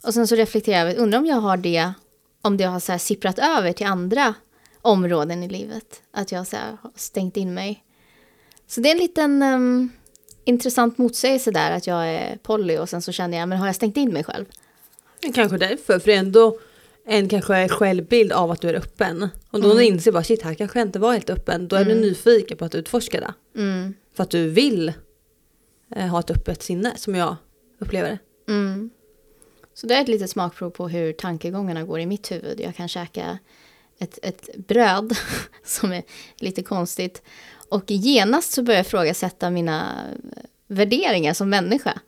Och 0.03 0.13
sen 0.13 0.27
så 0.27 0.35
reflekterar 0.35 0.87
jag, 0.87 0.97
undrar 0.97 1.19
om 1.19 1.25
jag 1.25 1.35
har 1.35 1.57
det, 1.57 1.93
om 2.41 2.57
det 2.57 2.63
har 2.63 2.79
så 2.79 2.91
här 2.91 2.99
sipprat 2.99 3.39
över 3.39 3.73
till 3.73 3.87
andra 3.87 4.33
områden 4.81 5.43
i 5.43 5.49
livet. 5.49 6.01
Att 6.11 6.31
jag 6.31 6.47
så 6.47 6.55
här 6.55 6.77
har 6.81 6.91
stängt 6.95 7.37
in 7.37 7.53
mig. 7.53 7.83
Så 8.73 8.81
det 8.81 8.89
är 8.89 8.91
en 8.91 8.97
liten 9.01 9.41
ehm, 9.41 9.89
intressant 10.45 10.97
motsägelse 10.97 11.51
där 11.51 11.71
att 11.71 11.87
jag 11.87 12.07
är 12.07 12.37
poly 12.37 12.77
och 12.77 12.89
sen 12.89 13.01
så 13.01 13.11
känner 13.11 13.37
jag, 13.37 13.49
men 13.49 13.57
har 13.57 13.65
jag 13.65 13.75
stängt 13.75 13.97
in 13.97 14.13
mig 14.13 14.23
själv? 14.23 14.45
Kanske 15.33 15.57
därför, 15.57 15.99
för 15.99 16.05
det 16.05 16.13
är 16.13 16.19
ändå 16.19 16.59
en 17.05 17.29
kanske 17.29 17.67
självbild 17.67 18.31
av 18.31 18.51
att 18.51 18.61
du 18.61 18.69
är 18.69 18.73
öppen. 18.73 19.29
Och 19.49 19.61
då 19.61 19.67
när 19.67 19.75
du 19.75 19.83
inser 19.83 20.11
bara 20.11 20.23
shit 20.23 20.41
här 20.41 20.53
kanske 20.53 20.79
jag 20.79 20.87
inte 20.87 20.99
var 20.99 21.13
helt 21.13 21.29
öppen, 21.29 21.67
då 21.67 21.75
är 21.75 21.85
du 21.85 21.95
nyfiken 21.95 22.57
på 22.57 22.65
att 22.65 22.75
utforska 22.75 23.19
det. 23.19 23.61
Mm. 23.61 23.93
För 24.13 24.23
att 24.23 24.29
du 24.29 24.49
vill 24.49 24.93
eh, 25.95 26.07
ha 26.07 26.19
ett 26.19 26.31
öppet 26.31 26.63
sinne 26.63 26.93
som 26.95 27.15
jag 27.15 27.35
upplever 27.79 28.09
det. 28.09 28.51
Mm. 28.53 28.89
Så 29.73 29.87
det 29.87 29.95
är 29.95 30.01
ett 30.01 30.07
litet 30.07 30.29
smakprov 30.29 30.69
på 30.69 30.87
hur 30.87 31.13
tankegångarna 31.13 31.83
går 31.83 31.99
i 31.99 32.05
mitt 32.05 32.31
huvud. 32.31 32.59
Jag 32.59 32.75
kan 32.75 32.87
käka 32.87 33.39
ett, 33.99 34.19
ett 34.21 34.49
bröd 34.67 35.17
som 35.63 35.91
är 35.91 36.03
lite 36.35 36.63
konstigt. 36.63 37.21
Och 37.69 37.83
genast 37.87 38.51
så 38.51 38.63
börjar 38.63 38.77
jag 38.77 38.85
ifrågasätta 38.85 39.49
mina 39.49 40.05
värderingar 40.67 41.33
som 41.33 41.49
människa. 41.49 41.99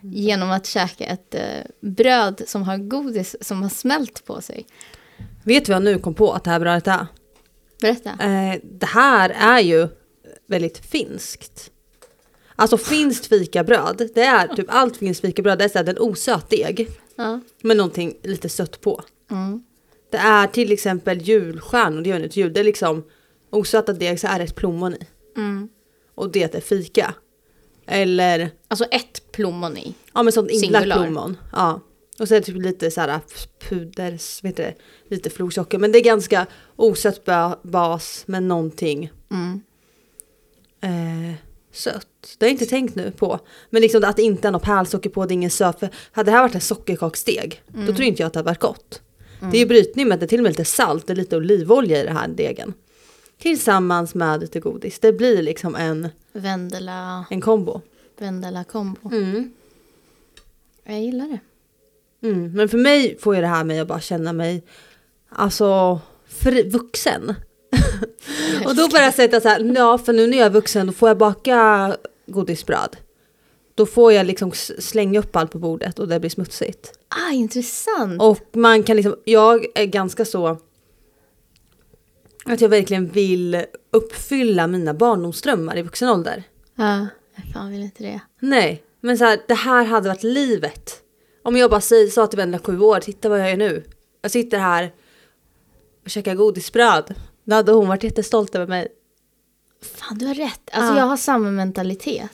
Genom 0.00 0.50
att 0.50 0.66
käka 0.66 1.04
ett 1.04 1.34
eh, 1.34 1.42
bröd 1.80 2.42
som 2.46 2.62
har 2.62 2.76
godis 2.76 3.36
som 3.40 3.62
har 3.62 3.68
smält 3.68 4.24
på 4.24 4.40
sig. 4.40 4.66
Vet 5.44 5.64
du 5.64 5.72
vad 5.72 5.76
jag 5.76 5.84
nu 5.84 5.98
kom 5.98 6.14
på 6.14 6.32
att 6.32 6.44
det 6.44 6.50
här 6.50 6.60
brödet 6.60 6.86
är? 6.86 7.06
Berätta. 7.80 8.10
Eh, 8.10 8.60
det 8.62 8.86
här 8.86 9.30
är 9.30 9.60
ju 9.60 9.88
väldigt 10.46 10.78
finskt. 10.78 11.70
Alltså 12.56 12.78
finskt 12.78 13.26
fikabröd, 13.26 14.10
det 14.14 14.22
är 14.22 14.48
typ 14.48 14.66
allt 14.68 14.96
finskt 14.96 15.20
fikabröd, 15.20 15.58
det 15.58 15.64
är 15.64 15.68
så 15.68 15.78
här 15.78 15.88
en 15.88 15.98
osöt 15.98 16.50
deg. 16.50 16.88
Ja. 17.16 17.40
Med 17.62 17.76
någonting 17.76 18.16
lite 18.22 18.48
sött 18.48 18.80
på. 18.80 19.02
Mm. 19.30 19.62
Det 20.10 20.16
är 20.16 20.46
till 20.46 20.72
exempel 20.72 21.20
julstjärnor, 21.22 22.00
det 22.02 22.08
gör 22.10 22.24
inte 22.24 22.40
jul, 22.40 22.52
det 22.52 22.60
är 22.60 22.64
liksom 22.64 23.04
osöta 23.50 23.92
deg 23.92 24.20
så 24.20 24.26
är 24.26 24.38
det 24.38 24.44
ett 24.44 24.54
plommon 24.56 24.94
i. 24.94 24.98
Mm. 25.36 25.68
Och 26.14 26.30
det 26.32 26.54
är 26.54 26.60
fika. 26.60 27.14
Eller, 27.86 28.50
Alltså 28.68 28.84
ett 28.84 29.32
plommon 29.32 29.76
i. 29.76 29.94
ja 30.14 30.22
men 30.22 30.32
sånt 30.32 30.50
inlagt 30.50 30.84
plommon. 30.84 31.36
Ja. 31.52 31.80
Och 32.18 32.26
det 32.26 32.40
typ 32.40 32.56
lite 32.56 32.90
så 32.90 33.00
här 33.00 33.20
puder, 33.68 34.42
vet 34.42 34.56
det, 34.56 34.74
lite 35.10 35.30
florsocker. 35.30 35.78
Men 35.78 35.92
det 35.92 35.98
är 35.98 36.04
ganska 36.04 36.46
osött 36.76 37.24
ba- 37.24 37.56
bas 37.62 38.22
med 38.26 38.42
någonting 38.42 39.10
Mm. 39.30 39.60
eh, 40.80 41.34
sött. 41.72 42.06
Det 42.38 42.46
har 42.46 42.48
jag 42.48 42.54
inte 42.54 42.66
tänkt 42.66 42.94
nu 42.94 43.10
på. 43.10 43.40
Men 43.70 43.82
liksom 43.82 44.04
att 44.04 44.16
det 44.16 44.22
inte 44.22 44.48
är 44.48 44.52
något 44.52 44.62
pärlsocker 44.62 45.10
på, 45.10 45.26
det 45.26 45.32
är 45.32 45.34
ingen 45.34 45.50
söt. 45.50 45.78
För 45.80 45.88
hade 46.12 46.30
det 46.30 46.34
här 46.34 46.42
varit 46.42 46.54
en 46.54 46.60
sockerkaksdeg, 46.60 47.62
då 47.66 47.86
tror 47.92 48.02
inte 48.02 48.22
jag 48.22 48.26
att 48.26 48.32
det 48.32 48.38
hade 48.38 48.46
varit 48.50 48.60
gott. 48.60 49.02
Det 49.40 49.56
är 49.56 49.60
ju 49.60 49.66
brytning 49.66 50.08
med 50.08 50.18
det 50.18 50.26
är 50.26 50.28
till 50.28 50.40
och 50.40 50.42
med 50.42 50.50
lite 50.50 50.64
salt, 50.64 51.10
är 51.10 51.14
lite 51.14 51.36
olivolja 51.36 52.00
i 52.00 52.04
den 52.04 52.16
här 52.16 52.28
degen. 52.28 52.74
Tillsammans 53.38 54.14
med 54.14 54.40
lite 54.40 54.60
godis. 54.60 54.98
Det 54.98 55.12
blir 55.12 55.42
liksom 55.42 55.74
en, 55.74 56.08
Vendela, 56.32 57.26
en 57.30 57.40
kombo. 57.40 57.80
Vendela 58.18 58.64
kombo. 58.64 59.10
Mm. 59.12 59.52
Jag 60.84 61.00
gillar 61.00 61.28
det. 61.28 61.38
Mm. 62.28 62.52
Men 62.52 62.68
för 62.68 62.78
mig 62.78 63.18
får 63.20 63.34
ju 63.34 63.40
det 63.40 63.46
här 63.46 63.64
mig 63.64 63.80
att 63.80 63.88
bara 63.88 64.00
känna 64.00 64.32
mig 64.32 64.62
alltså 65.28 66.00
fri, 66.26 66.68
vuxen. 66.68 67.34
och 68.66 68.76
då 68.76 68.88
börjar 68.88 69.04
jag 69.04 69.14
säga 69.14 69.40
så 69.40 69.48
här, 69.48 69.74
ja 69.76 69.98
för 69.98 70.12
nu 70.12 70.26
när 70.26 70.38
jag 70.38 70.46
är 70.46 70.50
vuxen 70.50 70.86
då 70.86 70.92
får 70.92 71.08
jag 71.08 71.18
baka 71.18 71.96
godisbröd. 72.26 72.96
Då 73.78 73.86
får 73.86 74.12
jag 74.12 74.26
liksom 74.26 74.52
slänga 74.78 75.18
upp 75.20 75.36
allt 75.36 75.50
på 75.50 75.58
bordet 75.58 75.98
och 75.98 76.08
det 76.08 76.20
blir 76.20 76.30
smutsigt. 76.30 76.92
Ah, 77.08 77.32
intressant. 77.32 78.22
Och 78.22 78.38
man 78.56 78.82
kan 78.82 78.96
liksom, 78.96 79.16
jag 79.24 79.66
är 79.74 79.84
ganska 79.86 80.24
så 80.24 80.58
att 82.44 82.60
jag 82.60 82.68
verkligen 82.68 83.06
vill 83.08 83.64
uppfylla 83.90 84.66
mina 84.66 84.94
barndomsdrömmar 84.94 85.78
i 85.78 85.82
vuxen 85.82 86.08
ålder. 86.08 86.42
Ja, 86.74 87.06
jag 87.34 87.44
fan 87.54 87.70
vill 87.70 87.80
inte 87.82 88.02
det. 88.02 88.20
Nej, 88.40 88.82
men 89.00 89.18
så 89.18 89.24
här, 89.24 89.40
det 89.48 89.54
här 89.54 89.84
hade 89.84 90.08
varit 90.08 90.22
livet. 90.22 91.00
Om 91.42 91.56
jag 91.56 91.70
bara 91.70 91.80
säger, 91.80 92.08
sa 92.08 92.26
till 92.26 92.36
Vendela 92.36 92.64
sju 92.64 92.80
år, 92.80 93.00
titta 93.00 93.28
vad 93.28 93.40
jag 93.40 93.50
gör 93.50 93.56
nu. 93.56 93.84
Jag 94.22 94.30
sitter 94.30 94.58
här 94.58 94.92
och 96.04 96.10
käkar 96.10 96.34
godisbröd. 96.34 97.14
Då 97.44 97.54
hade 97.56 97.72
hon 97.72 97.88
varit 97.88 98.02
jättestolt 98.04 98.54
över 98.54 98.66
mig. 98.66 98.88
Fan, 99.82 100.18
du 100.18 100.26
har 100.26 100.34
rätt. 100.34 100.70
Alltså 100.72 100.92
Ja. 100.94 100.98
jag 100.98 101.06
har 101.06 101.16
samma 101.16 101.50
mentalitet. 101.50 102.30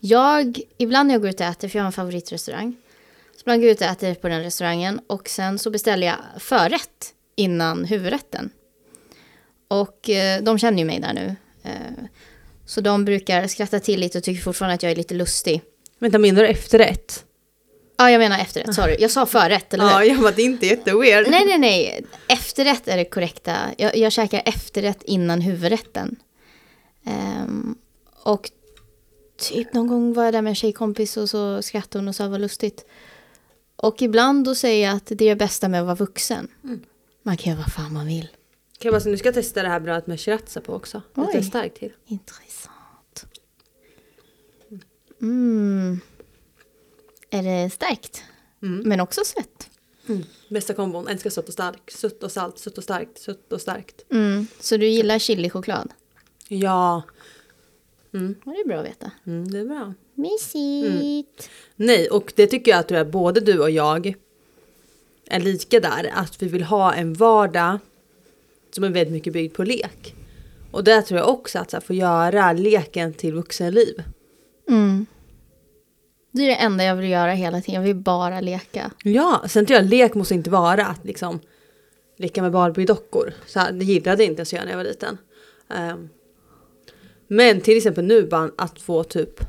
Jag, 0.00 0.60
ibland 0.78 1.06
när 1.06 1.14
jag 1.14 1.22
går 1.22 1.30
ut 1.30 1.40
och 1.40 1.46
äter, 1.46 1.68
för 1.68 1.78
jag 1.78 1.82
har 1.82 1.86
en 1.86 1.92
favoritrestaurang. 1.92 2.76
Så 3.36 3.40
ibland 3.40 3.60
går 3.60 3.68
jag 3.68 3.74
ut 3.74 3.80
och 3.80 3.86
äter 3.86 4.14
på 4.14 4.28
den 4.28 4.42
restaurangen 4.42 5.00
och 5.06 5.28
sen 5.28 5.58
så 5.58 5.70
beställer 5.70 6.06
jag 6.06 6.16
förrätt 6.38 7.14
innan 7.36 7.84
huvudrätten. 7.84 8.50
Och 9.68 10.10
eh, 10.10 10.42
de 10.42 10.58
känner 10.58 10.78
ju 10.78 10.84
mig 10.84 11.00
där 11.00 11.12
nu. 11.12 11.36
Eh, 11.62 12.04
så 12.66 12.80
de 12.80 13.04
brukar 13.04 13.46
skratta 13.46 13.80
till 13.80 14.00
lite 14.00 14.18
och 14.18 14.24
tycker 14.24 14.42
fortfarande 14.42 14.74
att 14.74 14.82
jag 14.82 14.92
är 14.92 14.96
lite 14.96 15.14
lustig. 15.14 15.62
Vänta, 15.98 16.18
menar 16.18 16.42
du 16.42 16.48
efterrätt? 16.48 17.24
Ja, 17.96 18.10
jag 18.10 18.18
menar 18.18 18.38
efterrätt, 18.38 18.74
sorry. 18.74 18.96
Jag 18.98 19.10
sa 19.10 19.26
förrätt, 19.26 19.74
eller 19.74 19.84
hur? 19.84 19.90
Ja, 19.90 20.04
jag 20.04 20.20
bara, 20.20 20.30
det 20.30 20.42
är 20.42 20.46
inte 20.46 20.66
jätteweird. 20.66 21.30
Nej, 21.30 21.46
nej, 21.46 21.58
nej. 21.58 22.04
Efterrätt 22.28 22.88
är 22.88 22.96
det 22.96 23.04
korrekta. 23.04 23.56
Jag, 23.78 23.96
jag 23.96 24.12
käkar 24.12 24.42
efterrätt 24.44 25.02
innan 25.02 25.40
huvudrätten. 25.40 26.16
Ehm, 27.06 27.76
och 28.22 28.50
typ 29.40 29.72
någon 29.74 29.86
gång 29.86 30.12
var 30.12 30.24
jag 30.24 30.34
där 30.34 30.42
med 30.42 30.50
en 30.50 30.54
tjejkompis 30.54 31.16
och 31.16 31.30
så 31.30 31.62
skrattade 31.62 31.98
hon 31.98 32.08
och 32.08 32.16
sa 32.16 32.28
vad 32.28 32.40
lustigt. 32.40 32.84
Och 33.76 34.02
ibland 34.02 34.44
då 34.44 34.54
säger 34.54 34.88
jag 34.88 34.96
att 34.96 35.06
det 35.06 35.24
är 35.24 35.28
det 35.28 35.36
bästa 35.36 35.68
med 35.68 35.80
att 35.80 35.86
vara 35.86 35.94
vuxen. 35.94 36.48
Man 37.22 37.36
kan 37.36 37.52
göra 37.52 37.62
vad 37.62 37.72
fan 37.72 37.92
man 37.92 38.06
vill. 38.06 38.28
Kan 38.78 38.92
jag 38.92 39.02
bara, 39.02 39.10
nu 39.10 39.16
ska 39.16 39.28
jag 39.28 39.34
testa 39.34 39.62
det 39.62 39.68
här 39.68 39.80
brödet 39.80 40.06
med 40.06 40.20
sriracha 40.20 40.60
på 40.60 40.74
också. 40.74 41.02
Lite 41.16 41.38
Oj. 41.38 41.44
starkt 41.44 41.76
till. 41.76 41.92
Intressant. 42.06 43.26
Mm. 45.20 46.00
Är 47.30 47.42
det 47.42 47.70
starkt? 47.70 48.22
Men 48.60 49.00
också 49.00 49.20
sött. 49.24 49.70
Mm. 50.08 50.22
Bästa 50.48 50.74
kombon, 50.74 51.08
älskar 51.08 51.30
sött 51.30 51.48
och 51.48 51.52
starkt. 51.52 51.92
Sött 51.92 52.22
och 52.22 52.32
salt, 52.32 52.58
sött 52.58 52.78
och 52.78 52.84
starkt, 52.84 53.18
sött 53.18 53.52
och 53.52 53.60
starkt. 53.60 54.04
Mm. 54.10 54.46
Så 54.60 54.76
du 54.76 54.86
gillar 54.86 55.18
chilichoklad? 55.18 55.92
Ja, 56.48 57.02
Ja, 58.10 58.52
det 58.52 58.60
är 58.60 58.68
bra 58.68 58.76
att 58.76 58.86
veta. 58.86 59.10
mm, 59.26 59.50
det 59.50 59.58
är 59.58 59.64
bra. 59.64 59.94
Mysigt. 60.14 61.50
Nej, 61.76 62.08
och 62.08 62.32
det 62.36 62.46
tycker 62.46 62.70
jag 62.70 62.80
att 62.80 62.90
jag, 62.90 63.10
både 63.10 63.40
du 63.40 63.58
och 63.60 63.70
jag 63.70 64.14
är 65.26 65.40
lika 65.40 65.80
där. 65.80 66.10
Att 66.14 66.42
vi 66.42 66.48
vill 66.48 66.62
ha 66.62 66.94
en 66.94 67.14
vardag 67.14 67.78
som 68.70 68.84
är 68.84 68.88
väldigt 68.88 69.12
mycket 69.12 69.32
byggd 69.32 69.54
på 69.54 69.64
lek. 69.64 70.14
Och 70.70 70.84
där 70.84 71.02
tror 71.02 71.20
jag 71.20 71.28
också 71.28 71.58
att 71.58 71.70
så 71.70 71.76
här, 71.76 71.82
få 71.82 71.94
göra 71.94 72.52
leken 72.52 73.14
till 73.14 73.34
vuxenliv. 73.34 74.02
Mm. 74.68 75.06
Det 76.32 76.42
är 76.42 76.46
det 76.46 76.56
enda 76.56 76.84
jag 76.84 76.96
vill 76.96 77.10
göra 77.10 77.32
hela 77.32 77.60
tiden. 77.60 77.74
Jag 77.74 77.82
vill 77.82 77.96
bara 77.96 78.40
leka. 78.40 78.90
Ja, 79.04 79.42
sen 79.48 79.66
tror 79.66 79.76
jag 79.80 79.88
lek 79.88 80.14
måste 80.14 80.34
inte 80.34 80.50
vara 80.50 80.86
att 80.86 81.04
liksom 81.04 81.40
leka 82.16 82.42
med 82.42 82.52
Barbie-dockor. 82.52 83.32
Så 83.46 83.58
här, 83.58 83.72
det 83.72 83.84
gillade 83.84 84.24
inte 84.24 84.40
ens 84.40 84.52
jag 84.52 84.64
när 84.64 84.70
jag 84.70 84.76
var 84.76 84.84
liten. 84.84 85.18
Ehm, 85.68 86.08
Men 87.32 87.60
till 87.60 87.76
exempel 87.76 88.04
nu 88.04 88.26
bara 88.26 88.50
att 88.58 88.80
få 88.82 89.04
typ 89.04 89.40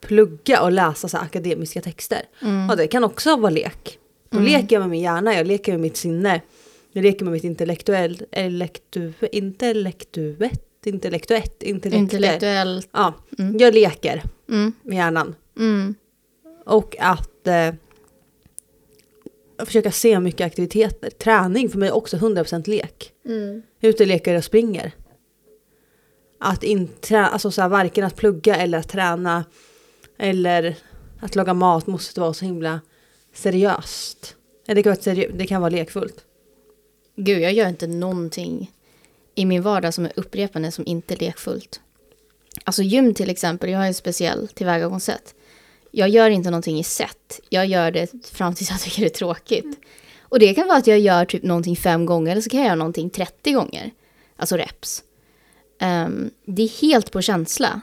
plugga 0.00 0.62
och 0.62 0.72
läsa 0.72 1.08
så 1.08 1.16
akademiska 1.16 1.80
texter. 1.80 2.22
Mm. 2.42 2.68
Ja, 2.68 2.76
det 2.76 2.86
kan 2.86 3.04
också 3.04 3.36
vara 3.36 3.50
lek. 3.50 3.98
Då 4.30 4.38
leker 4.38 4.76
jag 4.76 4.80
med 4.80 4.90
min 4.90 5.00
hjärna, 5.00 5.34
jag 5.34 5.46
leker 5.46 5.72
med 5.72 5.80
mitt 5.80 5.96
sinne. 5.96 6.40
Jag 6.92 7.02
leker 7.02 7.24
med 7.24 7.32
mitt 7.32 7.44
intellektuellt, 7.44 8.22
elektu, 8.30 9.12
intellektuet, 9.32 10.60
intellektuett, 10.84 11.62
intellektuellt. 11.62 12.12
Intellektuellt. 12.12 12.88
Ja, 12.92 13.14
jag 13.58 13.74
leker 13.74 14.22
Mm. 14.48 14.72
med 14.82 14.96
hjärnan. 14.96 15.34
Mm. 15.58 15.94
Och 16.64 16.96
att 16.98 17.46
eh, 17.46 17.74
försöka 19.66 19.92
se 19.92 20.20
mycket 20.20 20.46
aktiviteter. 20.46 21.10
Träning 21.10 21.68
för 21.68 21.78
mig 21.78 21.88
är 21.88 21.94
också 21.96 22.16
100% 22.16 22.68
lek. 22.68 23.12
Mm. 23.26 23.62
Ute 23.80 24.02
och 24.02 24.06
leker 24.06 24.36
och 24.36 24.44
springer. 24.44 24.92
Att 26.40 26.62
inte, 26.64 27.18
alltså 27.18 27.50
så 27.50 27.62
här, 27.62 27.68
varken 27.68 28.04
att 28.04 28.16
plugga 28.16 28.56
eller 28.56 28.78
att 28.78 28.88
träna 28.88 29.44
eller 30.18 30.76
att 31.20 31.34
laga 31.34 31.54
mat 31.54 31.86
måste 31.86 32.20
vara 32.20 32.34
så 32.34 32.44
himla 32.44 32.80
seriöst. 33.34 34.36
Eller 34.66 34.74
det 34.74 34.82
kan 34.82 34.90
vara, 34.90 35.00
seriö- 35.00 35.32
det 35.38 35.46
kan 35.46 35.60
vara 35.60 35.70
lekfullt. 35.70 36.24
Gud, 37.16 37.40
jag 37.40 37.52
gör 37.52 37.68
inte 37.68 37.86
någonting 37.86 38.72
i 39.34 39.44
min 39.44 39.62
vardag 39.62 39.94
som 39.94 40.04
är 40.04 40.12
upprepande 40.16 40.72
som 40.72 40.86
inte 40.86 41.14
är 41.14 41.18
lekfullt. 41.18 41.80
Alltså 42.64 42.82
gym 42.82 43.14
till 43.14 43.30
exempel, 43.30 43.70
jag 43.70 43.78
har 43.78 43.86
en 43.86 43.94
speciell 43.94 44.48
tillvägagångssätt. 44.48 45.34
Jag 45.90 46.08
gör 46.08 46.30
inte 46.30 46.50
någonting 46.50 46.78
i 46.78 46.84
set. 46.84 47.40
Jag 47.48 47.66
gör 47.66 47.90
det 47.90 48.26
fram 48.26 48.54
tills 48.54 48.70
jag 48.70 48.80
tycker 48.80 49.00
det 49.00 49.06
är 49.08 49.18
tråkigt. 49.18 49.78
Och 50.20 50.38
det 50.38 50.54
kan 50.54 50.66
vara 50.68 50.78
att 50.78 50.86
jag 50.86 50.98
gör 50.98 51.24
typ 51.24 51.42
någonting 51.42 51.76
fem 51.76 52.06
gånger 52.06 52.32
eller 52.32 52.42
så 52.42 52.50
kan 52.50 52.60
jag 52.60 52.66
göra 52.66 52.76
någonting 52.76 53.10
30 53.10 53.52
gånger. 53.52 53.90
Alltså 54.36 54.56
reps. 54.56 55.02
Um, 55.80 56.30
det 56.44 56.62
är 56.62 56.82
helt 56.82 57.12
på 57.12 57.22
känsla. 57.22 57.80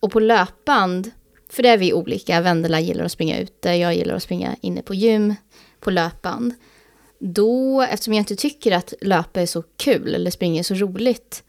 Och 0.00 0.12
på 0.12 0.20
löpband, 0.20 1.10
för 1.48 1.62
det 1.62 1.68
är 1.68 1.78
vi 1.78 1.92
olika. 1.92 2.40
Vendela 2.40 2.80
gillar 2.80 3.04
att 3.04 3.12
springa 3.12 3.38
ute, 3.38 3.70
jag 3.70 3.94
gillar 3.94 4.14
att 4.14 4.22
springa 4.22 4.56
inne 4.60 4.82
på 4.82 4.94
gym, 4.94 5.34
på 5.80 5.90
löpband. 5.90 6.54
Då, 7.18 7.82
eftersom 7.82 8.14
jag 8.14 8.20
inte 8.20 8.36
tycker 8.36 8.72
att 8.72 8.94
löpa 9.00 9.40
är 9.40 9.46
så 9.46 9.62
kul 9.62 10.14
eller 10.14 10.30
springa 10.30 10.58
är 10.58 10.62
så 10.62 10.74
roligt, 10.74 11.44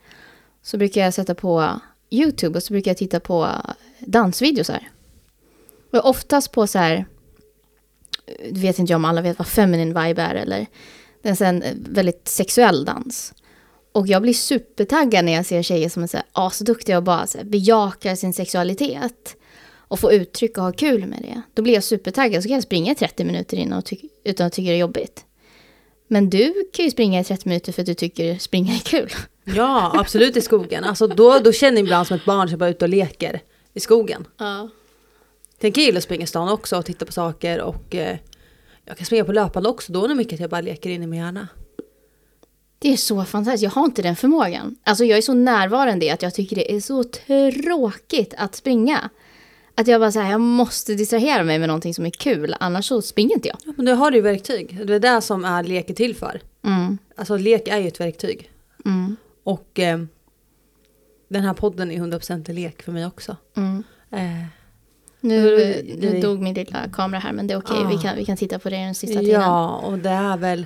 så 0.63 0.77
brukar 0.77 1.01
jag 1.01 1.13
sätta 1.13 1.36
på 1.36 1.80
YouTube 2.09 2.57
och 2.57 2.63
så 2.63 2.73
brukar 2.73 2.91
jag 2.91 2.97
titta 2.97 3.19
på 3.19 3.49
dansvideos 3.99 4.69
här. 4.69 4.89
Och 5.91 6.05
oftast 6.05 6.51
på 6.51 6.67
så 6.67 6.80
här, 6.80 7.05
du 8.51 8.59
vet 8.59 8.80
inte 8.80 8.93
jag 8.93 8.97
om 8.97 9.05
alla 9.05 9.21
vet 9.21 9.38
vad 9.39 9.47
feminine 9.47 10.05
vibe 10.05 10.21
är 10.21 10.36
eller, 10.36 10.65
det 11.21 11.41
är 11.41 11.43
en 11.43 11.63
väldigt 11.89 12.27
sexuell 12.27 12.86
dans. 12.86 13.34
Och 13.91 14.07
jag 14.07 14.21
blir 14.21 14.33
supertaggad 14.33 15.25
när 15.25 15.33
jag 15.33 15.45
ser 15.45 15.61
tjejer 15.61 15.89
som 15.89 16.03
är 16.03 16.07
så 16.07 16.17
här 16.17 16.25
asduktiga 16.31 16.97
och 16.97 17.03
bara 17.03 17.27
så 17.27 17.37
här 17.37 17.45
bejakar 17.45 18.15
sin 18.15 18.33
sexualitet. 18.33 19.35
Och 19.89 19.99
får 19.99 20.13
uttryck 20.13 20.57
och 20.57 20.63
ha 20.63 20.71
kul 20.71 21.05
med 21.05 21.19
det. 21.21 21.41
Då 21.53 21.61
blir 21.61 21.73
jag 21.73 21.83
supertaggad 21.83 22.43
så 22.43 22.47
kan 22.49 22.55
jag 22.55 22.63
springa 22.63 22.91
i 22.91 22.95
30 22.95 23.23
minuter 23.23 23.57
innan 23.57 23.83
utan 24.23 24.47
att 24.47 24.53
tycka 24.53 24.69
det 24.69 24.75
är 24.75 24.79
jobbigt. 24.79 25.25
Men 26.07 26.29
du 26.29 26.69
kan 26.73 26.85
ju 26.85 26.91
springa 26.91 27.19
i 27.19 27.23
30 27.23 27.49
minuter 27.49 27.71
för 27.71 27.81
att 27.81 27.85
du 27.85 27.93
tycker 27.93 28.37
springa 28.37 28.73
är 28.73 28.79
kul. 28.79 29.09
Ja, 29.43 29.91
absolut 29.99 30.37
i 30.37 30.41
skogen. 30.41 30.83
Alltså 30.83 31.07
då, 31.07 31.39
då 31.39 31.51
känner 31.51 31.77
jag 31.77 31.83
ibland 31.83 32.07
som 32.07 32.17
ett 32.17 32.25
barn 32.25 32.49
som 32.49 32.57
bara 32.57 32.65
är 32.65 32.71
ute 32.71 32.85
och 32.85 32.89
leker 32.89 33.41
i 33.73 33.79
skogen. 33.79 34.27
Ja. 34.37 34.69
Sen 35.61 35.71
kan 35.71 35.81
jag 35.81 35.85
gilla 35.85 35.97
att 35.97 36.03
springa 36.03 36.23
i 36.23 36.27
stan 36.27 36.49
också 36.49 36.77
och 36.77 36.85
titta 36.85 37.05
på 37.05 37.11
saker 37.11 37.61
och 37.61 37.95
eh, 37.95 38.17
jag 38.85 38.97
kan 38.97 39.05
springa 39.05 39.25
på 39.25 39.31
löpande 39.31 39.69
också. 39.69 39.91
Då 39.91 40.03
är 40.03 40.07
det 40.07 40.15
mycket 40.15 40.33
att 40.33 40.39
jag 40.39 40.49
bara 40.49 40.61
leker 40.61 40.89
in 40.89 41.03
i 41.03 41.07
min 41.07 41.19
hjärna. 41.19 41.47
Det 42.80 42.93
är 42.93 42.97
så 42.97 43.25
fantastiskt. 43.25 43.63
Jag 43.63 43.71
har 43.71 43.86
inte 43.86 44.01
den 44.01 44.15
förmågan. 44.15 44.75
Alltså 44.84 45.05
jag 45.05 45.17
är 45.17 45.21
så 45.21 45.34
närvarande 45.34 46.05
i 46.05 46.09
att 46.09 46.21
jag 46.21 46.34
tycker 46.34 46.55
det 46.55 46.75
är 46.75 46.80
så 46.80 47.03
tråkigt 47.03 48.34
att 48.38 48.55
springa. 48.55 49.09
Att 49.75 49.88
jag 49.88 50.01
bara 50.01 50.11
säger 50.11 50.32
jag 50.32 50.41
måste 50.41 50.93
distrahera 50.93 51.43
mig 51.43 51.59
med 51.59 51.67
någonting 51.67 51.93
som 51.93 52.05
är 52.05 52.09
kul, 52.09 52.55
annars 52.59 52.86
så 52.86 53.01
springer 53.01 53.36
inte 53.36 53.47
jag. 53.47 53.57
Ja, 53.65 53.73
men 53.77 53.86
du 53.86 53.91
har 53.93 54.11
ju 54.11 54.21
verktyg. 54.21 54.88
Det 54.88 54.95
är 54.95 54.99
det 54.99 55.21
som 55.21 55.45
är 55.45 55.63
lek 55.63 55.89
är 55.89 55.93
till 55.93 56.15
för. 56.15 56.41
Mm. 56.65 56.97
Alltså 57.15 57.38
lek 57.38 57.67
är 57.67 57.77
ju 57.77 57.88
ett 57.88 57.99
verktyg. 57.99 58.51
Mm. 58.86 59.15
Och 59.43 59.80
eh, 59.80 59.99
den 61.30 61.43
här 61.43 61.53
podden 61.53 61.91
är 61.91 61.97
100% 61.99 62.49
en 62.49 62.55
lek 62.55 62.82
för 62.82 62.91
mig 62.91 63.05
också. 63.05 63.36
Mm. 63.57 63.84
Eh, 64.11 64.45
Nu, 65.21 65.75
nu 65.97 66.19
dog 66.21 66.41
min 66.41 66.53
lilla 66.53 66.89
kamera 66.93 67.19
här, 67.19 67.32
men 67.34 67.47
det 67.47 67.53
är 67.53 67.57
okej. 67.57 67.77
Ah. 67.86 67.88
Vi, 67.89 67.97
kan, 67.97 68.15
vi 68.15 68.25
kan 68.25 68.38
titta 68.38 68.59
på 68.59 68.69
det 68.69 68.75
den 68.75 68.95
sista 68.95 69.19
tiden. 69.19 69.41
ja, 69.41 69.75
och 69.75 69.97
det 69.97 70.09
är 70.09 70.38
väl 70.38 70.65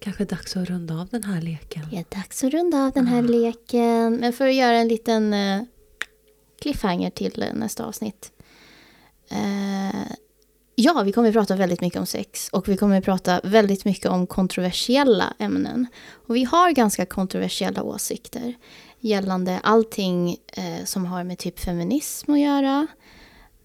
kanske 0.00 0.24
dags 0.24 0.56
att 0.56 0.68
runda 0.68 0.94
av 0.94 1.08
den 1.08 1.22
här 1.22 1.40
leken. 1.40 1.82
Det 1.90 1.96
är 1.96 2.04
dags 2.08 2.44
att 2.44 2.52
runda 2.52 2.84
av 2.84 2.92
den 2.92 3.06
här 3.06 3.22
leken. 3.22 4.16
Men 4.16 4.32
för 4.32 4.46
att 4.48 4.54
göra 4.54 4.76
en 4.76 4.88
liten 4.88 5.34
eh, 5.34 5.62
cliffhanger 6.62 7.10
till 7.10 7.42
eh, 7.42 7.54
nästa 7.54 7.84
avsnitt. 7.84 8.32
Eh, 9.30 10.12
ja, 10.74 11.02
vi 11.02 11.12
kommer 11.12 11.28
att 11.28 11.34
prata 11.34 11.56
väldigt 11.56 11.80
mycket 11.80 12.00
om 12.00 12.06
sex 12.06 12.48
och 12.48 12.68
vi 12.68 12.76
kommer 12.76 12.98
att 12.98 13.04
prata 13.04 13.40
väldigt 13.44 13.84
mycket 13.84 14.10
om 14.10 14.26
kontroversiella 14.26 15.34
ämnen. 15.38 15.86
Och 16.12 16.36
vi 16.36 16.44
har 16.44 16.70
ganska 16.72 17.06
kontroversiella 17.06 17.82
åsikter 17.82 18.54
gällande 19.00 19.60
allting 19.62 20.36
eh, 20.52 20.84
som 20.84 21.06
har 21.06 21.24
med 21.24 21.38
typ 21.38 21.60
feminism 21.60 22.32
att 22.32 22.40
göra. 22.40 22.86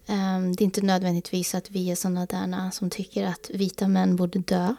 Ehm, 0.06 0.56
det 0.56 0.62
är 0.62 0.66
inte 0.66 0.82
nödvändigtvis 0.82 1.54
att 1.54 1.70
vi 1.70 1.90
är 1.90 1.96
sådana 1.96 2.26
där 2.26 2.70
som 2.70 2.90
tycker 2.90 3.26
att 3.26 3.50
vita 3.54 3.88
män 3.88 4.16
borde 4.16 4.38
dö. 4.38 4.74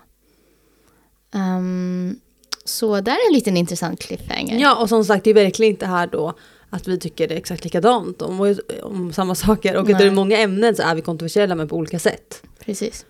Ehm, 1.33 2.19
så 2.65 3.01
där 3.01 3.11
är 3.11 3.27
en 3.29 3.33
liten 3.33 3.57
intressant 3.57 3.99
cliffhanger. 3.99 4.59
Ja, 4.59 4.75
och 4.81 4.89
som 4.89 5.05
sagt 5.05 5.23
det 5.23 5.29
är 5.29 5.33
verkligen 5.33 5.73
inte 5.73 5.85
här 5.85 6.07
då 6.07 6.33
att 6.69 6.87
vi 6.87 6.99
tycker 6.99 7.27
det 7.27 7.33
är 7.33 7.37
exakt 7.37 7.63
likadant 7.63 8.21
om, 8.21 8.55
om 8.83 9.13
samma 9.13 9.35
saker. 9.35 9.77
Och 9.77 9.89
att 9.89 9.97
det 9.99 10.05
är 10.05 10.11
många 10.11 10.37
ämnen 10.37 10.75
så 10.75 10.83
är 10.83 10.95
vi 10.95 11.01
kontroversiella 11.01 11.55
men 11.55 11.67
på 11.67 11.75
olika 11.75 11.99
sätt. 11.99 12.43
Precis. 12.59 13.05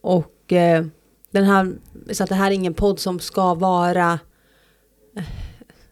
Och 0.00 0.52
eh, 0.52 0.84
den 1.30 1.44
här, 1.44 1.72
så 2.12 2.22
att 2.22 2.28
det 2.28 2.34
här 2.34 2.50
är 2.50 2.54
ingen 2.54 2.74
podd 2.74 3.00
som 3.00 3.20
ska 3.20 3.54
vara 3.54 4.18
eh, 5.16 5.22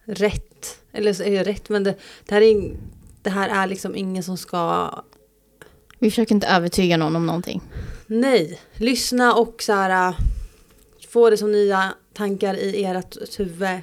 rätt. 0.05 0.79
Eller 0.93 1.13
så 1.13 1.23
är 1.23 1.31
det 1.31 1.43
rätt 1.43 1.69
men 1.69 1.83
det, 1.83 1.95
det, 2.25 2.35
här 2.35 2.41
är, 2.41 2.73
det 3.21 3.29
här 3.29 3.63
är 3.63 3.67
liksom 3.67 3.95
ingen 3.95 4.23
som 4.23 4.37
ska 4.37 4.89
Vi 5.99 6.09
försöker 6.09 6.35
inte 6.35 6.47
övertyga 6.47 6.97
någon 6.97 7.15
om 7.15 7.25
någonting. 7.25 7.61
Nej, 8.07 8.59
lyssna 8.73 9.33
och 9.33 9.63
så 9.63 9.73
här, 9.73 10.15
få 11.11 11.29
det 11.29 11.37
som 11.37 11.51
nya 11.51 11.93
tankar 12.13 12.53
i 12.53 12.83
ert 12.83 13.39
huvud 13.39 13.79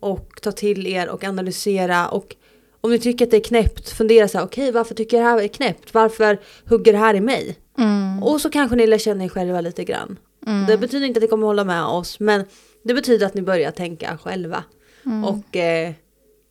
och 0.00 0.40
ta 0.42 0.52
till 0.52 0.86
er 0.86 1.08
och 1.08 1.24
analysera 1.24 2.08
och 2.08 2.36
om 2.80 2.90
ni 2.90 2.98
tycker 2.98 3.24
att 3.24 3.30
det 3.30 3.36
är 3.36 3.44
knäppt, 3.44 3.88
fundera 3.88 4.28
så 4.28 4.38
här, 4.38 4.44
okej 4.44 4.72
varför 4.72 4.94
tycker 4.94 5.16
jag 5.16 5.26
det 5.26 5.30
här 5.30 5.42
är 5.42 5.48
knäppt? 5.48 5.94
Varför 5.94 6.38
hugger 6.64 6.92
det 6.92 6.98
här 6.98 7.14
i 7.14 7.20
mig? 7.20 7.56
Mm. 7.78 8.22
Och 8.22 8.40
så 8.40 8.50
kanske 8.50 8.76
ni 8.76 8.86
lär 8.86 8.98
känna 8.98 9.24
er 9.24 9.28
själva 9.28 9.60
lite 9.60 9.84
grann. 9.84 10.18
Mm. 10.46 10.66
Det 10.66 10.78
betyder 10.78 11.06
inte 11.06 11.18
att 11.18 11.22
ni 11.22 11.28
kommer 11.28 11.46
hålla 11.46 11.64
med 11.64 11.84
oss, 11.84 12.20
men 12.20 12.44
det 12.82 12.94
betyder 12.94 13.26
att 13.26 13.34
ni 13.34 13.42
börjar 13.42 13.70
tänka 13.70 14.18
själva. 14.18 14.64
Mm. 15.06 15.24
Och 15.24 15.56
eh, 15.56 15.92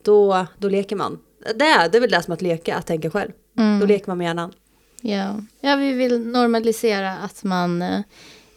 då, 0.04 0.46
då 0.58 0.68
leker 0.68 0.96
man. 0.96 1.18
Det 1.54 1.64
är, 1.64 1.88
det 1.88 1.98
är 1.98 2.00
väl 2.00 2.10
det 2.10 2.22
som 2.22 2.34
att 2.34 2.42
leka, 2.42 2.76
att 2.76 2.86
tänka 2.86 3.10
själv. 3.10 3.32
Mm. 3.58 3.80
Då 3.80 3.86
leker 3.86 4.08
man 4.08 4.18
med 4.18 4.24
hjärnan. 4.24 4.52
Ja. 5.00 5.42
ja, 5.60 5.76
vi 5.76 5.92
vill 5.92 6.26
normalisera 6.26 7.12
att 7.12 7.44
man 7.44 7.82
eh, 7.82 8.00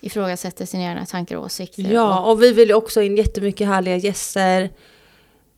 ifrågasätter 0.01 0.65
sina 0.65 0.83
egna 0.83 1.05
tankar 1.05 1.35
och 1.35 1.43
åsikter. 1.43 1.83
Ja, 1.83 2.31
Och, 2.31 2.43
vi 2.43 2.53
vill 2.53 2.69
ju 2.69 2.75
också 2.75 3.01
in 3.01 3.17
jättemycket 3.17 3.67
härliga 3.67 3.95
gäster. 3.95 4.69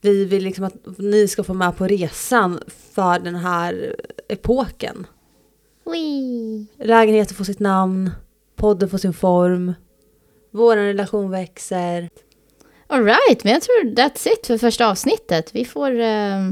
Vi 0.02 0.26
vill 0.26 0.44
liksom 0.44 0.64
att 0.64 0.76
ni 0.98 1.28
ska 1.28 1.44
få 1.44 1.54
med 1.54 1.78
på 1.78 1.88
resan 1.88 2.60
för 2.94 3.20
den 3.20 3.36
här 3.36 3.96
epoken. 4.30 5.08
Wee. 5.86 6.66
Lägenheten 6.78 7.36
får 7.36 7.44
sitt 7.44 7.60
namn, 7.60 8.12
podden 8.56 8.89
får 8.89 8.98
sin 8.98 9.14
form, 9.14 9.74
vår 10.52 10.76
relation 10.76 11.32
växer. 11.32 12.10
All 12.88 13.04
right, 13.06 13.44
men 13.44 13.54
jag 13.54 13.62
tror 13.62 13.96
that's 13.96 14.28
it 14.28 14.48
för 14.48 14.58
första 14.58 14.88
avsnittet. 14.89 15.56
Vi 15.56 15.66
får 15.66 16.00
eh, 16.00 16.52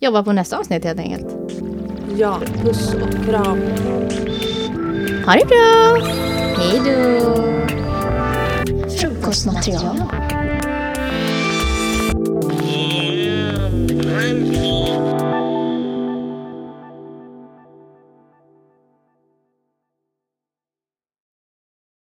jobba 0.00 0.22
på 0.22 0.32
nästa 0.32 0.58
avsnitt 0.58 0.84
helt 0.84 1.00
enkelt. 1.00 1.36
Ja, 2.16 2.40
puss 2.62 2.94
och 2.94 3.24
kram. 3.26 3.60
Ha 5.26 5.34
det 5.34 5.46
bra! 5.46 6.31
Hej 6.62 6.80
då! 6.84 7.32
Frukostmaterial. 9.00 10.02